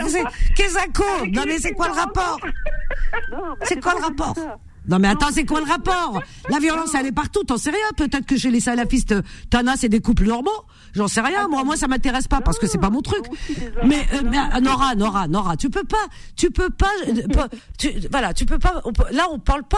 [1.34, 2.38] Non mais c'est quoi le rapport
[3.60, 4.34] mais C'est quoi le rapport.
[4.88, 7.78] Non mais attends, c'est quoi le rapport La violence, elle est partout, t'en sais rien.
[7.96, 9.14] Peut-être que chez les salafistes,
[9.50, 10.50] t'en as, c'est des couples normaux.
[10.94, 11.46] J'en sais rien.
[11.48, 13.24] Moi, moi, ça m'intéresse pas parce que c'est pas mon truc.
[13.84, 17.48] Mais, euh, mais euh, Nora, Nora, Nora, tu peux pas, tu peux pas, euh, pas-
[17.78, 18.80] tu, voilà, tu peux pas.
[18.84, 19.76] on peut- là, on parle pas.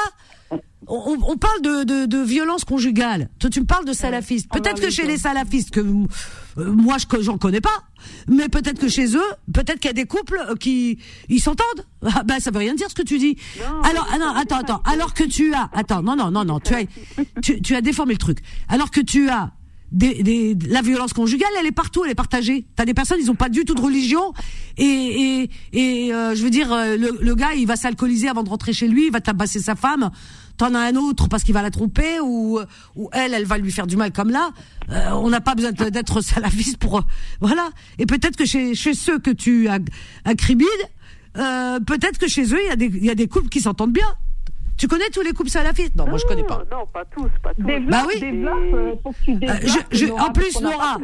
[0.89, 3.31] On, on parle de, de, de violence conjugale.
[3.39, 4.51] Toi, tu me parles de salafistes.
[4.53, 7.85] Peut-être que chez les salafistes, que euh, moi, je j'en connais pas,
[8.27, 10.99] mais peut-être que chez eux, peut-être qu'il y a des couples euh, qui
[11.29, 11.87] ils s'entendent.
[12.15, 13.37] Ah, ben, ça veut rien dire ce que tu dis.
[13.61, 14.83] Non, Alors, ah non, attends, attends.
[14.85, 16.83] Alors que tu as, attends, non, non, non, non, tu as,
[17.43, 18.39] tu, tu as déformé le truc.
[18.69, 19.53] Alors que tu as
[19.93, 22.67] des, des, la violence conjugale, elle est partout, elle est partagée.
[22.75, 24.33] T'as des personnes, ils ont pas du tout de religion,
[24.79, 25.51] et et,
[26.07, 28.73] et euh, je veux dire, euh, le, le gars, il va s'alcooliser avant de rentrer
[28.73, 30.11] chez lui, il va tabasser sa femme.
[30.63, 32.61] T'en as un autre parce qu'il va la tromper, ou
[32.95, 34.51] ou elle, elle va lui faire du mal comme là.
[34.93, 37.03] Euh, on n'a pas besoin d'être salafiste pour, euh,
[37.41, 37.71] voilà.
[37.99, 39.69] Et peut-être que chez chez ceux que tu
[40.25, 40.69] incrimines,
[41.37, 43.61] euh, peut-être que chez eux, il y a des il y a des couples qui
[43.61, 44.07] s'entendent bien.
[44.77, 45.97] Tu connais tous les couples salafistes?
[45.97, 46.63] Non, moi je connais pas.
[46.71, 47.65] Non, pas tous, pas tous.
[47.65, 48.21] Développe, Bah oui.
[48.21, 50.99] développe, euh, faut que tu développes, je- je- Nora, en plus, Nora, hein.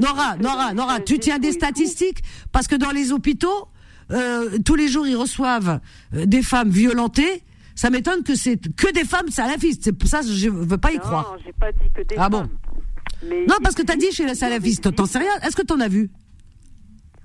[0.00, 2.22] Nora, Nora, Nora, ceux- tu tiens des statistiques?
[2.52, 3.68] Parce que dans les hôpitaux,
[4.12, 5.78] euh, tous les jours ils reçoivent
[6.12, 7.42] des femmes violentées.
[7.74, 9.84] Ça m'étonne que c'est que des femmes salafistes.
[9.84, 11.32] C'est pour ça que je veux pas y croire.
[11.32, 12.48] Non, j'ai pas dit que des Ah bon.
[13.24, 15.30] Mais Non, parce que t'as dit chez les salafistes, t'en sais rien.
[15.42, 16.10] Est-ce que t'en as vu?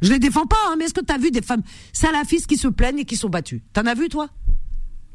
[0.01, 2.67] Je les défends pas, hein, mais est-ce que t'as vu des femmes salafistes qui se
[2.67, 3.63] plaignent et qui sont battues?
[3.73, 4.29] T'en as vu toi?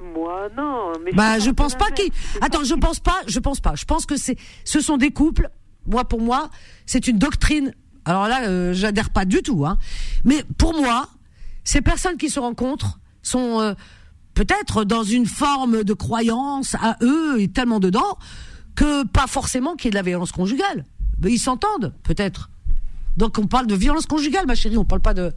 [0.02, 0.92] Moi, non.
[1.04, 2.10] Mais Bah, sais je pense pas qu'ils.
[2.40, 3.20] Attends, je pense pas.
[3.28, 3.74] Je pense pas.
[3.76, 4.36] Je pense que c'est.
[4.64, 5.48] Ce sont des couples.
[5.86, 6.50] Moi, pour moi,
[6.86, 7.72] c'est une doctrine.
[8.04, 9.64] Alors là, euh, j'adhère pas du tout.
[9.64, 9.78] Hein.
[10.24, 11.08] Mais pour moi,
[11.62, 13.74] ces personnes qui se rencontrent sont euh,
[14.34, 18.18] peut-être dans une forme de croyance à eux et tellement dedans
[18.74, 20.84] que pas forcément qu'il y ait de la violence conjugale.
[21.22, 22.50] Mais ils s'entendent, peut-être.
[23.16, 24.76] Donc on parle de violence conjugale, ma chérie.
[24.76, 25.32] On parle pas de.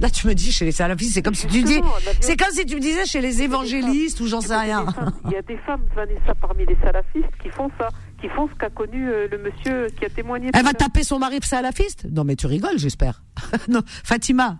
[0.00, 1.80] Là, tu me dis chez les salafistes, c'est comme si tu dis,
[2.20, 4.84] c'est comme si tu me disais chez les évangélistes ou j'en sais rien.
[5.26, 7.88] Il y a des femmes, Vanessa, parmi les salafistes, qui font ça,
[8.20, 10.50] qui font ce qu'a connu euh, le monsieur qui a témoigné.
[10.54, 12.08] Elle va taper son mari salafiste?
[12.10, 13.22] Non, mais tu rigoles, j'espère.
[13.68, 14.58] non, Fatima.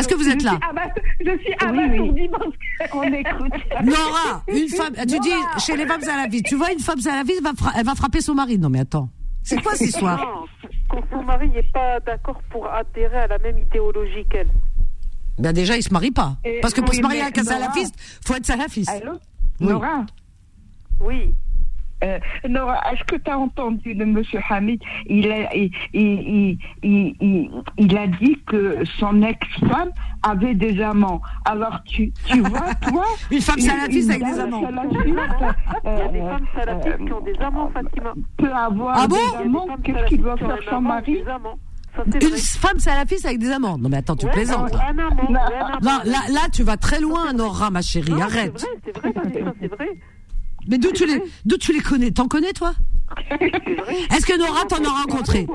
[0.00, 0.58] Est-ce que vous êtes là
[1.20, 2.96] Je suis, abasourdie- je suis abasourdie parce que...
[2.96, 3.52] On écoute.
[3.84, 4.94] Nora, une femme.
[5.06, 6.46] Tu dis chez les femmes salafistes.
[6.46, 8.58] Tu vois une femme salafiste, va fra- elle va frapper son mari.
[8.58, 9.08] Non, mais attends.
[9.42, 10.46] C'est quoi cette histoire
[10.88, 14.48] quand son mari n'est pas d'accord pour adhérer à la même idéologie qu'elle.
[15.38, 16.36] Ben déjà, il se marie pas.
[16.44, 17.94] Et- Parce que pour oui, se marier avec un salafiste,
[18.26, 18.90] faut être salafiste.
[18.90, 19.12] Allô
[19.60, 19.68] Oui.
[19.68, 20.04] Nora
[21.00, 21.34] Oui.
[22.02, 24.80] Euh, Nora, est-ce que tu as entendu le monsieur Hamid?
[25.06, 29.90] Il a, il, il, il, il, il a dit que son ex-femme
[30.22, 31.20] avait des amants.
[31.44, 33.04] Alors, tu, tu vois, toi.
[33.30, 34.62] Une femme salafiste avec des amants.
[34.62, 35.04] salafiste,
[35.84, 38.12] Il y a des euh, femmes salafistes qui ont des amants, Fatima.
[38.38, 39.66] peut avoir Ah bon des amants.
[39.84, 41.22] Qu'est-ce qu'il doit faire son mari?
[41.96, 42.36] Ça, Une vrai.
[42.38, 43.76] femme salafiste avec des amants.
[43.76, 44.72] Non, mais attends, tu Ouais, plaisantes.
[44.72, 45.78] non, là.
[45.82, 45.98] Non.
[46.04, 48.12] là, là, tu vas très loin, Nora, ma chérie.
[48.12, 48.52] Non, Arrête.
[48.84, 49.88] C'est vrai, c'est vrai, Vanessa, c'est vrai.
[50.68, 52.10] Mais d'où tu les, d'où tu les connais?
[52.10, 52.72] T'en connais, toi?
[53.30, 55.46] Est-ce que Nora t'en a rencontré?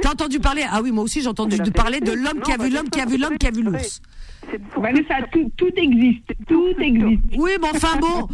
[0.00, 0.64] T'as entendu parler?
[0.70, 3.00] Ah oui, moi aussi j'ai entendu parler de l'homme qui a vu bah, l'homme qui
[3.00, 4.00] a vu l'homme qui a vu l'ours.
[4.76, 6.32] Vanessa, tout, tout existe.
[6.48, 7.22] Tout existe.
[7.36, 8.28] Oui, mais enfin bon,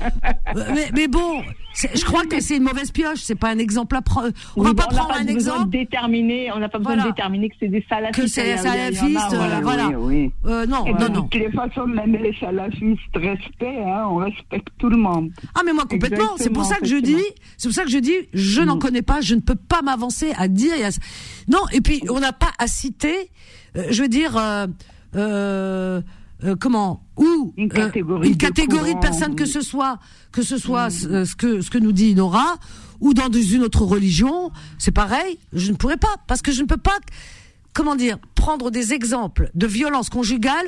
[0.75, 1.43] mais, mais bon,
[1.95, 3.21] je crois que c'est une mauvaise pioche.
[3.21, 4.29] C'est pas un exemple à prendre.
[4.57, 6.95] On va Oui, pas bon, n'a prendre un exemple de déterminer, on n'a pas besoin
[6.95, 7.11] Voilà.
[7.11, 8.21] de déterminer que c'est des salafistes.
[8.21, 9.35] que c'est a, salafistes.
[9.63, 9.89] voilà.
[9.89, 10.31] Oui, oui.
[10.51, 11.23] Euh, non, Et non, de non.
[11.23, 15.31] toutes les façons, même les salafistes, respect, hein, on respecte tout le monde.
[15.55, 16.37] Ah mais moi complètement.
[16.37, 17.17] C'est pour ça que je dis,
[17.57, 20.33] c'est pour ça que je dis, je n'en connais pas, je ne peux pas m'avancer
[20.37, 20.75] à dire.
[21.49, 23.31] Non, et puis on n'a pas à citer.
[23.77, 24.67] euh, je veux dire, euh,
[26.61, 29.99] comment ou Une euh, catégorie une de personnes que ce soit
[30.33, 32.57] que ce soit euh, ce que ce que nous dit Nora
[33.01, 35.39] ou dans une autre religion, c'est pareil.
[35.53, 36.97] Je ne pourrais pas parce que je ne peux pas
[37.75, 40.67] comment dire prendre des exemples de violence conjugale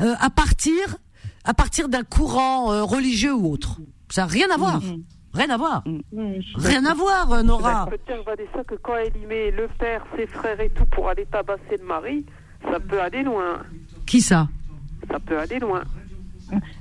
[0.00, 0.98] euh, à partir
[1.44, 3.80] à partir d'un courant euh, religieux ou autre.
[4.10, 4.80] Ça n'a rien à voir.
[5.34, 5.84] Rien à voir.
[6.56, 7.86] Rien à voir, euh, Nora.
[7.90, 10.86] Je te dire, Vanessa, que quand elle y met le père, ses frères et tout
[10.86, 12.26] pour aller tabasser le mari,
[12.62, 13.62] ça peut aller loin.
[14.06, 14.48] Qui ça
[15.10, 15.82] Ça peut aller loin.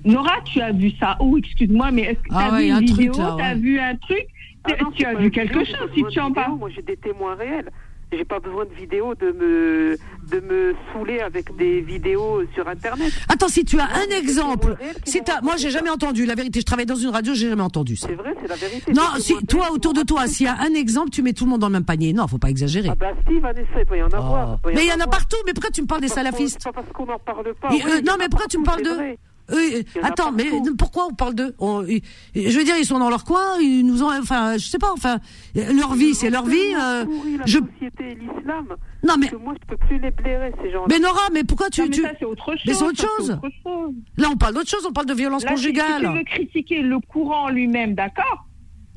[0.06, 2.68] Nora, tu as vu ça où Excuse-moi, mais est-ce que tu Ah as ouais, vu
[2.70, 3.56] une un truc, vidéo Tu as ouais.
[3.56, 4.26] vu un truc
[4.64, 7.36] Ah non, Tu as vu quelque chose si tu en parles Moi, j'ai des témoins
[7.36, 7.70] réels.
[8.12, 9.98] J'ai pas besoin de vidéos de me
[10.32, 13.12] de me saouler avec des vidéos sur internet.
[13.28, 16.26] Attends, si tu as un exemple, si t'as, moi j'ai jamais entendu.
[16.26, 18.08] La vérité, je travaille dans une radio, j'ai jamais entendu ça.
[18.08, 18.94] C'est vrai, c'est la vérité.
[18.94, 21.52] Non, si toi autour de toi, s'il y a un exemple, tu mets tout le
[21.52, 22.14] monde dans le même panier.
[22.14, 22.90] Non, faut pas exagérer.
[22.92, 24.60] Ah bah si, Vanessa, il doit y en avoir.
[24.64, 24.70] Oh.
[24.74, 25.38] Mais il y en a partout.
[25.46, 27.74] Mais pourquoi tu me parles des salafistes pas parce qu'on n'en parle pas.
[27.74, 29.18] Et, euh, Non, mais pourquoi tu me parles vrai.
[29.52, 30.46] Eux, euh, attends, mais
[30.78, 34.04] pourquoi on parle d'eux On- Je veux dire, ils sont dans leur coin, ils nous
[34.04, 35.20] ont, enfin, je sais pas, enfin,
[35.56, 36.58] leur vie, c'est leur vie.
[36.76, 37.06] euh,
[37.40, 38.68] la je, société et l'islam.
[39.04, 40.88] non mais, moi, je peux plus les blairer, ces gens-là.
[40.90, 42.62] mais Nora, mais pourquoi tu, Non, mais tu, c'est autre chose.
[42.68, 43.30] mais c'est autre chose.
[43.32, 43.94] autre chose.
[44.18, 46.18] là, on parle d'autre chose, on parle de violence Là, si- Si tu conjugale.
[46.18, 48.44] veux critiquer le courant lui-même, d'accord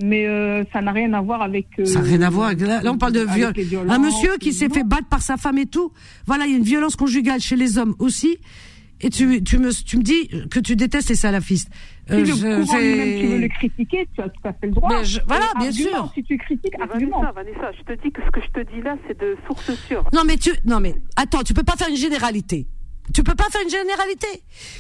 [0.02, 1.66] mais euh, ça n'a rien à voir avec.
[1.78, 2.46] euh, Ça n'a rien à voir.
[2.48, 3.52] avec- Là, on parle de viol.
[3.86, 5.92] Un monsieur qui s'est fait battre par sa femme et tout.
[6.26, 8.38] Voilà, il y a une violence conjugale chez les hommes aussi.
[9.02, 11.70] Et tu, tu me, tu me dis que tu détestes les salafistes.
[12.08, 12.32] Si Euh, le je-
[12.64, 14.88] courant lui-même, tu veux le critiquer, tu as tout à fait le droit.
[14.90, 16.12] Mais je- voilà, bien argument, sûr.
[16.14, 17.20] Si tu critiques, Mais argument.
[17.32, 19.72] Vanessa, Vanessa, je te dis que ce que je te dis là, c'est de source
[19.86, 20.04] sûre.
[20.12, 22.66] Non mais tu, non mais attends, tu peux pas faire une généralité.
[23.14, 24.26] Tu peux pas faire une généralité.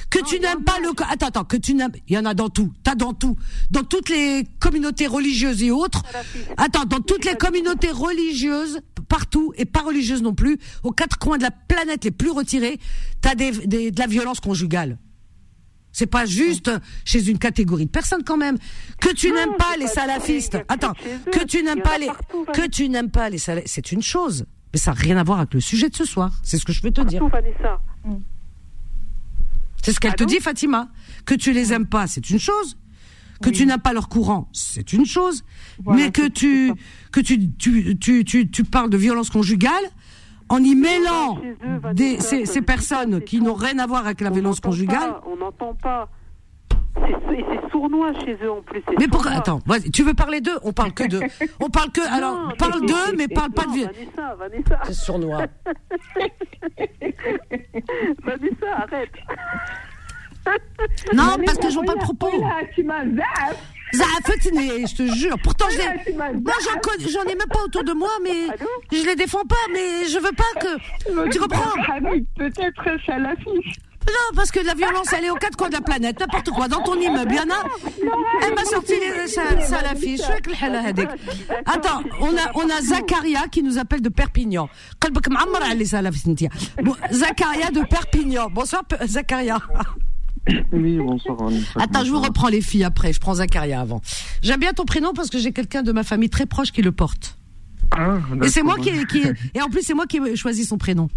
[0.08, 2.48] Que tu n'aimes pas le, attends, attends, que tu n'aimes, il y en a dans
[2.48, 3.36] tout, t'as dans tout,
[3.70, 6.02] dans toutes les communautés religieuses et autres.
[6.56, 11.38] Attends, dans toutes les communautés religieuses, partout et pas religieuses non plus, aux quatre coins
[11.38, 12.78] de la planète les plus retirés,
[13.20, 14.98] t'as des, des, de la violence conjugale.
[15.92, 16.70] C'est pas juste
[17.04, 18.56] chez une catégorie de personnes quand même.
[19.00, 20.58] Que tu n'aimes pas les salafistes.
[20.68, 20.94] Attends,
[21.32, 24.46] que tu n'aimes pas les, partout, que tu n'aimes pas les salafistes, c'est une chose.
[24.72, 26.30] Mais ça n'a rien à voir avec le sujet de ce soir.
[26.44, 27.26] C'est ce que je veux te dire.
[27.26, 27.80] Vanessa.
[29.82, 30.88] C'est ce qu'elle te Allô dit, Fatima.
[31.24, 32.76] Que tu les aimes pas, c'est une chose.
[33.42, 35.44] Que tu n'as pas leur courant, c'est une chose.
[35.82, 36.74] Voilà, mais que tu,
[37.10, 39.82] que tu, tu, tu, tu, tu parles de violence conjugale
[40.50, 41.40] en y mêlant
[41.94, 45.12] des, ces, personnes qui n'ont rien à voir avec la On violence conjugale.
[45.12, 46.10] pas, On n'entend pas.
[46.96, 48.82] C'est sournois chez eux en plus.
[48.98, 49.32] Mais pourquoi.
[49.32, 51.20] Attends, vas-y, tu veux parler d'eux On parle que d'eux.
[51.60, 52.00] On parle que.
[52.00, 53.94] Alors, Non, parle d'eux, mais parle pas de Non, violence.
[53.96, 54.80] Vanessa, Vanessa.
[54.84, 55.38] C'est sournois.
[58.24, 59.12] Vanessa, arrête.
[61.12, 62.30] Non, parce que je vois pas le propos.
[63.92, 65.36] Zafatine, je te jure.
[65.42, 66.54] Pourtant, je Moi,
[67.12, 68.46] j'en ai même pas autour de moi, mais
[68.92, 71.30] je les défends pas, mais je veux pas que.
[71.30, 71.72] Tu comprends
[72.36, 73.89] peut-être salafiste.
[74.08, 76.18] Non, parce que la violence, elle est aux quatre coins de la planète.
[76.18, 76.68] N'importe quoi.
[76.68, 77.64] Dans ton immeuble, il y en a.
[78.42, 78.94] Elle m'a sorti
[79.26, 79.42] ça,
[79.78, 80.20] à l'affiche.
[81.66, 84.68] Attends, on a, on a Zakaria qui nous appelle de Perpignan.
[87.12, 88.48] Zacharia de Perpignan.
[88.50, 89.58] Bonsoir, Zacharia
[90.72, 91.36] Oui, bonsoir.
[91.76, 93.12] Attends, je vous reprends les filles après.
[93.12, 94.00] Je prends Zacharia avant.
[94.42, 96.92] J'aime bien ton prénom parce que j'ai quelqu'un de ma famille très proche qui le
[96.92, 97.36] porte.
[98.42, 99.22] Et c'est moi qui, qui,
[99.54, 101.08] et en plus c'est moi qui ai choisi son prénom.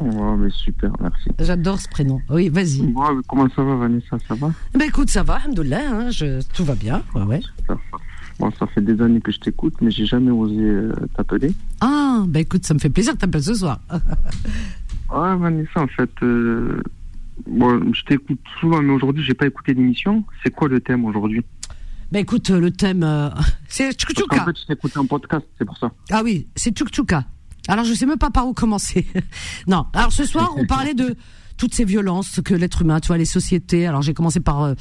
[0.00, 1.30] Oh, mais super, merci.
[1.38, 2.20] J'adore ce prénom.
[2.28, 2.82] Oui, vas-y.
[2.82, 4.16] Bon, comment ça va, Vanessa?
[4.26, 4.50] Ça va?
[4.72, 7.02] Ben écoute, ça va, alhamdoulilah, hein, je, tout va bien.
[7.14, 7.40] Ouais, ouais.
[7.66, 7.80] Ça va.
[8.40, 11.52] Bon, ça fait des années que je t'écoute, mais j'ai jamais osé euh, t'appeler.
[11.80, 13.80] Ah, ben écoute, ça me fait plaisir que t'appelles ce soir.
[15.12, 16.82] Ouais, Vanessa, en fait, euh,
[17.46, 20.24] bon, je t'écoute souvent, mais aujourd'hui, j'ai pas écouté l'émission.
[20.42, 21.44] C'est quoi le thème aujourd'hui?
[22.10, 23.28] Ben écoute, euh, le thème, euh,
[23.68, 24.44] c'est qu'en Tchoukchouka.
[24.46, 25.92] fait, je t'écoute en podcast, c'est pour ça.
[26.10, 27.24] Ah oui, c'est Tchoukchouka.
[27.68, 29.06] Alors je sais même pas par où commencer.
[29.66, 31.16] non, alors ce soir, on parlait de
[31.56, 33.86] toutes ces violences que l'être humain, tu vois, les sociétés.
[33.86, 34.74] Alors j'ai commencé par euh,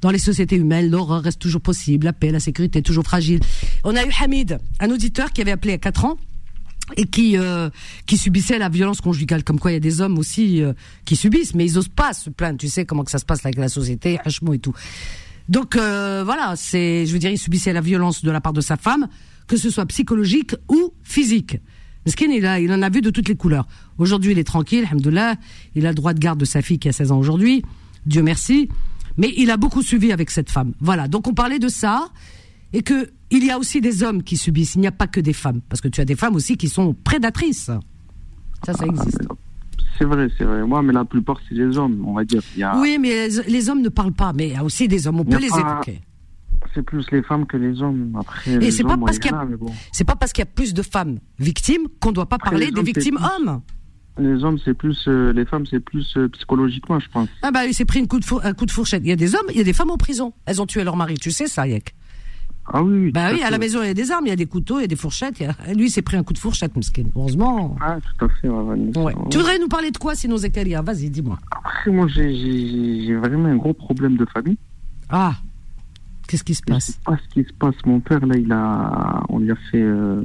[0.00, 3.40] dans les sociétés humaines, l'horreur reste toujours possible, la paix, la sécurité est toujours fragile.
[3.84, 6.18] On a eu Hamid, un auditeur qui avait appelé à 4 ans
[6.96, 7.70] et qui euh,
[8.06, 9.44] qui subissait la violence conjugale.
[9.44, 10.72] Comme quoi, il y a des hommes aussi euh,
[11.04, 12.58] qui subissent, mais ils osent pas se plaindre.
[12.58, 14.74] Tu sais comment que ça se passe avec la société, hachmo et tout.
[15.48, 18.60] Donc euh, voilà, c'est, je veux dire, il subissait la violence de la part de
[18.60, 19.08] sa femme,
[19.46, 21.58] que ce soit psychologique ou physique.
[22.06, 23.66] Meskin, il, a, il en a vu de toutes les couleurs.
[23.98, 25.36] Aujourd'hui, il est tranquille, alhamdoulilah.
[25.74, 27.62] Il a le droit de garde de sa fille qui a 16 ans aujourd'hui.
[28.06, 28.68] Dieu merci.
[29.16, 30.72] Mais il a beaucoup suivi avec cette femme.
[30.80, 31.08] Voilà.
[31.08, 32.08] Donc on parlait de ça.
[32.72, 34.74] Et que il y a aussi des hommes qui subissent.
[34.74, 35.60] Il n'y a pas que des femmes.
[35.68, 37.70] Parce que tu as des femmes aussi qui sont prédatrices.
[38.66, 39.22] Ça, ça existe.
[39.98, 40.62] C'est vrai, c'est vrai.
[40.66, 42.42] Moi, mais la plupart, c'est les hommes, on va dire.
[42.56, 42.76] Il y a...
[42.80, 44.32] Oui, mais les, les hommes ne parlent pas.
[44.32, 45.20] Mais il y a aussi des hommes.
[45.20, 46.00] On peut les pas- évoquer.
[46.74, 48.16] C'est plus les femmes que les hommes.
[48.18, 49.70] Après, Et c'est pas parce qu'il y a- a, mais bon.
[49.92, 52.50] C'est pas parce qu'il y a plus de femmes victimes qu'on ne doit pas Après,
[52.50, 53.60] parler des hommes, victimes hommes.
[54.18, 55.06] Les hommes, c'est plus.
[55.08, 57.28] euh, les femmes, c'est plus euh, psychologiquement, je pense.
[57.42, 59.02] Ah bah il s'est pris une coup de four- un coup de fourchette.
[59.04, 60.32] Il y a des hommes, il y a des femmes en prison.
[60.46, 61.94] Elles ont tué leur mari, tu sais ça, Yek
[62.72, 63.10] Ah oui, oui.
[63.12, 64.78] Bah oui, à la maison, il y a des armes, il y a des couteaux,
[64.78, 65.38] il y a des fourchettes.
[65.40, 66.72] il y a- Lui, il s'est pris un coup de fourchette.
[67.16, 67.76] Heureusement.
[67.80, 69.14] Ah, tout à fait, ouais.
[69.30, 71.38] Tu voudrais nous parler de quoi, sinon, Zakaria Vas-y, dis-moi.
[71.50, 74.56] Après, moi, j'ai vraiment un gros problème de famille.
[75.10, 75.34] Ah,
[76.26, 76.84] qu'est-ce qui se Je passe?
[76.86, 77.74] Sais pas ce qui se passe.
[77.86, 79.82] Mon père, là, il a, on lui a fait.
[79.82, 80.22] euh,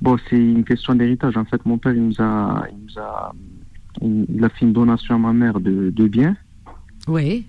[0.00, 1.36] Bon, c'est une question d'héritage.
[1.36, 3.32] En fait, mon père, il nous a, il nous a,
[4.00, 6.36] il a fait une donation à ma mère de, de biens,
[7.06, 7.44] Oui.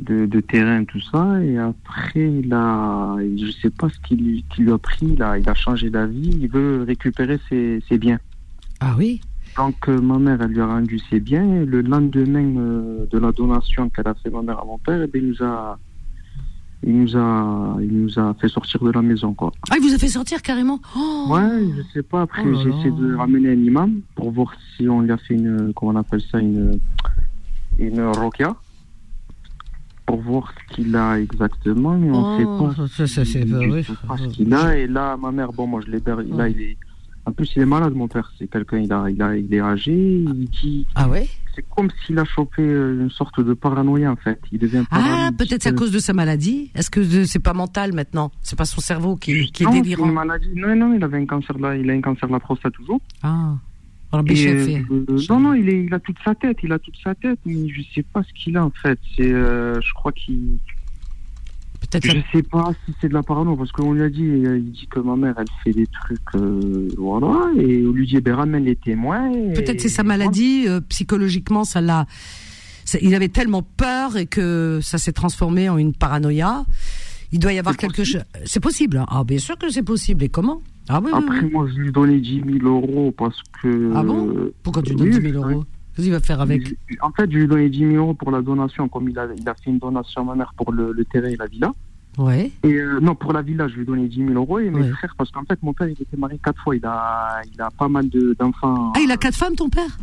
[0.00, 1.40] de, de terrain, tout ça.
[1.44, 5.06] Et après, il a, je sais pas ce qu'il qu'il lui a pris.
[5.06, 6.30] Il a, il a changé d'avis.
[6.40, 8.18] Il veut récupérer ses, ses biens.
[8.80, 9.20] Ah oui?
[9.56, 11.62] Donc, euh, ma mère, elle lui a rendu ses biens.
[11.62, 15.00] Et le lendemain euh, de la donation qu'elle a fait ma mère à mon père,
[15.02, 15.78] eh bien, il nous a,
[16.86, 19.52] il nous a, il nous a fait sortir de la maison, quoi.
[19.70, 22.22] Ah, il vous a fait sortir carrément Oh Ouais, je sais pas.
[22.22, 25.34] Après, Oh j'ai essayé de ramener un imam pour voir si on lui a fait
[25.34, 26.78] une, comment on appelle ça, une,
[27.78, 28.54] une rokia.
[30.06, 32.44] Pour voir ce qu'il a exactement, mais on Oh, sait
[32.76, 32.86] pas.
[32.88, 34.76] ça, ça, c'est- ce qu'il a.
[34.78, 36.24] Et là, ma mère, bon, moi, je l'héberge.
[36.30, 36.76] Là, il est,
[37.28, 38.32] en plus, il est malade, mon père.
[38.38, 39.92] C'est quelqu'un, il a, il a, il est âgé.
[39.92, 41.28] Il dit, Ah ouais?
[41.54, 44.40] C'est comme s'il a chopé euh, une sorte de paranoïa, en fait.
[44.52, 46.70] Il devient Ah, peut-être c'est à cause de sa maladie?
[46.74, 48.30] Est-ce que c'est pas mental maintenant?
[48.42, 50.06] C'est pas son cerveau qui, qui est Non, délirant?
[50.06, 50.48] une maladie.
[50.54, 53.00] Non, non, il avait un cancer la, il a un cancer de la prostate toujours.
[53.22, 53.54] Ah,
[54.28, 54.78] Et, euh,
[55.28, 57.68] non, non, il, est, il a toute sa tête, il a toute sa tête, mais
[57.68, 58.98] je sais pas ce qu'il a en fait.
[59.16, 60.58] C'est, euh, je crois qu'il.
[61.90, 64.58] Peut-être Je sais pas si c'est de la parano, parce qu'on lui a dit, euh,
[64.58, 68.20] il dit que ma mère, elle fait des trucs, euh, voilà, et on lui dit,
[68.20, 69.30] ben ramène les témoins.
[69.32, 72.06] et- Peut-être c'est sa maladie, euh, psychologiquement, ça l'a.
[73.02, 76.64] Il avait tellement peur et que ça s'est transformé en une paranoïa.
[77.32, 78.22] Il doit y avoir quelque chose.
[78.46, 78.96] C'est possible.
[78.96, 79.06] hein.
[79.08, 80.24] Ah, bien sûr que c'est possible.
[80.24, 80.62] Et comment?
[80.88, 81.50] Ah oui, oui, Après, oui.
[81.52, 83.92] moi, je lui donnais 10 000 euros parce que.
[83.94, 84.50] Ah bon?
[84.62, 85.64] Pourquoi tu donnes oui, 10 000 euros?
[85.98, 88.30] Qu'est-ce qu'il va faire avec En fait, je lui ai donné 10 000 euros pour
[88.30, 90.92] la donation, comme il a, il a fait une donation à ma mère pour le,
[90.92, 91.74] le terrain et la villa.
[92.16, 92.52] Ouais.
[92.62, 94.60] Et euh, non, pour la villa, je lui ai donné 10 000 euros.
[94.60, 94.90] Et mes Ouais.
[94.90, 96.76] frères, parce qu'en fait, mon père, il était marié quatre fois.
[96.76, 98.92] Il a, il a pas mal de- d'enfants.
[98.94, 99.98] Ah, il a quatre femmes, ton père?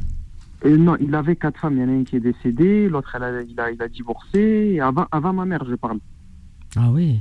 [0.66, 1.78] Euh, non, il avait quatre femmes.
[1.78, 4.74] Il y en a une qui est décédée, l'autre, a- il, a, il a divorcé.
[4.76, 6.00] Et avant, avant ma mère, je parle.
[6.76, 7.20] Ah oui.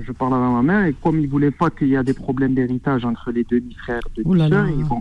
[0.00, 0.86] Je parle avant ma mère.
[0.86, 4.34] Et comme il voulait pas qu'il y ait des problèmes d'héritage entre les demi-frères, Ouh
[4.34, 4.96] là demi-sœurs, là.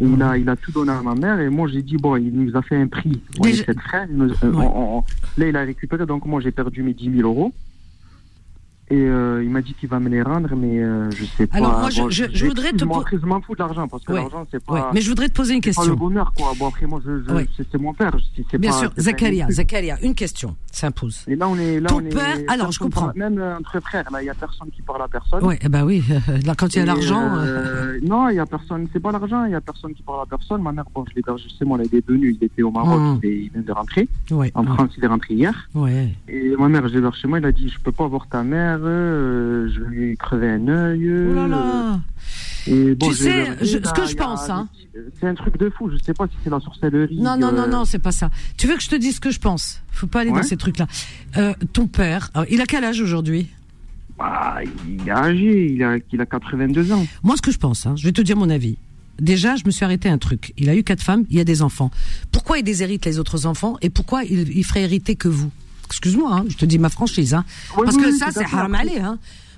[0.00, 1.38] Et il, a, il a tout donné à ma mère.
[1.40, 3.20] Et moi, j'ai dit, bon, il nous a fait un prix.
[3.38, 4.06] On Déjà- est sept frères.
[4.10, 4.66] il nous- euh, Ouais.
[4.74, 5.04] on- on-
[5.36, 6.06] là, il a récupéré.
[6.06, 7.52] Donc, moi, j'ai perdu mes 10 000 euros.
[8.92, 11.58] Et euh, il m'a dit qu'il va me les rendre, mais euh, je sais pas.
[11.58, 13.86] Alors, moi, je- Bon, je- je j'ai- voudrais te po- Je m'en fous de l'argent,
[13.86, 14.20] parce que Ouais.
[14.20, 14.72] l'argent, c'est pas.
[14.72, 14.80] Ouais.
[14.94, 16.06] Mais je voudrais te poser une c'est pas le question.
[16.08, 16.52] bonheur, quoi.
[16.58, 17.46] Bon, après, moi, je, je- Ouais.
[17.56, 18.16] c'est mon père.
[18.50, 19.46] c'est- Bien pas- sûr, pas un Zakaria.
[19.48, 21.24] Zakaria, une question s'impose.
[21.28, 21.78] Et là, on est.
[21.78, 23.06] Là, Ton on est père- alors, je comprends.
[23.06, 25.44] parle- Même euh, entre frères, là, il y a personne qui parle à personne.
[25.44, 26.02] Ouais, ben oui,
[26.44, 27.30] là, quand il y a l'argent.
[27.36, 28.88] euh, non, il y a personne.
[28.92, 29.44] C'est pas l'argent.
[29.44, 30.62] Il y a personne qui parle à personne.
[30.62, 31.78] Ma mère, bon, je l'héberge justement.
[31.78, 32.36] Elle est venue.
[32.40, 32.98] Il était au Maroc.
[33.00, 33.20] Mhm.
[33.22, 34.08] Il, vient de rentrer.
[34.54, 35.68] En France, il est rentré hier.
[35.74, 36.08] ouais.
[36.28, 37.38] Et ma mère, je l'héberge chez moi.
[37.38, 38.79] Il a dit, je peux pas voir ta mère.
[38.84, 41.08] Euh, je vais lui crever un œil.
[41.30, 42.00] Oh là euh, là
[42.66, 44.68] Et bon, Tu je sais, je- ce que je il a pense, hein.
[44.72, 44.88] petits-
[45.20, 45.90] C'est un truc de fou.
[45.90, 47.16] Je sais pas si c'est la sorcellerie.
[47.18, 48.30] Non, non, non, euh, non, c'est pas ça.
[48.56, 49.80] Tu veux que je te dise ce que je pense?
[49.92, 50.86] Faut pas aller dans ces trucs-là.
[51.36, 53.48] Euh, ton père, euh, il a quel âge aujourd'hui?
[54.18, 55.72] Bah, il est âgé.
[55.72, 57.06] Il a, il a 82 ans.
[57.22, 58.76] Moi, ce que je pense, hein, je vais te dire mon avis.
[59.18, 60.52] Déjà, je me suis arrêté à un truc.
[60.58, 61.90] Il a eu quatre femmes, il y a des enfants.
[62.32, 65.50] Pourquoi il déshérite les autres enfants et pourquoi il, il ferait hériter que vous?
[65.90, 67.44] excuse-moi, hein, je te dis ma franchise, hein.
[67.74, 68.30] parce que ça, hein.
[68.32, 69.02] c'est haram aller.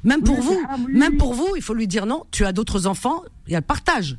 [0.04, 2.24] Même pour vous, même pour vous, il faut lui dire non.
[2.30, 4.18] Tu as d'autres enfants, il y a le partage.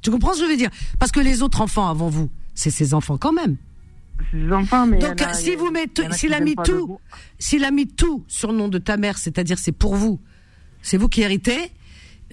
[0.00, 0.70] Tu comprends ce que je veux dire?
[0.98, 3.56] Parce que les autres enfants avant vous, c'est ses enfants quand même.
[4.32, 6.98] Ses enfants, mais Donc si vous mettez, s'il a mis tout,
[7.38, 10.20] s'il a mis tout sur nom de ta mère, c'est-à-dire c'est pour vous,
[10.82, 11.72] c'est vous qui héritez.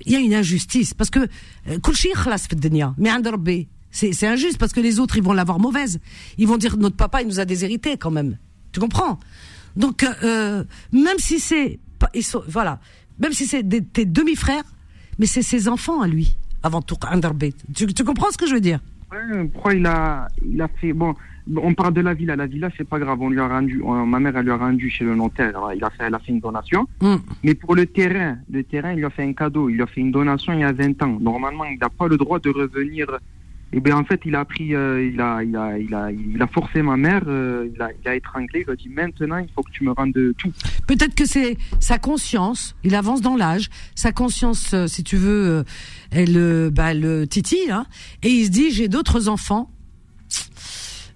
[0.05, 1.77] Il y a une injustice parce que euh,
[2.97, 5.99] mais c'est injuste parce que les autres ils vont l'avoir mauvaise.
[6.37, 8.37] Ils vont dire notre papa il nous a déshérités quand même.
[8.75, 9.17] Tu comprends?
[9.77, 11.79] Donc, euh, euh, même si c'est,
[12.13, 12.81] ils sont, voilà,
[13.19, 14.65] même si c'est des, tes demi-frères,
[15.17, 16.97] mais c'est ses enfants à lui avant tout.
[17.73, 18.81] Tu, tu comprends ce que je veux dire?
[19.71, 21.15] Il a, il a fait bon
[21.55, 22.35] on parle de la villa.
[22.35, 23.21] La villa, c'est pas grave.
[23.21, 25.57] On lui a rendu, ma mère, elle lui a rendu chez le notaire.
[25.73, 26.85] Il a fait, elle a fait une donation.
[26.99, 27.17] Hmm.
[27.43, 29.69] Mais pour le terrain, le terrain, il a fait un cadeau.
[29.69, 31.17] Il a fait une donation il y a 20 ans.
[31.21, 33.07] Normalement, il n'a pas le droit de revenir
[33.73, 34.73] et bien, en fait, il a pris.
[34.73, 35.77] euh, il, a, il, a,
[36.11, 37.23] il, a, forcé ma mère.
[37.27, 38.63] euh, il, a, étranglé.
[38.65, 40.51] Il a dit maintenant, il faut que tu me rendes tout.
[40.87, 42.75] Peut-être que c'est sa conscience.
[42.83, 43.69] Il avance dans l'âge.
[43.95, 45.63] Sa conscience, euh, si tu veux,
[46.11, 47.69] elle, bah, le titille.
[47.71, 47.85] Hein,
[48.23, 49.69] et il se dit j'ai d'autres enfants.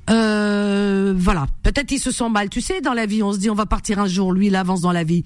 [0.07, 1.47] Voilà.
[1.63, 2.49] Peut-être il se sent mal.
[2.49, 4.33] Tu sais, dans la vie, on se dit on va partir un jour.
[4.33, 5.23] Lui, il avance dans la vie.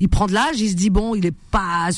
[0.00, 0.60] Il prend de l'âge.
[0.60, 1.88] Il se dit bon, il est pas,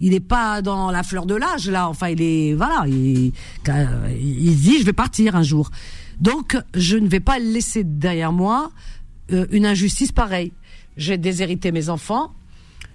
[0.00, 1.88] il est pas dans la fleur de l'âge là.
[1.88, 2.84] Enfin, il est voilà.
[2.86, 3.32] Il,
[3.68, 5.70] euh, il dit je vais partir un jour.
[6.20, 8.70] Donc, je ne vais pas laisser derrière moi
[9.32, 10.52] euh, une injustice pareille.
[10.96, 12.32] J'ai déshérité mes enfants.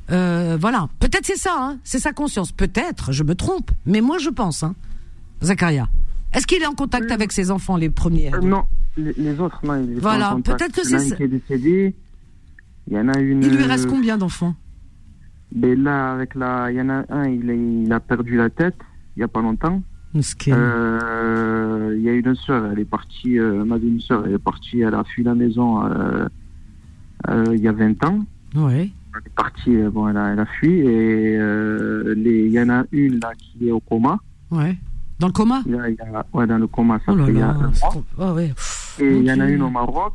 [0.09, 0.89] Euh, voilà.
[0.99, 1.77] Peut-être c'est ça, hein.
[1.83, 2.51] c'est sa conscience.
[2.51, 4.75] Peut-être, je me trompe, mais moi je pense, hein.
[5.43, 5.87] Zacharia.
[6.33, 8.33] Est-ce qu'il est en contact avec ses enfants, les premiers?
[8.33, 8.63] Euh, non,
[8.97, 9.85] les, les autres, non.
[9.97, 11.15] Voilà, peut-être que c'est ça.
[11.15, 11.95] qui est décédée.
[12.87, 13.43] Il y en a une.
[13.43, 14.55] Il lui reste euh, combien d'enfants?
[15.53, 18.77] Ben là, avec la, il y en a un, il, il a perdu la tête
[19.17, 19.81] il y a pas longtemps.
[20.47, 24.93] Euh, il y a une sœur, elle est partie, euh, ma elle est partie, elle
[24.93, 26.27] a fui la maison euh,
[27.53, 28.19] il y a 20 ans.
[28.55, 28.89] Ouais.
[29.13, 31.37] Elle est partie, bon, elle a, elle a fui et
[32.15, 34.17] les- il y en a une là qui est au coma.
[34.49, 34.77] Ouais.
[35.19, 35.61] Dans le coma?
[35.65, 37.37] Il y a- il y a- ouais, dans le coma, ça Oh là fait il
[37.37, 37.53] y a là.
[37.53, 38.03] un c'est mois.
[38.19, 38.53] Ah ouais.
[38.99, 40.13] Et il y en a une au Maroc.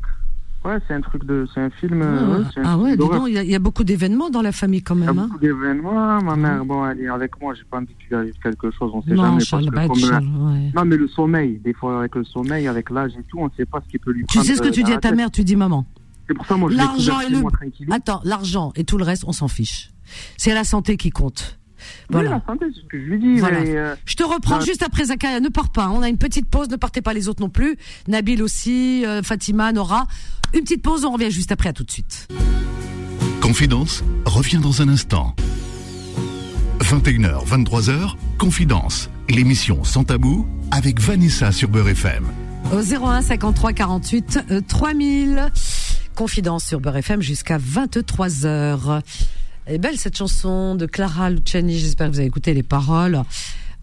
[0.66, 2.02] Ouais, c'est un truc de, c'est un film.
[2.02, 4.30] Ah, euh, ouais, ah ouais, dis donc, il y, a- il y a beaucoup d'événements
[4.30, 5.18] dans la famille quand Il y a même.
[5.18, 5.26] Hein.
[5.28, 6.20] beaucoup d'événements.
[6.22, 7.54] Ma mère, bon, elle est avec moi.
[7.54, 8.90] J'ai pas envie qu'il arrive quelque chose.
[8.92, 9.44] On sait Non, jamais.
[9.50, 10.72] parce que comme, Charles, euh, ouais.
[10.74, 11.60] Non, mais le sommeil.
[11.64, 14.10] Des fois, avec le sommeil, avec l'âge et tout, on sait pas ce qui peut
[14.10, 15.86] lui Tu sais ce que euh, tu dis à ta mère, tu dis maman?
[16.26, 17.38] C'est pour ça, moi, je L'argent et le.
[17.92, 19.92] Attends, l'argent et tout le reste, on s'en fiche.
[20.36, 21.58] C'est la santé qui compte.
[22.10, 22.42] Voilà.
[22.48, 23.40] Oui, ce que je lui dis.
[23.40, 23.60] Voilà.
[23.60, 25.40] mais, euh, Je te reprends bah, juste après Zakaria.
[25.40, 25.88] Ne pars pas.
[25.90, 26.68] On a une petite pause.
[26.68, 27.76] Ne partez pas les autres non plus.
[28.08, 30.06] Nabil aussi, euh, Fatima, Nora.
[30.54, 31.04] Une petite pause.
[31.04, 31.68] On revient juste après.
[31.68, 32.28] À tout de suite.
[33.40, 35.34] Confidence revient dans un instant.
[36.80, 42.24] 21h, 23h, Confidence, l'émission sans tabou avec Vanessa sur Beurre FM.
[42.72, 45.50] Au 01 53 48 euh, 3000.
[46.14, 49.00] Confidence sur Beurre FM jusqu'à 23 h
[49.68, 51.76] Elle belle cette chanson de Clara Luciani.
[51.76, 53.20] J'espère que vous avez écouté les paroles.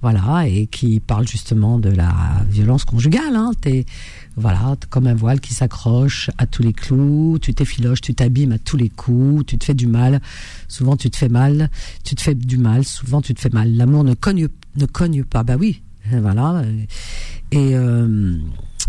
[0.01, 2.14] Voilà, et qui parle justement de la
[2.49, 3.35] violence conjugale.
[3.35, 3.51] Hein.
[3.60, 3.85] T'es,
[4.38, 7.38] voilà, comme un voile qui s'accroche à tous les clous.
[7.41, 9.45] Tu t'effiloches, tu t'abîmes à tous les coups.
[9.45, 10.22] Tu te fais du mal.
[10.69, 11.69] Souvent, tu te fais mal.
[12.05, 12.85] Tu te fais du mal.
[12.85, 13.76] Souvent, tu te fais mal.
[13.76, 14.47] L'amour ne cogne,
[14.77, 15.43] ne cogne pas.
[15.43, 16.64] Bah oui, voilà.
[17.51, 18.38] Et euh,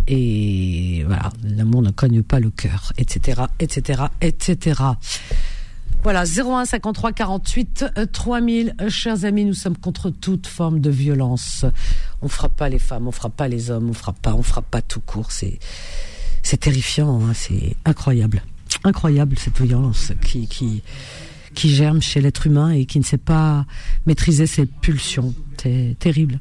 [0.06, 4.74] et voilà, l'amour ne cogne pas le cœur, etc., etc., etc.
[6.04, 8.74] Voilà, 01 53 48 euh, 3000.
[8.78, 11.64] Euh, Chers amis, nous sommes contre toute forme de violence.
[12.20, 14.70] On frappe pas les femmes, on frappe pas les hommes, on frappe pas, on frappe
[14.70, 15.32] pas tout court.
[15.32, 15.58] C'est,
[16.42, 18.42] c'est terrifiant, hein, c'est incroyable,
[18.84, 20.82] incroyable cette violence qui, qui,
[21.54, 23.64] qui germe chez l'être humain et qui ne sait pas
[24.04, 25.34] maîtriser ses pulsions.
[25.62, 26.38] C'est terrible.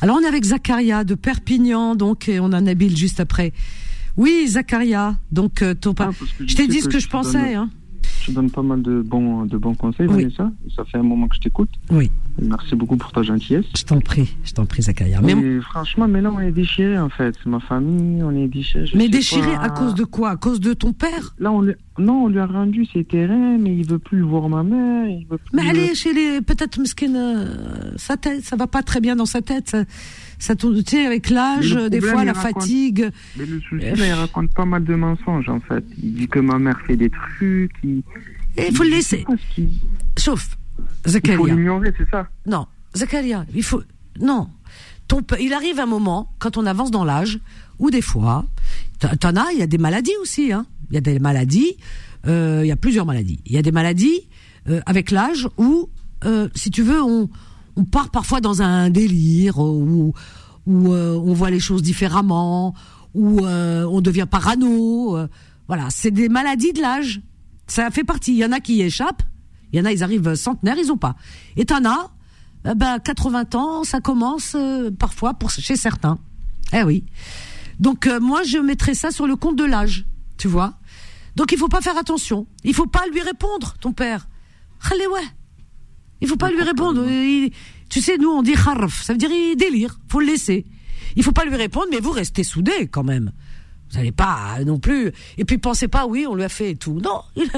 [0.00, 3.52] Alors on est avec Zacharia de Perpignan, donc et on a Nabil juste après.
[4.16, 5.16] Oui, Zacharia.
[5.32, 6.10] Donc euh, ton Ah,
[6.46, 7.54] je t'ai dit ce que je pensais.
[7.54, 7.70] Hein.
[8.24, 10.24] Tu donnes pas mal de bons, de bons conseils, Oui.
[10.24, 10.50] Vanessa.
[10.76, 11.70] Ça fait un moment que je t'écoute.
[11.90, 12.10] Oui.
[12.40, 13.64] Merci beaucoup pour ta gentillesse.
[13.76, 15.20] Je t'en prie, je t'en prie, Zacharia.
[15.22, 17.34] Mais, Mais franchement, mais là, on est déchirés, en fait.
[17.46, 18.90] Ma famille, on est déchirés.
[18.94, 19.62] mais sais déchiré pas.
[19.62, 20.30] à cause de quoi?
[20.30, 21.34] À cause de ton père?
[21.38, 21.74] Là, on lui...
[21.98, 25.06] non, on lui a rendu ses terrains, mais il veut plus voir ma mère.
[25.08, 28.82] Il veut plus Mais allez, chez les peut-être Meskin, euh, sa tête, ça va pas
[28.82, 29.70] très bien dans sa tête.
[29.70, 29.84] Ça,
[30.38, 33.10] ça tourne, tu sais, avec l'âge, des fois la raconte- fatigue.
[33.36, 35.84] Mais le souci, là, il raconte pas mal de mensonges, en fait.
[36.02, 37.72] Il dit que ma mère fait des trucs.
[37.84, 38.02] Il,
[38.56, 39.24] Et il faut le laisser.
[40.16, 40.56] Sauf
[41.06, 42.28] Il faut l'ignorer, c'est ça.
[42.46, 42.66] Non,
[42.96, 43.82] Zacharia, il faut
[44.20, 44.48] non.
[45.06, 47.38] Ton il arrive un moment quand on avance dans l'âge
[47.78, 48.44] où des fois,
[48.98, 50.52] t'en t'en as, il y a des maladies aussi.
[50.52, 50.66] Hein.
[50.90, 51.76] Il y a des maladies,
[52.26, 53.40] euh, il y a plusieurs maladies.
[53.46, 54.28] Il y a des maladies
[54.68, 55.88] euh, avec l'âge où,
[56.24, 57.30] euh, si tu veux, on,
[57.78, 60.12] on part parfois dans un délire euh, où,
[60.66, 62.74] où euh, on voit les choses différemment,
[63.14, 65.16] où euh, on devient parano.
[65.16, 65.28] euh,
[65.68, 67.20] voilà, c'est des maladies de l'âge.
[67.68, 68.32] Ça fait partie.
[68.32, 69.22] Il y en a qui y échappent.
[69.72, 71.14] Il y en a, ils arrivent centenaires, ils ont pas.
[71.56, 72.10] Et t'en as,
[72.66, 76.18] euh, ben, 80 ans, ça commence euh, parfois pour chez certains.
[76.72, 77.04] Eh oui.
[77.78, 80.04] Donc euh, moi, je mettrais ça sur le compte de l'âge,
[80.36, 80.74] tu vois.
[81.36, 82.46] Donc il faut pas faire attention.
[82.64, 84.26] Il faut pas lui répondre, ton père.
[84.90, 85.20] Allez ouais.
[86.20, 87.04] Il faut pas lui répondre.
[87.08, 87.50] Il-
[87.88, 89.98] tu sais, nous on dit harf, ça veut dire il délire.
[90.08, 90.64] Faut le laisser.
[91.16, 93.32] Il faut pas lui répondre, mais vous restez soudés quand même.
[93.90, 95.10] Vous n'allez pas euh, non plus.
[95.38, 97.00] Et puis pensez pas, oui, on lui a fait et tout.
[97.02, 97.48] Non, il-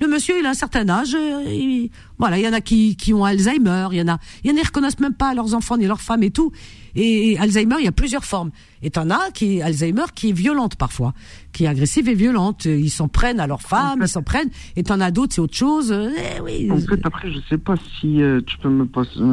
[0.00, 1.14] le monsieur, il a un certain âge.
[1.14, 3.88] euh, il- voilà, il y en a qui, qui ont Alzheimer.
[3.92, 5.86] Il y en a, il y en a qui reconnaissent même pas leurs enfants ni
[5.86, 6.52] leurs femmes et tout.
[6.94, 8.50] Et, Alzheimer, il y a plusieurs formes.
[8.82, 11.12] Et t'en as qui Alzheimer qui est violente parfois,
[11.52, 12.64] qui est agressive et violente.
[12.66, 14.50] Ils s'en prennent à leurs femmes, ils s'en prennent.
[14.76, 15.92] Et t'en as d'autres, c'est autre chose.
[16.36, 16.68] Eh oui.
[16.70, 18.86] En fait, après, je sais pas si euh, tu peux me,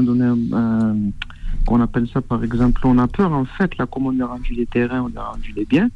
[0.04, 0.96] donner un,
[1.66, 4.54] qu'on appelle ça, par exemple, on a peur, en fait, là, comme on a rendu
[4.54, 5.90] les terrains, on a rendu les biens,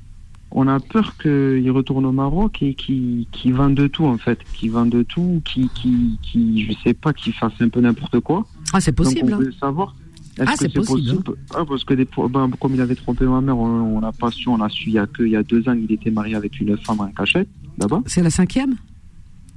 [0.52, 4.40] on a peur qu'il retourne au Maroc et qu'il qu'il vende de tout, en fait,
[4.54, 8.20] qu'il vende de tout, qu'il, qu'il, qu'il- je sais pas, qu'il fasse un peu n'importe
[8.20, 8.46] quoi.
[8.74, 9.30] Ah, c'est possible.
[9.32, 9.46] Donc, on hein.
[9.46, 9.96] veut savoir.
[10.38, 12.96] Est-ce Ah, que c'est possible, possible, Ah, parce que des, fois- ben, comme il avait
[12.96, 15.24] trompé ma mère, on on n'a pas su, on a su il y a que
[15.24, 18.02] il y a deux ans, il était marié avec une femme en cachette, là-bas.
[18.06, 18.76] C'est la cinquième?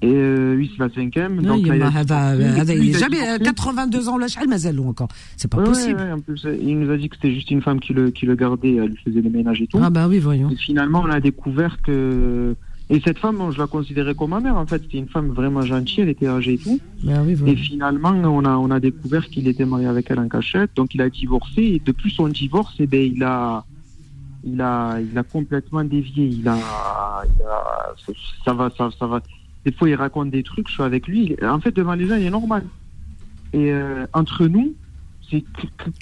[0.06, 1.18] 8,5e.
[1.18, 5.08] Euh, non, donc, il a, avait, euh, jamais 82 euh, ans, là, Mazalou encore.
[5.36, 6.00] C'est pas possible.
[6.00, 8.74] Ouais, en plus, il nous a dit que c'était juste une femme qui le, gardait,
[8.74, 9.78] elle lui faisait les ménages et tout.
[9.80, 10.50] Ah, bah oui, voyons.
[10.50, 12.54] Et finalement, on a découvert que.
[12.90, 14.82] Et cette femme, je la considérais comme ma mère, en fait.
[14.82, 16.78] C'était une femme vraiment gentille, elle était âgée et tout.
[17.02, 20.70] Bah oui, et finalement, on a, découvert qu'il était marié avec elle en cachette.
[20.76, 21.62] Donc, il a divorcé.
[21.62, 23.10] Et depuis son divorce, eh ben,
[24.44, 26.26] il a complètement dévié.
[26.26, 26.58] Il a,
[28.44, 29.20] ça va, ça va.
[29.64, 30.68] Des fois, il raconte des trucs.
[30.68, 31.36] Je suis avec lui.
[31.42, 32.64] En fait, devant les gens, il est normal.
[33.52, 34.74] Et euh, entre nous,
[35.30, 35.42] c'est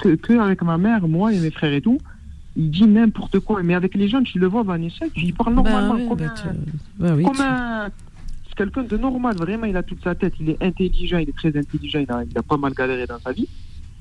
[0.02, 1.98] que, que, avec ma mère, moi et mes frères et tout.
[2.56, 3.62] Il dit n'importe quoi.
[3.62, 5.94] Mais avec les gens, tu le vois, Vanessa, tu il parle normalement.
[5.94, 6.48] Ben oui, comme un- tu-
[7.16, 7.88] oui, comme tu- un-
[8.48, 11.36] C'est quelqu'un de normal, vraiment, il a toute sa tête, il est intelligent, il est
[11.36, 13.48] très intelligent, il a, il a pas mal galéré dans sa vie.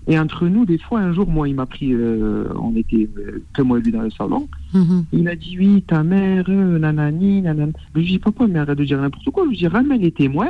[0.07, 3.43] Et entre nous, des fois, un jour, moi, il m'a pris, euh, on était euh,
[3.53, 5.05] que moi et lui dans le salon, Mhm.
[5.13, 7.71] il a dit, oui, ta mère, euh, nanani, nanana.
[7.93, 10.11] Je lui dis, papa, mais arrête de dire n'importe quoi, je lui dis, ramène les
[10.11, 10.49] témoins.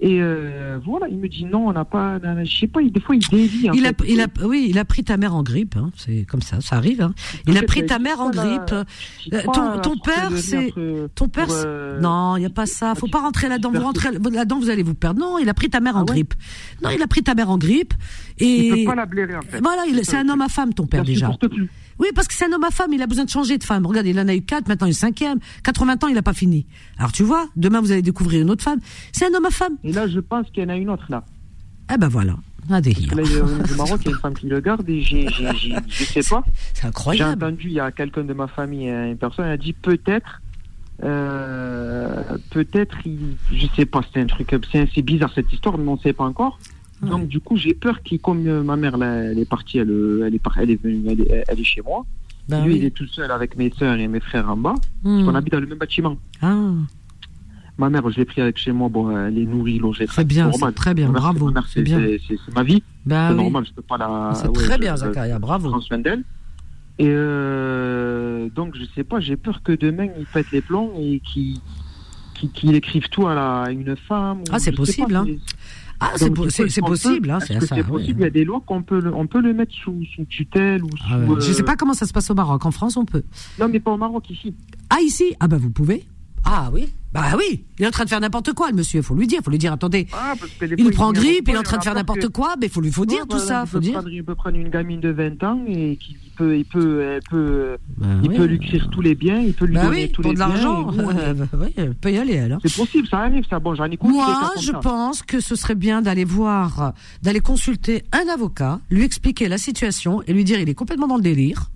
[0.00, 3.14] Et euh, voilà, il me dit, non, on n'a pas, je sais pas, des fois,
[3.14, 3.68] il dévie.
[3.72, 6.42] Il a, il a, oui, il a pris ta mère en grippe, hein, c'est comme
[6.42, 7.00] ça, ça arrive.
[7.00, 7.14] Hein.
[7.46, 8.72] Il a pris mais ta mère en la- grippe.
[8.72, 10.72] Euh, pas ton, ton père, c'est
[11.14, 11.46] ton père.
[11.50, 12.94] euh, Non, il y a pas ça.
[12.96, 13.70] Faut pas rentrer là-dedans.
[13.72, 15.20] Vous rentrez là-dedans, vous allez vous perdre.
[15.20, 16.34] Non, il a pris ta mère en Ah ouais grippe.
[16.82, 17.94] Non, il a pris ta mère en grippe
[18.38, 19.60] et Il peut pas la blairer, en fait.
[19.62, 21.30] voilà, il- C'est un homme à femme, ton père déjà.
[21.98, 23.86] Oui, parce que c'est un homme à femme, il a besoin de changer de femme.
[23.86, 25.38] Regarde, il en a eu quatre, maintenant il est cinquième.
[25.62, 26.66] 80 ans, il a pas fini.
[26.98, 28.80] Alors tu vois, demain vous allez découvrir une autre femme.
[29.12, 29.76] C'est un homme à femme.
[29.84, 31.24] Et là, je pense qu'il y en a une autre, là.
[31.92, 32.34] Eh ben voilà.
[32.70, 35.28] Un des là, au Maroc, il y a une femme qui le garde et j'ai,
[35.28, 36.42] j'ai, j'ai- je sais pas.
[36.72, 37.44] C'est J'ai incroyable.
[37.44, 40.40] entendu, il y a quelqu'un de ma famille, euh, une personne, elle a dit peut-être,
[41.02, 42.96] euh, peut-être,
[43.52, 46.24] je sais pas, c'est un truc, c'est, c'est bizarre cette histoire, mais on sait pas
[46.24, 46.58] encore.
[47.08, 49.90] Donc du coup, j'ai peur qu'il, comme euh, ma mère, là, elle est partie, elle,
[49.90, 52.04] euh, elle est, elle est venue, elle est, elle est chez moi.
[52.48, 52.78] Ben Lui, oui.
[52.80, 54.74] il est tout seul avec mes soeurs et mes frères en bas.
[55.02, 55.26] Hmm.
[55.28, 56.16] On habite dans le même bâtiment.
[56.42, 56.72] Ah,
[57.78, 58.88] Ma mère, je l'ai pris avec chez moi.
[58.88, 60.06] Bon, elle est nourrie, logée.
[60.06, 61.98] Très bien, c'est très bien, Ma mère, bravo, c'est c'est, bien.
[61.98, 62.82] c'est- c'est- c'est ma vie.
[63.04, 63.42] ben c'est oui.
[63.42, 64.32] normal, je peux pas la.
[64.34, 65.74] C'est ouais, très je- bien, Zakaria, je bravo.
[67.00, 71.20] Et euh, donc, je sais pas, j'ai peur que demain, il pète les plombs et
[71.20, 74.42] qu'il écrive tout à, la, à une femme.
[74.52, 75.26] Ah, c'est possible, pas, hein.
[76.00, 77.82] Ah, c'est possible, hein, c'est oui.
[77.82, 80.24] possible, il y a des lois qu'on peut, le- on peut le mettre sous, sous
[80.24, 81.04] tutelle ou sous.
[81.10, 81.36] Ah ouais.
[81.36, 82.64] euh, Je sais pas comment ça se passe au Maroc.
[82.66, 83.22] En France, on peut.
[83.58, 84.54] Non, mais pas au Maroc, ici.
[84.90, 85.34] Ah, ici?
[85.40, 86.04] Ah, bah, vous pouvez.
[86.44, 86.88] Ah, oui.
[87.14, 87.64] Bah, oui.
[87.78, 89.00] Il est en train de faire n'importe quoi, le monsieur.
[89.00, 89.40] Faut lui dire.
[89.44, 90.06] Faut lui dire, attendez.
[90.12, 92.20] Ah, parce que des Il fois, prend grippe, il est en train de faire n'importe
[92.22, 93.92] que- quoi, mais faut lui faut dire Ouais, tout voilà, ça, il faut peut dire.
[93.94, 97.00] Prendre, il peut prendre une gamine de 20 ans et qui il peut, il peut,
[97.02, 98.36] elle peut, Bah il oui.
[98.36, 100.34] peut lui écrire tous les biens, il peut lui Bah donner oui, tous pour les
[100.34, 100.88] de l'argent.
[100.88, 102.58] on est- Euh, bah oui, elle peut y aller, alors.
[102.64, 103.60] C'est possible, ça arrive, ça.
[103.60, 104.26] Bon, j'en ai Moi,
[104.60, 106.92] je pense que ce serait bien d'aller voir,
[107.22, 111.16] d'aller consulter un avocat, lui expliquer la situation et lui dire il est complètement dans
[111.16, 111.70] le délire.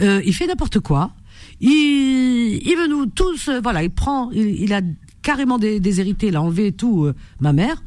[0.00, 1.10] Euh, il fait n'importe quoi.
[1.60, 4.80] Il, il veut nous tous, euh, voilà, il prend, il, il a
[5.22, 7.82] carrément dé- déshérité, il a enlevé tout, euh, ma mère.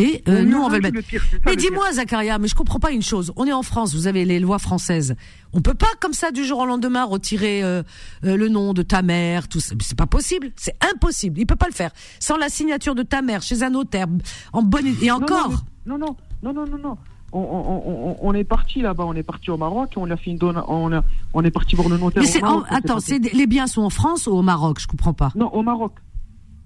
[0.00, 0.94] Et euh, nous, non, on va le mettre.
[0.94, 3.32] le pire, mais dis-moi, Zakaria, mais je comprends pas une chose.
[3.34, 5.16] On est en France, vous avez les lois françaises.
[5.52, 7.82] On peut pas, comme ça, du jour au lendemain, retirer euh,
[8.24, 9.74] euh, le nom de ta mère, tout ça.
[9.82, 10.52] C'est pas possible.
[10.54, 11.40] C'est impossible.
[11.40, 11.90] Il peut pas le faire.
[12.20, 14.06] Sans la signature de ta mère, chez un notaire,
[14.52, 15.64] en bonne, et encore.
[15.84, 16.90] Non, non, non, non, non, non.
[16.90, 16.96] On,
[17.32, 20.38] on, on, on est parti là-bas, on est parti au Maroc, on a fait une
[20.38, 21.02] donne, on, a,
[21.34, 22.22] on est parti voir le notaire.
[22.22, 24.80] Mais au en- attends, c'est, les biens sont en France ou au Maroc?
[24.80, 25.32] Je comprends pas.
[25.34, 25.92] Non, au Maroc.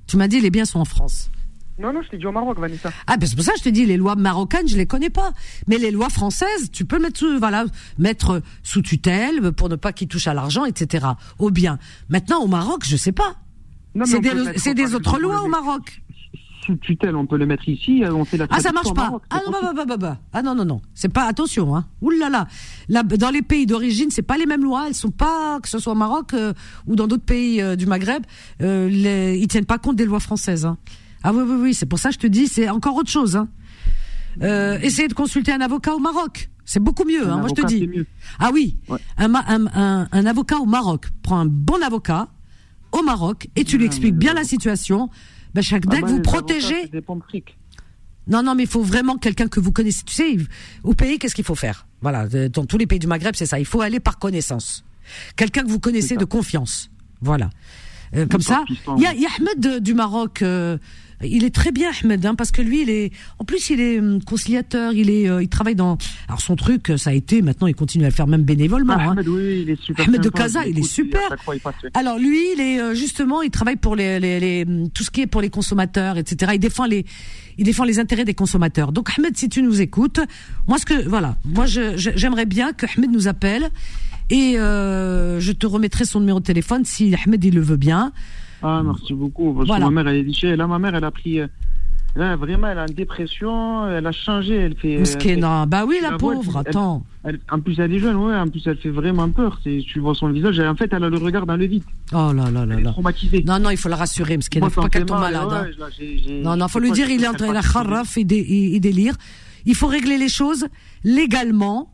[0.07, 1.31] Tu m'as dit les biens sont en France.
[1.79, 2.91] Non, non, je t'ai dit au Maroc, Vanessa.
[3.07, 5.11] Ah, ben c'est pour ça que je te dis, les lois marocaines, je les connais
[5.11, 5.33] pas.
[5.67, 7.65] Mais les lois françaises, tu peux mettre sous, voilà,
[7.99, 11.07] mettre sous tutelle pour ne pas qu'ils touchent à l'argent, etc.
[11.39, 11.79] Au bien.
[12.09, 13.37] Maintenant, au Maroc, je sais pas.
[14.05, 16.03] C'est des, autres lois au Maroc.
[16.65, 19.03] Sous tutelle, on peut le mettre ici, euh, on fait la Ah, ça marche pas.
[19.05, 20.19] Maroc, Ah non, bah, bah, bah.
[20.33, 20.81] Ah non, non, non.
[20.95, 21.87] C'est pas, attention, hein.
[22.03, 22.47] Ouh là là.
[22.89, 24.85] Là, dans les pays d'origine, c'est pas les mêmes lois.
[24.87, 26.53] Elles sont pas, que ce soit au Maroc euh,
[26.87, 28.23] ou dans d'autres pays euh, du Maghreb,
[28.61, 30.79] euh, les, ils tiennent pas compte des lois françaises, hein.
[31.25, 31.75] Ah oui, oui, oui.
[31.75, 33.49] C'est pour ça que je te dis, c'est encore autre chose, hein.
[34.41, 36.49] Essayez de consulter un avocat au Maroc.
[36.65, 37.89] C'est beaucoup mieux, hein, moi je te dis.
[38.39, 38.99] Ah oui, Ouais.
[39.19, 41.07] un, ma- un, un, un avocat au Maroc.
[41.23, 42.29] Prends un bon avocat
[42.93, 45.11] au Maroc et tu lui Ah, expliques bien la situation.
[45.55, 46.91] Ben, chaque, Ah, bah, que vous les avocats, protégez,
[48.29, 50.03] non, non, mais il faut vraiment quelqu'un que vous connaissez.
[50.05, 50.37] Tu sais,
[50.85, 51.87] au pays, qu'est-ce qu'il faut faire?
[52.01, 53.59] Voilà, dans tous les pays du Maghreb, c'est ça.
[53.59, 54.85] Il faut aller par connaissance.
[55.37, 56.89] Quelqu'un que vous connaissez de confiance.
[57.21, 57.51] Voilà.
[58.15, 58.65] Euh, comme ça,
[58.97, 60.43] il y a, y a Ahmed de- du Maroc.
[60.43, 60.79] euh,
[61.29, 63.13] il est très bien Ahmed, hein, parce que lui, il est.
[63.39, 64.93] En plus, il est hum, conciliateur.
[64.93, 65.29] Il est.
[65.29, 65.99] euh, il travaille dans.
[66.29, 67.43] Alors son truc, euh, ça a été.
[67.43, 68.95] Maintenant, il continue à le faire même bénévolement.
[68.97, 69.11] Ah, hein.
[69.13, 71.21] Ahmed, oui, il est super Ahmed de Casa, il est super.
[71.45, 71.61] fois, il.
[71.95, 75.11] Alors lui, il est euh, justement, il travaille pour les, les, les- hum, tout ce
[75.11, 76.53] qui est pour les consommateurs, etc.
[76.55, 77.05] Il défend les,
[77.59, 78.93] il défend les intérêts des consommateurs.
[78.93, 80.21] Donc Ahmed, si tu nous écoutes,
[80.67, 83.71] moi ce que, voilà, moi j'aimerais bien que Ahmed nous appelle
[84.31, 88.13] et euh, je te remettrai son numéro de téléphone si Ahmed il le veut bien.
[88.63, 89.53] Ah, merci beaucoup.
[89.55, 89.87] Parce Voilà.
[89.87, 90.57] que ma mère, elle est déchirée.
[90.57, 91.41] Là, ma mère, elle a pris.
[91.41, 91.47] euh,
[92.15, 94.99] Là, vraiment, elle est en dépression, elle a changé, elle fait.
[94.99, 95.65] Mskina.
[95.65, 97.07] Bah oui, la pauvre, elle- attends.
[97.25, 99.59] elle- en plus, elle est jeune, ouais, en plus, elle fait vraiment peur.
[99.65, 101.85] Tu vois son visage, en fait, elle a le regard dans le vide.
[102.13, 102.91] Oh là là là Elle est là.
[102.93, 103.43] traumatisée.
[103.47, 104.61] Non, non, il faut la rassurer, Mskina.
[104.67, 105.49] Moi, Faut pas qu'elle tombe mal, malade.
[105.81, 105.85] hein.
[105.87, 108.31] ouais, j'ai- Non, non, faut lui dire, il est en train de la kharraf, il,
[108.31, 109.15] il, il délire.
[109.65, 110.67] Il faut régler les choses
[111.05, 111.89] légalement.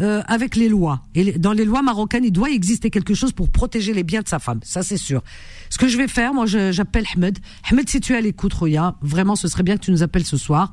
[0.00, 1.02] Euh, avec les lois.
[1.14, 4.28] Et dans les lois marocaines, il doit exister quelque chose pour protéger les biens de
[4.28, 4.60] sa femme.
[4.62, 5.22] Ça, c'est sûr.
[5.70, 7.38] Ce que je vais faire, moi, j'appelle Ahmed.
[7.70, 10.24] Ahmed, si tu es à l'écoute, Roya, vraiment, ce serait bien que tu nous appelles
[10.24, 10.72] ce soir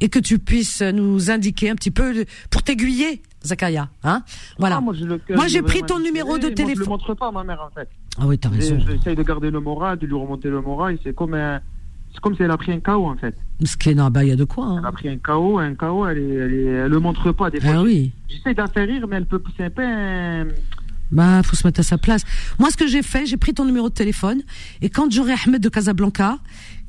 [0.00, 3.88] et que tu puisses nous indiquer un petit peu pour t'aiguiller, Zakaria.
[4.02, 4.22] Hein?
[4.58, 4.76] Voilà.
[4.78, 6.42] Ah, moi, j'ai pris ton numéro de serré.
[6.42, 6.88] Moi, je le téléphone.
[6.88, 7.88] montre pas à ma mère, en fait.
[8.18, 8.78] Ah oui, t'as raison.
[8.86, 10.98] J'essaye de garder le moral, de lui remonter le moral.
[11.02, 11.60] C'est comme, un-
[12.12, 13.34] c'est comme si elle a pris un KO, en fait.
[13.60, 14.66] Mskina, bah, il y a de quoi.
[14.66, 14.76] hein.
[14.80, 17.50] Elle a pris un KO, un KO, elle, est, elle, est, elle le montre pas
[17.50, 17.70] des fois.
[17.76, 18.12] Ah oui.
[18.28, 20.46] J'essaie d'en faire rire, mais elle peut, c'est un peu un...
[21.10, 22.22] Bah, faut se mettre à sa place.
[22.58, 24.40] Moi, ce que j'ai fait, j'ai pris ton numéro de téléphone
[24.80, 26.38] et quand j'aurai Ahmed de Casablanca,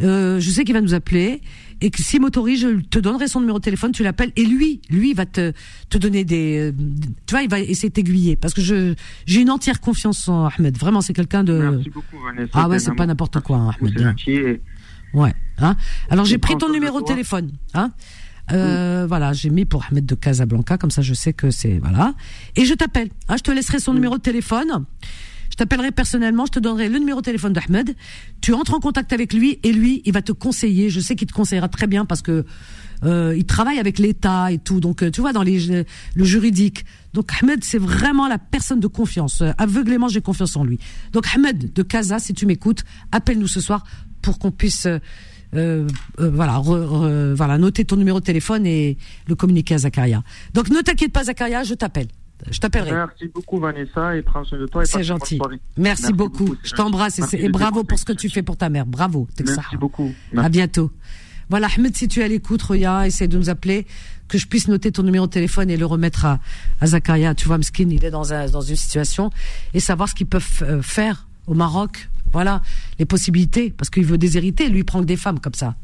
[0.01, 1.41] euh, je sais qu'il va nous appeler
[1.81, 4.79] et que s'il m'autorise, je te donnerai son numéro de téléphone, tu l'appelles et lui,
[4.89, 5.51] lui il va te
[5.89, 6.75] te donner des, euh,
[7.27, 8.93] tu vois, il va essayer de t'aiguiller parce que je
[9.25, 10.77] j'ai une entière confiance en Ahmed.
[10.77, 11.53] Vraiment, c'est quelqu'un de.
[11.71, 12.49] Merci beaucoup, Vanessa.
[12.53, 14.15] Ah ouais, c'est pas n'importe quoi, hein, Ahmed.
[15.13, 15.33] Ouais.
[15.59, 15.75] Hein
[16.09, 17.51] Alors j'ai pris ton numéro de téléphone.
[17.73, 17.91] Hein
[18.51, 22.13] euh, Voilà, j'ai mis pour Ahmed de Casablanca, comme ça je sais que c'est voilà.
[22.55, 23.09] Et je t'appelle.
[23.29, 24.85] Hein, je te laisserai son numéro de téléphone.
[25.53, 27.95] Je t'appellerai personnellement, je te donnerai le numéro de téléphone d'Ahmed.
[28.41, 30.89] Tu entres en contact avec lui et lui, il va te conseiller.
[30.89, 32.43] Je sais qu'il te conseillera très bien parce que
[33.03, 34.79] euh, il travaille avec l'État et tout.
[34.79, 35.85] Donc euh, tu vois dans les
[36.15, 36.85] le juridique.
[37.13, 39.41] Donc Ahmed, c'est vraiment la personne de confiance.
[39.41, 40.79] Euh, aveuglément, j'ai confiance en lui.
[41.11, 43.83] Donc Ahmed de Casa, si tu m'écoutes, appelle-nous ce soir
[44.23, 44.97] pour qu'on puisse euh,
[45.53, 45.87] euh,
[46.19, 48.97] euh, voilà, re- re- voilà, noter ton numéro de téléphone et
[49.27, 50.23] le communiquer à Zakaria.
[50.55, 52.07] Donc ne t'inquiète pas, Zakaria, je t'appelle.
[52.51, 52.91] Je t'appellerai.
[52.91, 54.83] Merci beaucoup, Vanessa, et prends soin de toi.
[54.85, 55.37] C'est gentil.
[55.37, 55.59] soirée.
[55.77, 56.55] Merci, beaucoup.
[56.63, 58.85] Je t'embrasse et, Merci bravo pour ce que tu fais pour ta mère.
[58.85, 59.27] Bravo.
[59.45, 60.11] Merci beaucoup.
[60.35, 60.91] À bientôt.
[61.49, 63.85] Voilà, Ahmed, si tu es à l'écoute, Roya, essaie de nous appeler,
[64.27, 66.39] que je puisse noter ton numéro de téléphone et le remettre à,
[66.81, 67.35] à Zakaria.
[67.35, 69.29] Tu vois, Mskin, il est dans, un, dans une situation
[69.73, 72.09] et savoir ce qu'ils peuvent euh, faire au Maroc.
[72.33, 72.61] Voilà,
[72.99, 75.75] les possibilités, parce qu'il veut déshériter, lui, il prend que des femmes comme ça.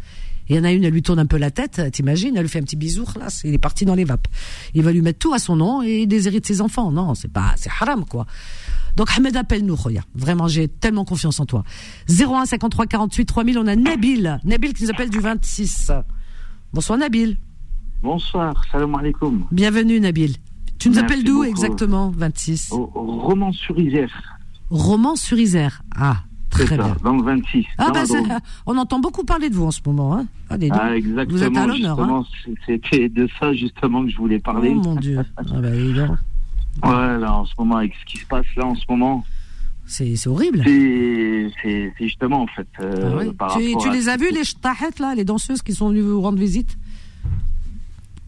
[0.49, 2.49] Il y en a une, elle lui tourne un peu la tête, t'imagines, elle lui
[2.49, 4.27] fait un petit bisou, là, il est parti dans les vapes.
[4.73, 6.91] Il va lui mettre tout à son nom et il déshérite ses enfants.
[6.91, 8.25] Non, c'est pas, c'est haram, quoi.
[8.95, 10.01] Donc Ahmed, appelle-nous, Roya.
[10.15, 11.63] Vraiment, j'ai tellement confiance en toi.
[12.09, 14.39] 01 53 48 3000, on a Nabil.
[14.43, 15.91] Nabil qui nous appelle du 26.
[16.73, 17.37] Bonsoir Nabil.
[18.01, 19.45] Bonsoir, salam alaikum.
[19.51, 20.33] Bienvenue Nabil.
[20.79, 24.39] Tu nous Merci appelles d'où exactement 26 Au- au Roman sur Isère.
[24.71, 25.83] Roman sur Isère.
[25.95, 26.95] Ah, très ça, bien.
[27.03, 27.65] 26.
[27.77, 28.39] Ah bah c'est- Drôme.
[28.65, 30.15] on entend beaucoup parler de vous en ce moment.
[30.17, 30.25] Hein.
[30.49, 30.69] Allez.
[30.71, 31.37] Ah, exactement.
[31.37, 31.99] Vous êtes à l'honneur.
[31.99, 32.23] Hein.
[32.65, 34.73] C'était de ça justement que je voulais parler.
[34.75, 35.19] Oh mon Dieu.
[35.37, 35.69] Ah bah.
[36.83, 39.25] Ouais, là, en ce moment, avec ce qui se passe là, en ce moment.
[39.85, 40.63] C'est horrible.
[40.65, 42.67] C'est justement, en fait.
[42.79, 43.33] euh, Ah oui.
[43.33, 46.37] par Tu, les as vus les shtahet là, les danseuses qui sont venues vous rendre
[46.37, 46.77] visite?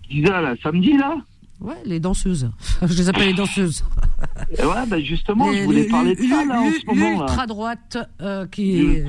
[0.09, 1.15] Qui disait, là, samedi, là?
[1.61, 2.49] Ouais, les danseuses.
[2.81, 3.83] Je les appelle les danseuses.
[4.57, 7.19] Et Ouais, bah justement, Les- je voulais le- parler de ça, là, en ce moment.
[7.19, 9.03] L'ultra droite euh, qui,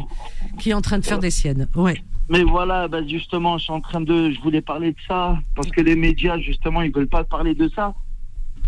[0.59, 1.69] qui est en train de faire des siennes.
[1.75, 2.03] Ouais.
[2.29, 5.71] Mais voilà, bah justement, je suis en train de, je voulais parler de ça parce
[5.71, 7.95] que les médias, justement, ils veulent pas parler de ça.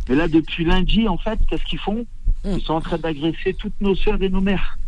[0.08, 2.04] Mais là, depuis lundi, en fait, qu'est-ce qu'ils font?
[2.44, 4.78] Ils sont en train d'agresser toutes nos sœurs et nos mères.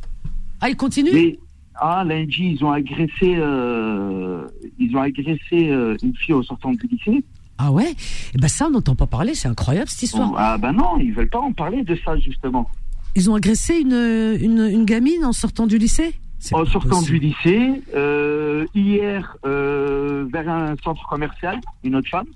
[0.60, 1.12] Ah, ils continuent?
[1.14, 1.39] Mais,
[1.77, 4.47] ah, lundi, ils ont agressé, euh,
[4.78, 7.24] ils ont agressé euh, une fille au sortant du lycée.
[7.58, 7.94] Ah ouais?
[8.34, 9.34] Eh ben ça, on n'entend pas parler.
[9.34, 10.32] C'est incroyable cette histoire.
[10.36, 12.68] Ah ben non, ils veulent pas en parler de ça justement.
[13.14, 16.14] Ils ont agressé une, une, une gamine en sortant du lycée?
[16.52, 22.26] En sortant du lycée, euh, hier euh, vers un centre commercial, une autre femme.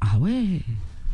[0.00, 0.62] Ah ouais.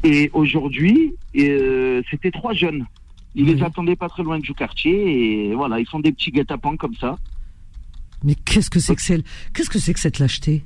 [0.05, 2.87] Et aujourd'hui, euh, c'était trois jeunes.
[3.35, 6.77] Ils les attendaient pas très loin du quartier et voilà, ils font des petits guet-apens
[6.77, 7.19] comme ça.
[8.23, 9.23] Mais qu'est-ce que c'est que
[9.53, 10.65] Qu'est-ce que c'est que cette lâcheté?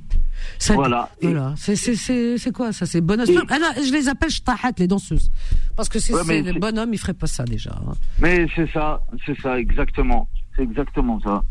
[0.59, 1.09] Ça- Voilà.
[1.21, 1.53] Voilà.
[1.57, 3.27] C'est c'est c'est c'est quoi ça C'est bonhomme.
[3.49, 5.31] Ah non, je les appelle shtahat les danseuses
[5.75, 7.71] parce que si Ouais, c'est c'est- bonhommes, ils feraient pas ça déjà.
[7.71, 7.93] hein.
[8.19, 10.27] Mais c'est ça, c'est ça, exactement.
[10.55, 11.41] C'est exactement ça.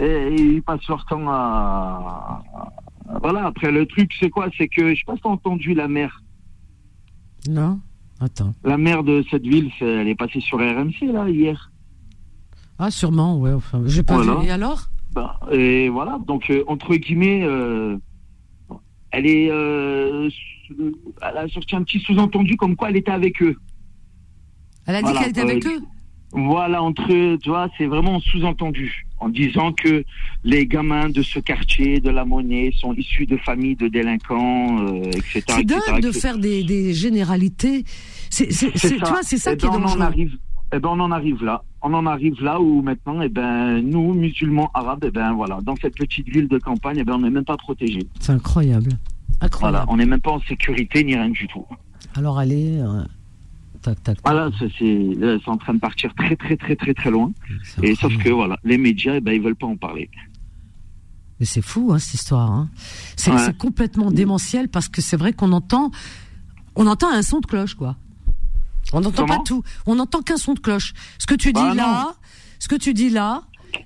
[0.00, 2.42] Et ils passent leur temps à...
[3.22, 4.48] Voilà, après le truc, c'est quoi?
[4.56, 6.22] C'est que, je sais pas si t'as entendu la mère.
[7.48, 7.80] Non.
[8.20, 8.52] Attends.
[8.64, 11.70] La mère de cette ville, elle est passée sur RMC, là, hier.
[12.78, 13.52] Ah sûrement, ouais.
[13.52, 14.40] Enfin, j'ai pas Voilà.
[14.40, 14.46] vu.
[14.46, 14.88] Et alors?
[15.12, 17.96] Bah, et voilà, donc, euh, entre guillemets, euh,
[19.10, 19.48] elle est...
[19.50, 20.28] euh,
[21.22, 23.56] elle a sorti un petit sous-entendu comme quoi elle était avec eux.
[24.86, 25.80] Elle a dit Voilà, qu'elle était avec euh, eux.
[26.32, 29.06] Voilà, entre eux, tu vois, c'est vraiment sous-entendu.
[29.18, 30.04] En disant que
[30.44, 35.02] les gamins de ce quartier, de la monnaie, sont issus de familles de délinquants, euh,
[35.04, 35.42] etc.
[35.48, 36.20] C'est etc., dingue de etc.
[36.20, 37.84] faire des, des généralités.
[38.30, 39.04] C'est c'est- C'est c'est- ça.
[39.06, 40.02] tu vois, c'est ça Et qui est ben, on en dangereux.
[40.02, 40.36] arrive,
[40.74, 41.64] eh ben, on en arrive là.
[41.82, 45.76] On en arrive là où maintenant, eh ben, nous, musulmans arabes, eh ben, voilà, dans
[45.76, 48.06] cette petite ville de campagne, eh ben, on n'est même pas protégés.
[48.20, 48.90] C'est incroyable.
[49.40, 49.76] Incroyable.
[49.78, 51.64] Voilà, on n'est même pas en sécurité ni rien du tout.
[52.16, 53.04] Alors allez, euh,
[53.82, 54.18] tac, tac.
[54.24, 57.30] Voilà, ça, c'est en train de partir très très très très très loin.
[57.82, 60.10] Et sauf que voilà, les médias, eh ben, ils veulent pas en parler.
[61.38, 62.50] Mais c'est fou, hein, cette histoire.
[62.50, 62.68] Hein.
[63.14, 63.38] C'est Ouais.
[63.38, 65.92] c'est complètement démentiel parce que c'est vrai qu'on entend,
[66.74, 67.94] on entend un son de cloche, quoi.
[68.92, 69.62] On n'entend pas tout.
[69.86, 70.92] On n'entend qu'un son de cloche.
[71.18, 72.14] Ce que tu dis Bah, là,
[72.58, 73.42] ce que tu dis là,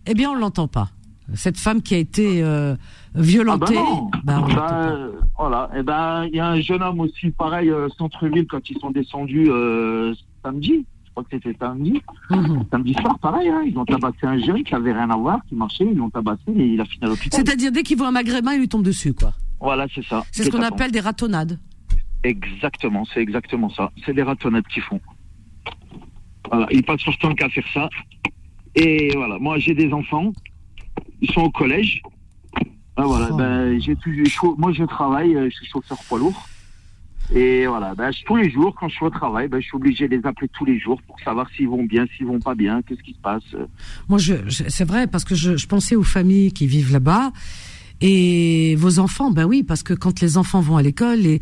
[0.07, 0.91] eh bien, on l'entend pas.
[1.35, 2.77] Cette femme qui a été euh,
[3.15, 4.11] violentée, Ah bah non.
[4.25, 4.83] bah, on Bah, pas.
[4.91, 5.71] euh, voilà.
[5.77, 8.91] Et ben, il y a un jeune homme aussi, pareil, euh, centre-ville, quand ils sont
[8.91, 10.15] descendus euh,
[10.45, 10.85] samedi.
[11.05, 12.01] Je crois que c'était samedi.
[12.31, 12.65] Mhm.
[12.71, 15.55] Samedi soir, pareil, hein, ils ont tabassé un jeune qui avait rien à voir, qui
[15.55, 17.41] marchait, ils l'ont tabassé et il a fini à l'hôpital.
[17.45, 19.33] C'est-à-dire dès qu'il voit un maghrébin, il lui tombe dessus, quoi.
[19.61, 20.25] Voilà, c'est ça.
[20.33, 21.59] C'est ce qu'on appelle des ratonnades.
[22.25, 23.91] Exactement, c'est exactement ça.
[24.05, 25.01] C'est des ratonnades qu'ils font.
[26.51, 27.89] Voilà, ils passent leur temps qu'à faire ça.
[28.75, 30.33] Et voilà, moi j'ai des enfants,
[31.21, 32.01] ils sont au collège.
[32.97, 33.37] Ah, voilà, Oh.
[33.37, 33.97] ben, j'ai
[34.59, 36.49] moi je travaille, euh, je suis chauffeur poids lourd.
[37.35, 40.07] Et voilà, ben, tous les jours, quand je suis au travail, ben, je suis obligé
[40.09, 42.83] de les appeler tous les jours pour savoir s'ils vont bien, s'ils vont pas bien,
[42.83, 43.45] qu'est-ce qui se passe.
[44.09, 47.33] Moi, je, je- c'est vrai parce que je, je pensais aux familles qui vivent là-bas
[48.01, 49.31] et vos enfants.
[49.31, 51.41] Ben oui, parce que quand les enfants vont à l'école, les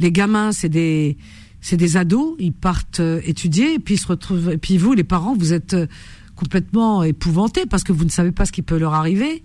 [0.00, 1.16] les gamins, c'est des
[1.60, 4.50] c'est des ados, ils partent euh, étudier et puis ils se retrouvent.
[4.50, 5.86] Et puis vous, les parents, vous êtes euh,
[6.34, 9.44] complètement épouvantés parce que vous ne savez pas ce qui peut leur arriver.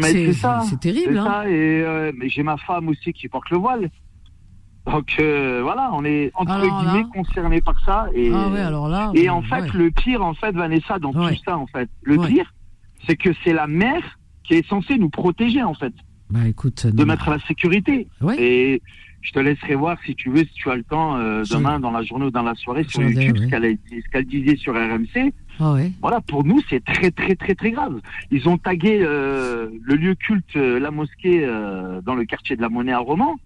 [0.00, 0.32] C'est-
[0.80, 1.24] terrible, hein.
[1.24, 3.88] ça, et euh, mais j'ai ma femme aussi qui porte le voile.
[4.86, 8.06] Donc euh, voilà, on est entre Alors guillemets concernés par ça.
[8.14, 9.12] Et, Ah ouais, alors là.
[9.14, 9.70] et euh, en fait, ouais.
[9.74, 12.52] le pire, en fait, Vanessa, dans tout ça, en fait, le pire,
[13.06, 15.94] c'est que c'est la mère qui est censée nous protéger, en fait,
[16.28, 18.08] Bah écoute, de non, mettre la sécurité.
[18.36, 18.82] Et
[19.24, 21.90] je te laisserai voir si tu veux, si tu as le temps, euh, demain, dans
[21.90, 25.32] la journée ou dans la soirée, sur YouTube, ce qu'elle disait sur RMC.
[25.58, 25.90] Ah ouais.
[26.00, 28.00] Voilà, pour nous, c'est très, très, très, très grave.
[28.30, 32.62] Ils ont tagué euh, le lieu culte, euh, la mosquée, euh, dans le quartier de
[32.62, 33.36] la Monnaie à Romans.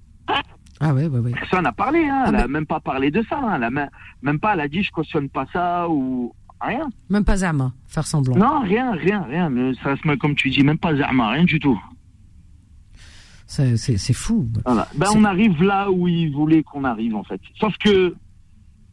[0.80, 1.32] Ah ouais, ouais, ouais.
[1.32, 2.22] Personne n'a parlé, hein.
[2.24, 3.38] Ah, elle a mais- même pas parlé de ça.
[3.38, 3.52] hein.
[3.56, 3.90] Elle a même,
[4.22, 6.88] même pas, elle a dit, je cautionne pas ça ou rien.
[7.10, 8.36] Même pas Zama, faire semblant.
[8.36, 9.50] Non, rien, rien, rien.
[9.50, 11.78] Mais ça se met, comme tu dis, même pas Zama, rien du tout.
[13.48, 14.46] C'est fou.
[14.64, 14.86] Voilà.
[14.94, 17.40] Ben, on arrive là où ils voulaient qu'on arrive, en fait.
[17.58, 18.14] Sauf que,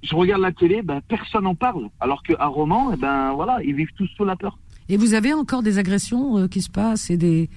[0.01, 1.89] je regarde la télé, ben, personne n'en parle.
[1.99, 4.57] Alors qu'à Romans, eh ben, voilà, ils vivent tous sous la peur.
[4.87, 7.49] Et vous avez encore des agressions euh, qui se passent et des.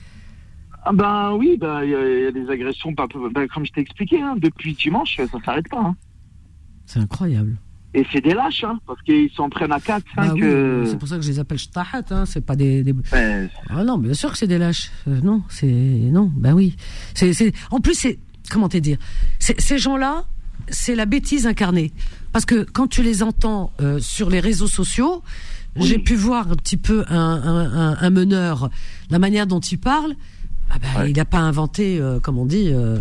[0.84, 3.72] Ah ben oui, ben, il y, a- il y a des agressions, ben, comme je
[3.72, 5.80] t'ai expliqué, hein, depuis dimanche, ça s'arrête pas.
[5.80, 5.96] hein.
[6.86, 7.58] C'est incroyable.
[7.94, 10.27] Et c'est des lâches, hein, parce qu'ils s'en prennent à 4, 5.
[10.27, 12.82] Bah oui, euh, C'est pour ça que je les appelle shtahat, hein, c'est pas des,
[12.82, 14.90] des- ben, Ah non, bien sûr que c'est des lâches.
[15.09, 16.77] Euh, non, c'est non, bah oui.
[17.15, 18.19] C'est c'est en plus c'est
[18.51, 18.98] comment te dire.
[19.39, 20.24] Ces gens-là,
[20.69, 21.93] c'est la bêtise incarnée.
[22.32, 25.23] Parce que quand tu les entends euh, sur les réseaux sociaux,
[25.77, 28.69] j'ai pu voir un petit peu un, un, un- un meneur,
[29.10, 30.15] la manière dont il parle.
[30.70, 32.99] Ah bah, il n'a pas inventé, euh, comme on dit, euh,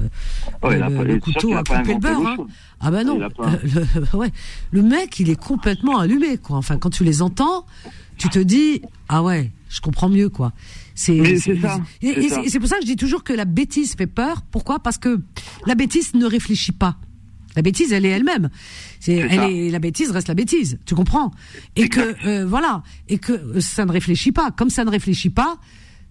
[0.64, 2.28] Ouais, il a le, pas- couteau à couper le beurre.
[2.28, 2.38] hein.
[2.80, 4.32] Ah bah non, pas- le, ouais.
[4.72, 6.58] le mec, il est complètement allumé, quoi.
[6.58, 7.66] Enfin, quand tu les entends,
[8.18, 10.54] tu te dis, ah ouais, je comprends mieux, quoi.
[10.96, 12.14] C'est c'est ça, Et,
[12.60, 14.42] pour ça que je dis toujours que la bêtise fait peur.
[14.50, 14.80] Pourquoi?
[14.80, 15.20] Parce que
[15.66, 16.96] la bêtise ne réfléchit pas.
[17.56, 18.50] La bêtise, elle est elle-même.
[19.00, 20.80] C'est, elle est, la bêtise reste la bêtise.
[20.86, 21.32] Tu comprends?
[21.76, 24.52] Et que euh, voilà, et que euh, ça ne réfléchit pas.
[24.52, 25.58] Comme ça ne réfléchit pas,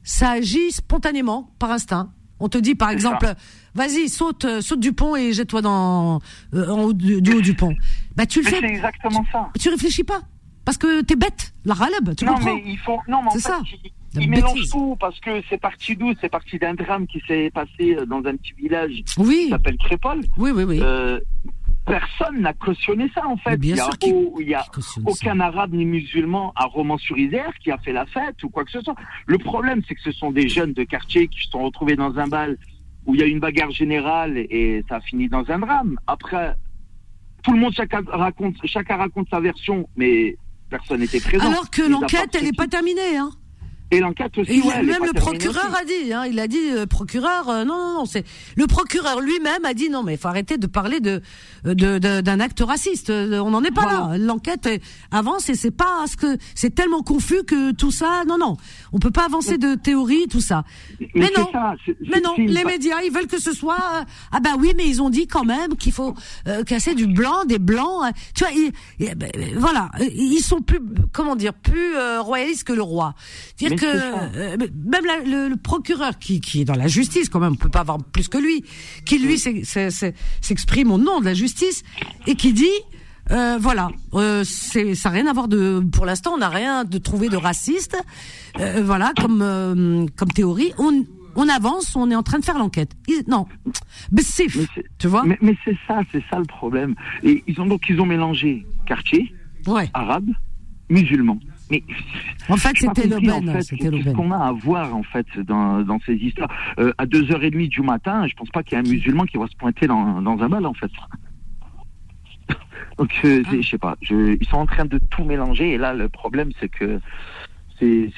[0.06, 2.10] ça agit spontanément, par instinct.
[2.38, 3.32] On te dit, par exemple,
[3.74, 6.20] vas-y, saute, euh, saute du pont et jette-toi dans
[6.54, 7.74] euh, en haut du, du haut du pont.
[8.14, 8.60] Bah tu le fais.
[8.60, 9.48] c'est exactement ça.
[9.58, 10.20] Tu réfléchis pas
[10.64, 12.14] parce que t'es bête, la raleb.
[12.14, 12.98] Tu non, comprends mais ils font.
[13.08, 13.60] Non, mais en C'est fait, ça.
[14.14, 16.12] ils, ils mélangent tout parce que c'est parti d'où?
[16.20, 19.44] C'est parti d'un drame qui s'est passé euh, dans un petit village Oui.
[19.44, 20.20] qui s'appelle Crépole.
[20.36, 20.78] Oui, oui, oui.
[20.82, 21.18] Euh,
[21.86, 23.56] personne n'a cautionné ça en fait.
[23.56, 24.64] bien il y a, sûr au- il y a
[25.06, 28.80] aucun arabe ni musulman à Romans-sur-Isère qui a fait la fête ou quoi que ce
[28.80, 28.96] soit.
[29.26, 32.18] Le problème, c'est que ce sont des jeunes de quartier qui se sont retrouvés dans
[32.18, 32.58] un bal
[33.06, 35.96] où il y a une bagarre générale et ça a fini dans un drame.
[36.06, 36.54] Après,
[37.44, 40.36] tout le monde chacun raconte, chacun raconte sa version, mais
[40.68, 41.46] personne n'était présent.
[41.48, 43.30] Alors que l'enquête, elle ceux est qui- pas terminée, hein.
[43.92, 45.82] Et l'enquête aussi, il ouais, même le procureur aussi.
[45.82, 48.24] a dit, hein, il a dit, euh, procureur, euh, non, non, non, c'est
[48.56, 51.22] le procureur lui-même a dit non, mais il faut arrêter de parler de
[51.64, 53.10] de- d'un acte raciste.
[53.10, 54.18] Euh, On n'en est pas là.
[54.18, 54.78] L'enquête euh,
[55.12, 58.24] avance et c'est pas ce que c'est tellement confus que tout ça.
[58.26, 58.56] Non, non,
[58.92, 60.64] on peut pas avancer de théorie, tout ça.
[61.14, 61.74] Mais, non, ça,
[62.10, 63.76] mais non, les médias, ils veulent que ce soit.
[63.98, 64.02] euh,
[64.32, 66.14] ah bah oui, mais ils ont dit quand même qu'il faut
[66.48, 68.04] euh, casser du blanc, des blancs.
[68.06, 68.72] euh, tu vois, ils-
[69.04, 70.80] et, ben, euh, voilà, euh, ils sont plus,
[71.12, 73.14] comment dire, plus euh, royalistes que le roi.
[73.58, 73.86] Dire que
[74.36, 77.56] euh, même la- le, le procureur qui, qui est dans la justice quand même, on
[77.56, 78.64] peut pas avoir plus que lui,
[79.04, 80.04] qui lui s'ex- s'ex-
[80.40, 81.82] s'exprime au nom de la justice
[82.26, 82.66] et qui dit
[83.32, 85.80] Euh, voilà, euh, c'est ça n'a rien à voir de.
[85.92, 87.96] Pour l'instant, on n'a rien de trouvé de raciste.
[88.60, 91.04] Euh, voilà, comme euh, comme théorie, on
[91.34, 92.92] on avance, on est en train de faire l'enquête.
[93.26, 93.46] Non,
[94.12, 94.56] Bessif,
[94.98, 95.24] tu vois.
[95.24, 96.94] Mais, mais c'est ça, c'est ça le problème.
[97.24, 99.34] Et ils ont donc ils ont mélangé quartier,
[99.92, 100.28] arabe,
[100.88, 101.40] musulman.
[101.70, 101.82] Mais
[102.48, 104.14] En fait, c'était l'aubaine, en fait, c'était qu'est-ce l'aubaine.
[104.14, 106.48] qu'on a à voir en fait dans, dans ces histoires.
[106.78, 109.46] Euh, à 2h30 du matin, je pense pas qu'il y ait un musulman qui va
[109.48, 110.90] se pointer dans, dans un bal en fait.
[112.98, 115.92] Donc euh, je sais pas, je, ils sont en train de tout mélanger et là
[115.92, 116.98] le problème c'est que
[117.78, 118.08] c'est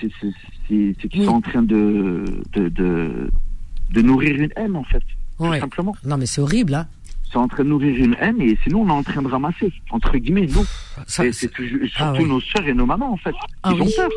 [1.10, 2.22] qu'ils sont en train de
[2.52, 3.30] de, de
[3.92, 5.02] de nourrir une haine en fait.
[5.38, 5.96] Tout simplement.
[6.04, 6.86] Non mais c'est horrible hein.
[7.30, 9.72] C'est en train de nourrir une haine et sinon on est en train de ramasser
[9.90, 10.64] entre guillemets nous.
[11.06, 11.62] C'est surtout
[11.98, 12.24] Ah ouais.
[12.24, 13.34] nos sœurs et nos mamans en fait.
[13.62, 14.08] Ah ils ont peur.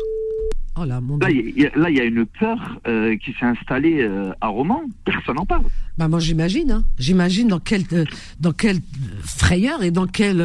[0.80, 4.32] Oh là, mon Là, il y, a- y une peur euh, qui s'est installée euh,
[4.40, 4.82] à Romans.
[5.04, 5.64] Personne n'en parle.
[5.98, 6.84] Bah moi j'imagine, hein.
[6.98, 8.06] j'imagine dans quelle euh,
[8.40, 8.78] dans quelle
[9.22, 10.40] frayeur et dans quelle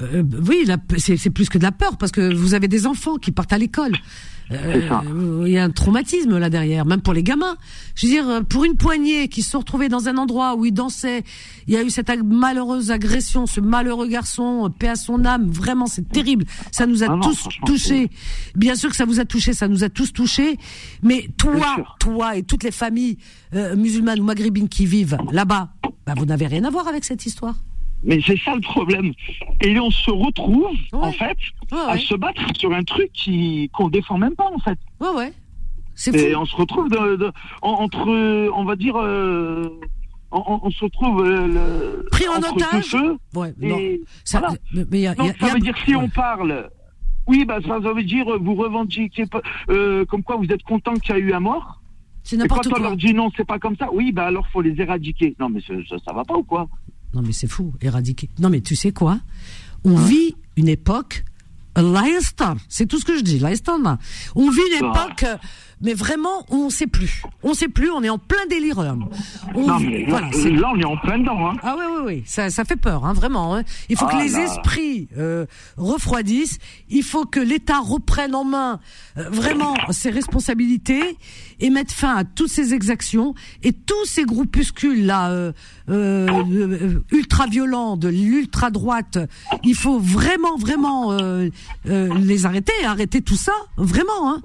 [0.00, 0.66] euh, euh, oui
[0.98, 3.58] c'est plus que de la peur parce que vous avez des enfants qui partent à
[3.58, 3.92] l'école.
[4.52, 5.04] Euh, ça.
[5.46, 7.56] Il y a un traumatisme là derrière, même pour les gamins.
[7.94, 10.64] Je veux dire, euh, pour une poignée qui se sont retrouvés dans un endroit où
[10.64, 11.22] ils dansaient,
[11.68, 15.24] il y a eu cette ag- malheureuse agression, ce malheureux garçon, euh, paix à son
[15.24, 16.46] âme, vraiment c'est terrible.
[16.72, 18.10] Ça nous a Ah non, tous touchés.
[18.56, 20.58] Bien sûr que ça vous a touché, ça nous a tous touchés.
[21.04, 23.18] Mais toi, toi et toutes les familles
[23.54, 25.68] euh, musulmanes ou maghrébines qui vivent là-bas,
[26.06, 27.54] bah, vous n'avez rien à voir avec cette histoire.
[28.02, 29.12] Mais c'est ça le problème.
[29.60, 31.36] Et on se retrouve, en fait,
[31.70, 31.98] à ouais.
[31.98, 34.78] se battre sur un truc qui qu'on défend même pas, en fait.
[35.00, 35.32] Ouais, ouais.
[35.94, 36.40] C'est Et fou.
[36.40, 39.68] on se retrouve de- de- en- entre, on va dire, euh,
[40.32, 42.96] on, se retrouve euh, le, Pris en entre otage.
[43.34, 43.78] Ouais, non.
[44.24, 44.54] Ça- voilà.
[44.90, 46.08] mais- y a- Donc, il y a- ça il y a- veut dire si on
[46.08, 46.70] parle,
[47.26, 50.62] oui, bah ça, ça veut dire euh, vous revendiquez pas- euh, comme quoi vous êtes
[50.62, 51.82] content qu'il y a eu un mort.
[52.22, 52.80] C'est Et n'importe quand on quoi.
[52.82, 53.88] leur dit non, c'est pas comme ça.
[53.92, 55.34] Oui, bah alors faut les éradiquer.
[55.40, 55.74] Non, mais ça,
[56.06, 56.68] ça va pas ou quoi?
[57.14, 58.28] Non, mais c'est fou, éradiquer.
[58.38, 59.18] Non, mais tu sais quoi?
[59.84, 61.24] On vit une époque.
[61.76, 62.56] Allah yastar.
[62.68, 63.38] C'est tout ce que je dis.
[63.38, 63.98] Yastar, là.
[64.34, 65.04] On vit une Ah.
[65.06, 65.36] époque, euh,
[65.80, 67.22] mais vraiment, on sait plus.
[67.44, 67.88] On sait plus.
[67.92, 69.08] On est en plein délirium.
[69.54, 71.48] On- Non, mais là, voilà, c'est- là, on est en plein dedans.
[71.48, 71.56] Hein.
[71.62, 73.54] Ah oui, oui, oui, ça, ça fait peur, hein, vraiment.
[73.54, 73.62] hein.
[73.88, 74.44] Il faut Ah que les là.
[74.46, 75.46] esprits euh,
[75.76, 76.58] refroidissent.
[76.88, 78.80] Il faut que l'État reprenne en main
[79.16, 81.16] euh, vraiment ses responsabilités
[81.60, 85.52] et mette fin à toutes ces exactions et tous ces groupuscules là euh,
[85.90, 89.18] euh, ultra violents de l'ultra droite.
[89.64, 91.48] Il faut vraiment, vraiment euh,
[91.88, 94.30] euh, les arrêter, arrêter tout ça, vraiment.
[94.32, 94.40] Hein.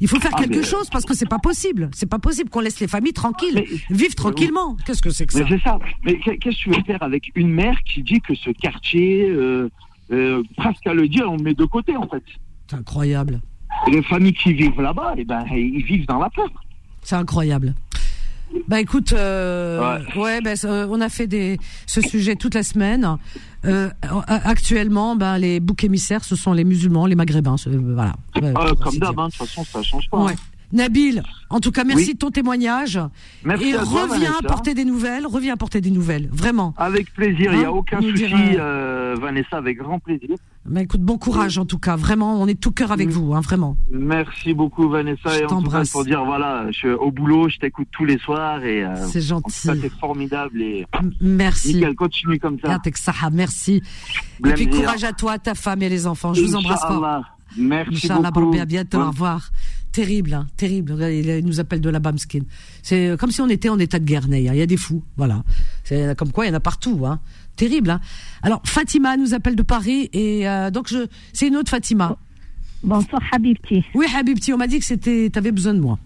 [0.00, 1.90] Il faut faire Ah, quelque mais- chose parce que c'est pas possible.
[1.94, 4.76] C'est pas possible qu'on laisse les familles tranquilles, vivre tranquillement.
[4.86, 5.78] Qu'est-ce que c'est que ça Mais c'est ça.
[6.04, 9.30] Mais qu'est- qu'est-ce que tu veux faire avec une mère qui dit que ce quartier,
[10.56, 12.22] presque à le dire, on le met de côté en fait?
[12.70, 13.40] C'est incroyable.
[13.88, 16.48] Et les familles qui vivent là-bas, eh ben, ils vivent dans la peur.
[17.02, 17.74] C'est incroyable.
[18.68, 23.16] Bah écoute, euh, ouais, bah, ça, on a fait des ce sujet toute la semaine.
[23.64, 23.90] Euh,
[24.28, 27.56] actuellement, ben les boucs émissaires, ce sont les musulmans, les maghrébins.
[27.56, 28.14] ce- voilà.
[28.40, 30.18] Ouais, Euh, comme d'hab, hein, de toute façon, ça change pas.
[30.18, 30.32] Ouais.
[30.32, 30.36] hein.
[30.74, 32.12] Nabil, en tout cas, merci Oui.
[32.14, 33.00] de ton témoignage.
[33.44, 34.38] Merci et à toi, reviens Vanessa.
[34.44, 36.74] apporter des nouvelles, reviens apporter des nouvelles, vraiment.
[36.76, 38.24] Avec plaisir, il n'y Hein, a aucun souci,
[38.58, 40.30] euh, Vanessa, avec grand plaisir.
[40.68, 43.34] Mais écoute, bon courage en tout cas, vraiment, on est de tout cœur avec vous,
[43.34, 43.76] hein, vraiment.
[43.90, 45.28] Merci beaucoup, Vanessa.
[45.28, 48.04] Je et en tout cas, pour dire, voilà, je suis au boulot, je t'écoute tous
[48.04, 48.64] les soirs.
[48.64, 49.52] et euh, C'est gentil.
[49.52, 50.60] C'est formidable.
[50.60, 50.86] Et...
[51.20, 51.74] Merci.
[51.74, 52.80] Nickel, continue comme ça.
[53.32, 53.82] Merci.
[54.44, 56.34] Et puis courage à toi, à ta femme et les enfants.
[56.34, 57.22] Je vous embrasse fort.
[57.56, 58.56] Merci beaucoup.
[58.58, 59.50] À bientôt, au revoir.
[59.94, 61.00] Terrible, hein, terrible.
[61.12, 62.40] Il, nous appelle de la Bamskin.
[62.82, 64.52] C'est euh, comme si on était en état de guerre, Ney, hein.
[64.52, 65.44] Il y a des fous, voilà.
[65.84, 67.20] C'est comme quoi il y en a partout, hein.
[67.54, 68.00] Terrible, hein.
[68.42, 72.16] Alors Fatima nous appelle de Paris et euh, donc je, c'est une autre Fatima.
[72.82, 73.84] Bonsoir Habibti.
[73.94, 75.96] Oui Habibti, on m'a dit que c'était, t'avais besoin de moi.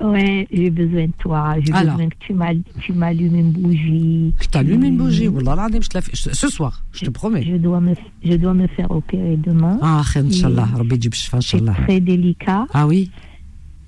[0.00, 1.54] Ouais, j'ai besoin de toi.
[1.60, 2.16] J'ai besoin que
[2.80, 4.32] tu m'allumes une bougie.
[4.40, 5.28] Je t'allume une bougie.
[5.28, 5.34] Mm.
[5.34, 6.12] Wallah, je te la fais.
[6.14, 7.42] Ce soir, je, te promets.
[7.42, 7.94] Je dois, me,
[8.24, 9.78] je dois me faire opérer demain.
[9.82, 10.68] Ah, Inch'Allah.
[11.40, 12.66] C'est très délicat.
[12.72, 13.10] Ah oui.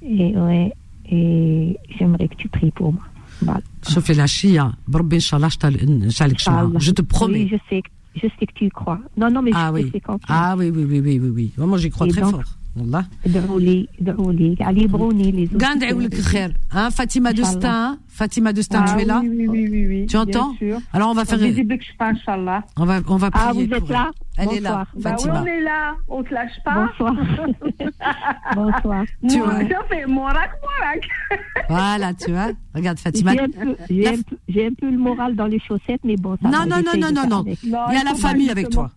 [0.03, 0.73] Et ouais.
[1.13, 3.03] Et j'aimerais que tu pries pour moi.
[3.43, 3.61] Voilà.
[3.83, 4.73] Sauf la chia.
[4.89, 7.45] Je te promets.
[7.45, 7.83] Oui, je sais,
[8.17, 9.01] je sais que tu y crois.
[9.17, 9.91] Non, non, mais ah, je oui.
[9.93, 11.53] sais quand Ah oui, oui, oui, oui, oui.
[11.57, 12.45] Moi, j'y crois Et très donc, fort.
[12.78, 13.04] Wallah.
[13.26, 17.98] ادعوا لي ادعوا لي علي بروني les قاعد ندعو لك الخير hein Fatima de Stein
[18.20, 20.54] Fatima de Stein Ah tu es là oui, oui, oui, oui, oui, tu bien entends
[20.58, 20.78] sûr.
[20.94, 22.60] alors on va faire Bidi Bik Shpa, Inch'Allah.
[22.78, 24.48] on va on va Ah, prier vous êtes pour là elle.
[24.52, 25.82] elle est là Bah oui, Fatima on est là,
[26.16, 26.76] on te lâche pas.
[27.00, 27.16] Bonsoir.
[28.56, 29.04] Bonsoir.
[29.30, 29.60] Tu Moi, vois.
[29.70, 31.04] ça fait Morak, Morak.
[31.70, 34.98] voilà tu vois regarde Fatima J'ai un, peu, j'ai, un peu, j'ai un peu le
[34.98, 37.22] moral dans les chaussettes, mais bon, ça non va, non non j'essaye non de non
[37.22, 37.64] faire non avec.
[37.64, 38.88] il y a la faut pas, famille avec justement.
[38.90, 38.92] toi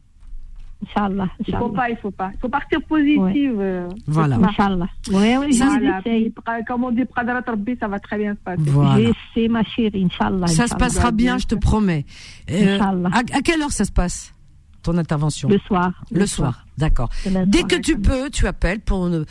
[0.84, 1.28] Inch'Allah.
[1.48, 2.32] Il faut pas, il faut pas.
[2.34, 3.56] Il faut partir positive.
[3.60, 4.36] euh, Voilà.
[4.38, 4.88] Inch'Allah.
[5.12, 6.02] Oui, oui, Voilà.
[6.02, 7.04] pra- Comme on dit,
[7.80, 8.62] ça va très bien se passer.
[8.70, 9.00] Voilà.
[9.34, 10.48] J'essaie, ma chérie, Inch'Allah.
[10.48, 12.06] ça se passera bien je te promets
[12.52, 13.10] Euh, Inch'Allah.
[13.14, 14.34] à, à quelle heure ça se passe
[14.82, 15.48] ton intervention?
[15.50, 15.92] Le soir.
[16.12, 17.10] Le, soir, d'accord.
[17.26, 19.24] Demain Dès soir, que tu peux, tu appelles pour ne,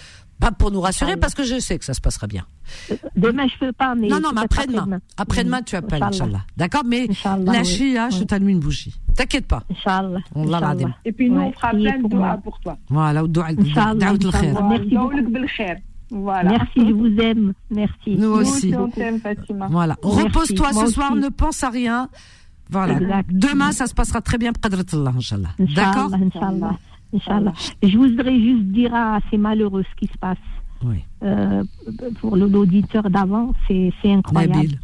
[0.42, 2.44] pas pour nous rassurer, ah parce que je sais que ça se passera bien.
[3.14, 4.08] Demain, je peux pas, mais.
[4.08, 4.98] Non, non, mais après-demain.
[5.16, 5.64] Après-demain, mm.
[5.64, 6.40] tu appelles, Inch'Allah.
[6.56, 7.06] D'accord Mais
[7.44, 8.16] la chia, oui.
[8.18, 8.92] je t'allume une bougie.
[9.14, 9.62] T'inquiète pas.
[9.70, 10.18] Inch'Allah.
[10.34, 10.96] Inch'Allah.
[11.04, 12.76] Et puis nous, on fera plein de doigts pour toi.
[12.88, 13.62] Voilà, doigt le
[16.14, 16.50] voilà.
[16.50, 17.52] Merci, je vous aime.
[17.70, 18.16] Merci.
[18.18, 18.70] Nous, aussi.
[18.72, 19.68] Nous aussi Fatima.
[19.70, 19.96] Voilà.
[20.02, 22.08] Repose-toi ce soir, ne pense à rien.
[22.68, 23.22] Voilà.
[23.30, 24.50] Demain, ça se passera très bien,
[25.16, 25.50] Inch'Allah.
[25.58, 26.10] D'accord
[27.12, 27.52] Inch'Allah.
[27.82, 30.38] Je voudrais juste dire à ces malheureux ce qui se passe.
[31.22, 31.62] Euh,
[32.20, 34.80] pour l'auditeur d'avant, c'est incroyable.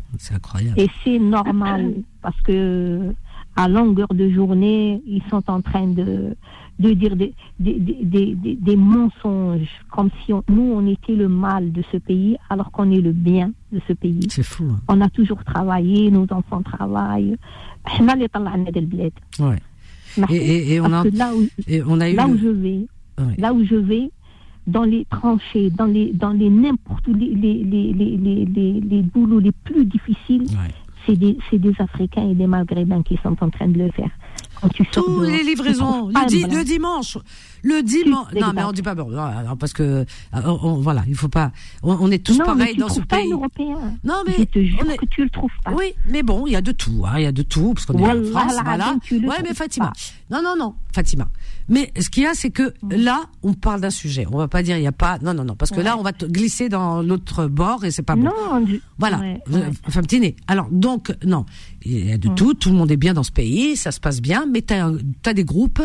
[0.76, 3.14] Et c'est normal parce que
[3.56, 6.36] à longueur de journée, ils sont en train de,
[6.78, 11.82] de dire des, des, des, des, mensonges, comme si nous, on était le mal de
[11.90, 14.28] ce pays, alors qu'on est le bien de ce pays.
[14.30, 14.64] C'est fou.
[14.70, 14.78] Hein.
[14.86, 17.36] On a toujours travaillé, nos enfants travaillent.
[19.40, 19.58] Ouais.
[20.30, 22.14] Et, on a, là où, et on a eu.
[22.14, 22.86] là le- où je vais,
[23.38, 24.10] là où je vais,
[24.66, 28.80] dans les tranchées, dans les, dans les n'importe où, les, les, les, les, les, les,
[28.80, 30.46] les boulots les plus difficiles,
[31.06, 34.10] c'est des, c'est des Africains et des Maghrébins qui sont en train de le faire.
[34.60, 37.16] Quand tu Tous les livraisons, le, di- le dimanche,
[37.62, 38.32] le dimanche.
[38.34, 39.10] Non, mais on dit pas bon,
[39.58, 40.04] parce que euh,
[40.34, 41.52] on- on- voilà, il faut pas.
[41.82, 43.32] On, on est tous non, pareils dans ce pas pays.
[43.32, 43.76] Européen.
[44.04, 45.72] Non, mais je te jure on est- que tu le trouves pas.
[45.72, 47.86] Oui, mais bon, il y a de tout, hein, il y a de tout, parce
[47.86, 48.96] qu'on est en France, voilà.
[49.10, 49.92] Ouais, mais Fatima.
[50.30, 51.28] Non, non, non, Fatima.
[51.70, 54.26] Mais ce qu'il y a, c'est que là, on parle d'un sujet.
[54.30, 55.18] On va pas dire il y a pas.
[55.20, 58.02] Non, non, non, parce que là, on va te glisser dans l'autre bord et c'est
[58.02, 58.24] pas bon.
[58.24, 59.70] Non, je- Voilà, ouais, Euh, ouais.
[59.86, 60.18] enfin petit.
[60.48, 61.44] Alors donc non,
[61.84, 64.00] il y a de tout, tout le monde est bien dans ce pays, ça se
[64.00, 65.82] passe bien, mais tu as, des groupes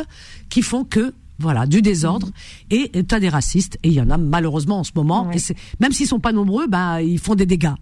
[0.50, 1.14] qui font que
[1.44, 2.30] voilà du désordre
[2.72, 5.30] et tu as des racistes et il y en a malheureusement en ce moment.
[5.32, 5.38] Et
[5.80, 7.74] même s'ils sont pas nombreux, bah ils font des dégâts.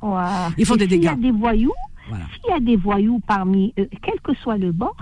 [0.57, 1.21] Ils font Et des s'il y a dégâts.
[1.21, 1.71] des voyous,
[2.09, 2.25] Voilà.
[2.33, 4.97] s'il y a des voyous parmi eux, quel que soit le bord,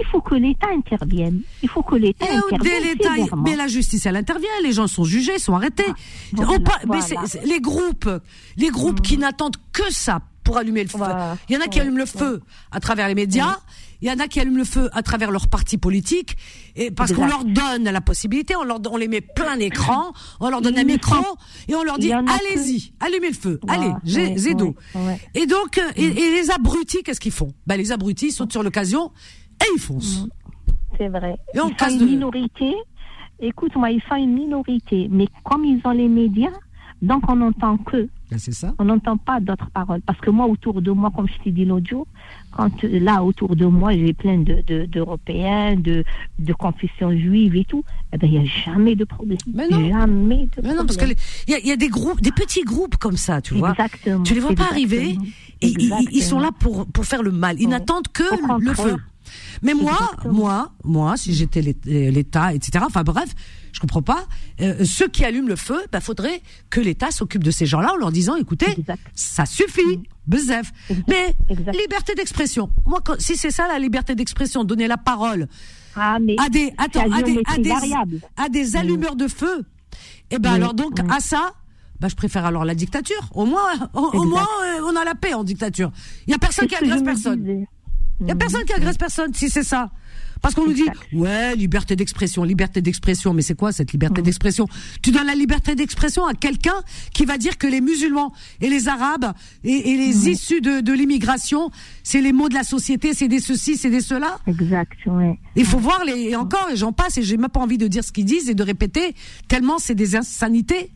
[0.00, 1.40] il faut que l'État intervienne.
[1.62, 3.28] Il faut que l'État au- intervienne.
[3.44, 4.48] mais la justice, elle intervient.
[4.62, 5.84] Les gens sont jugés, sont arrêtés.
[6.32, 7.28] voilà, On par- mais voilà.
[7.44, 8.10] les groupes,
[8.56, 10.98] les groupes qui n'attendent que ça pour allumer le feu.
[11.48, 12.40] Il y en a qui Ouais, allument le feu
[12.70, 13.56] à travers les médias.
[14.02, 16.36] Il y en a qui allument le feu à travers leur parti politique,
[16.76, 20.50] et parce qu'on leur donne la possibilité, on leur, on les met plein d'écran, on
[20.50, 21.14] leur donne un micro
[21.68, 25.20] et on leur dit allez-y, allumez le feu, allez, j'ai ouais.
[25.34, 27.52] Et donc, euh, et, et les abrutis, qu'est-ce qu'ils font?
[27.66, 29.10] Ben les abrutis sautent sur l'occasion
[29.62, 30.26] et ils foncent.
[30.98, 31.36] C'est vrai.
[31.54, 32.74] Et on ils sont casse une de- minorité.
[33.40, 35.08] Écoute-moi, ils sont une minorité.
[35.10, 36.52] Mais comme ils ont les médias,
[37.04, 38.08] donc on n'entend que.
[38.30, 38.74] Ben, c'est ça.
[38.78, 40.00] On n'entend pas d'autres paroles.
[40.04, 42.06] Parce que moi, autour de moi, comme je t'ai dit l'autre jour,
[42.52, 46.04] quand là, autour de moi, j'ai plein de, de- d'Européens, de,
[46.38, 49.38] de confessions juives et tout, eh ben, il n'y a jamais de problème.
[49.52, 49.88] Mais non.
[49.88, 50.76] Jamais de Mais problème.
[50.76, 51.16] non, parce que les-
[51.46, 53.70] il y, a- il y a des groupes, des petits groupes comme ça, tu vois.
[53.70, 55.18] Exactement, Tu les vois pas exactement, arriver.
[55.60, 55.74] et
[56.12, 57.56] ils- sont là pour pour faire le mal.
[57.60, 58.24] Ils n'attendent que
[58.60, 58.96] le feu.
[59.62, 62.84] Mais moi, moi, moi, si j'étais euh, l'État, etc.
[62.86, 63.28] Enfin bref,
[63.72, 64.26] je comprends pas.
[64.60, 67.96] Euh, ceux qui allument le feu, bah faudrait que l'État s'occupe de ces gens-là en
[67.96, 68.76] leur disant, écoutez,
[69.14, 70.70] ça suffit, bezef.
[71.08, 71.34] Mais
[71.72, 72.70] liberté d'expression.
[72.86, 75.48] Moi, quand- si c'est ça la liberté d'expression, donner la parole
[75.96, 77.72] Ah, mais à des, attends, à des, à des,
[78.36, 79.64] à des allumeurs de feu.
[80.30, 81.08] Et ben Oui, alors donc oui.
[81.10, 81.52] à ça.
[82.00, 83.30] Bah, je préfère alors la dictature.
[83.34, 84.26] Au moins, au, au Exact.
[84.26, 85.92] moins, euh, on a la paix en dictature.
[86.26, 87.66] Il y a personne qui agresse personne.
[88.20, 89.90] Il y a personne qui agresse personne si c'est ça.
[90.40, 90.84] Parce qu'on nous dit
[91.14, 94.68] ouais liberté d'expression, liberté d'expression, mais c'est quoi cette liberté d'expression?
[95.00, 96.74] Tu donnes la liberté d'expression à quelqu'un
[97.14, 98.30] qui va dire que les musulmans
[98.60, 99.32] et les arabes
[99.64, 101.70] et, et les issus de, de l'immigration,
[102.02, 104.38] c'est les mots de la société, c'est des ceci, c'est des cela.
[104.46, 105.38] Exact, ouais.
[105.56, 107.86] Il faut voir les et encore et j'en passe et j'ai même pas envie de
[107.86, 109.14] dire ce qu'ils disent et de répéter
[109.48, 110.90] tellement c'est des insanités.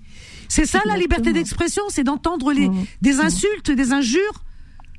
[0.50, 2.70] C'est ça la liberté d'expression, c'est d'entendre les
[3.00, 4.44] des insultes, des injures.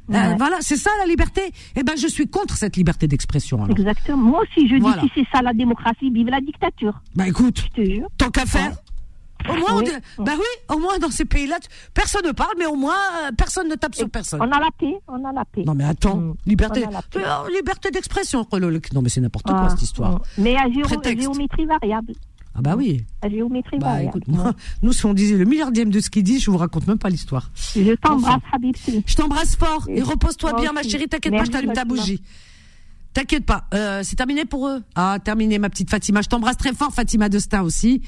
[0.10, 0.36] Euh, Ouais.
[0.38, 1.41] voilà, c'est ça la liberté.
[1.76, 3.64] Eh ben, je suis contre cette liberté d'expression.
[3.64, 3.77] alors.
[3.77, 4.18] Exactement.
[4.18, 5.02] Moi aussi, je dis Voilà.
[5.03, 6.99] si c'est ça la démocratie, vive la dictature.
[7.15, 8.07] Bah écoute, Je te jure.
[8.18, 8.72] tant qu'à faire.
[9.49, 9.86] Au moins, Oui.
[10.18, 11.57] bah oui, au moins dans ces pays-là,
[11.94, 14.41] personne ne parle, mais au moins euh, personne ne tape sur personne.
[14.41, 15.64] On a la paix, on a la paix.
[15.65, 17.19] Non mais attends, liberté, la paix.
[17.26, 18.45] euh, liberté d'expression.
[18.94, 20.19] Non mais c'est n'importe Ah, quoi cette histoire.
[20.22, 20.27] ah.
[20.38, 21.22] Mais à géo- Prétexte.
[21.22, 22.14] géométrie variable.
[22.60, 23.06] Ah bah oui.
[23.22, 24.10] À géométrie Bah variable.
[24.10, 24.53] écoute, moi,
[24.84, 27.10] nous si on disait le milliardième de ce qu'il dit, je vous raconte même pas
[27.10, 27.52] l'histoire.
[27.73, 28.41] Je t'embrasse.
[28.52, 29.02] Habibti.
[29.06, 31.07] Je t'embrasse fort et Et repose-toi bien, ma chérie.
[31.07, 32.22] T'inquiète pas, je t'allume ta bougie.
[33.14, 34.84] T'inquiète pas, euh, c'est terminé pour eux.
[34.95, 36.22] Ah, terminé, ma petite Fatima.
[36.22, 38.02] Je t'embrasse très fort, Fatima Destin aussi.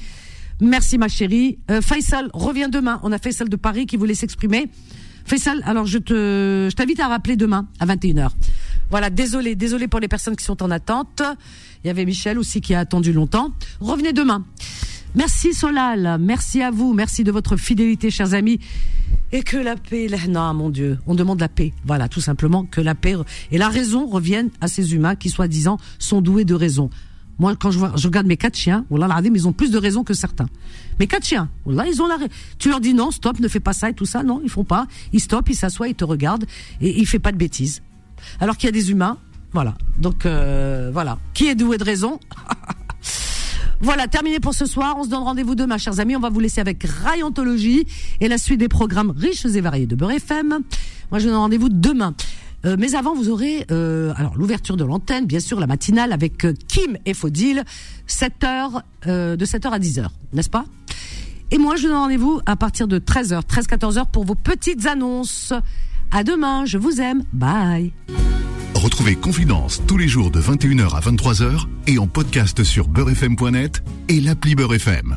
[0.60, 1.58] Merci, ma chérie.
[1.70, 3.00] Euh, Faisal, reviens demain.
[3.02, 4.68] On a Faisal de Paris qui voulait s'exprimer.
[5.24, 8.28] Faisal, alors je te, je t'invite à rappeler demain à 21h.
[8.92, 11.22] Voilà, désolé, désolé pour les personnes qui sont en attente.
[11.82, 13.50] Il y avait Michel aussi qui a attendu longtemps.
[13.80, 14.44] Revenez demain.
[15.14, 18.60] Merci Solal, merci à vous, merci de votre fidélité, chers amis.
[19.32, 21.72] Et que la paix, la- non, mon Dieu, on demande la paix.
[21.86, 23.14] Voilà, tout simplement, que la paix
[23.50, 26.90] et la raison reviennent à ces humains qui, soi-disant, sont doués de raison.
[27.38, 30.48] Moi, quand je, regarde mes quatre chiens, l'Adim, ils ont plus de raisons que certains.
[31.00, 32.18] Mes quatre chiens, Wallah, ils ont la...
[32.58, 34.22] Tu leur dis non, stop, ne fais pas ça et tout ça.
[34.22, 34.86] Non, ils font pas.
[35.14, 36.44] Ils stoppent, ils s'assoient, ils te regardent
[36.82, 37.80] et ils font pas de bêtises.
[38.40, 39.18] Alors qu'il y a des humains,
[39.52, 39.74] voilà.
[39.98, 41.18] Donc, euh, voilà.
[41.34, 42.18] Qui est doué de raison
[43.80, 44.94] Voilà, terminé pour ce soir.
[44.96, 46.14] On se donne rendez-vous demain, chers amis.
[46.14, 47.84] On va vous laisser avec Rayontologie
[48.20, 50.48] et la suite des programmes riches et variés de Beurre FM.
[51.10, 52.14] Moi, je vous donne rendez-vous demain.
[52.64, 56.44] Euh, mais avant, vous aurez euh, alors l'ouverture de l'antenne, bien sûr, la matinale avec
[56.44, 57.64] euh, Kim et Faudil,
[58.06, 60.64] 7 heures, euh, de 7h à 10h, n'est-ce pas?
[61.50, 65.52] Et moi, je vous donne rendez-vous à partir de 13h, 13-14h pour vos petites annonces.
[66.12, 67.24] À demain, je vous aime.
[67.32, 67.92] Bye.
[68.74, 74.20] Retrouvez Confidence tous les jours de 21h à 23h et en podcast sur beurrefm.net et
[74.20, 75.16] l'appli Beurre FM.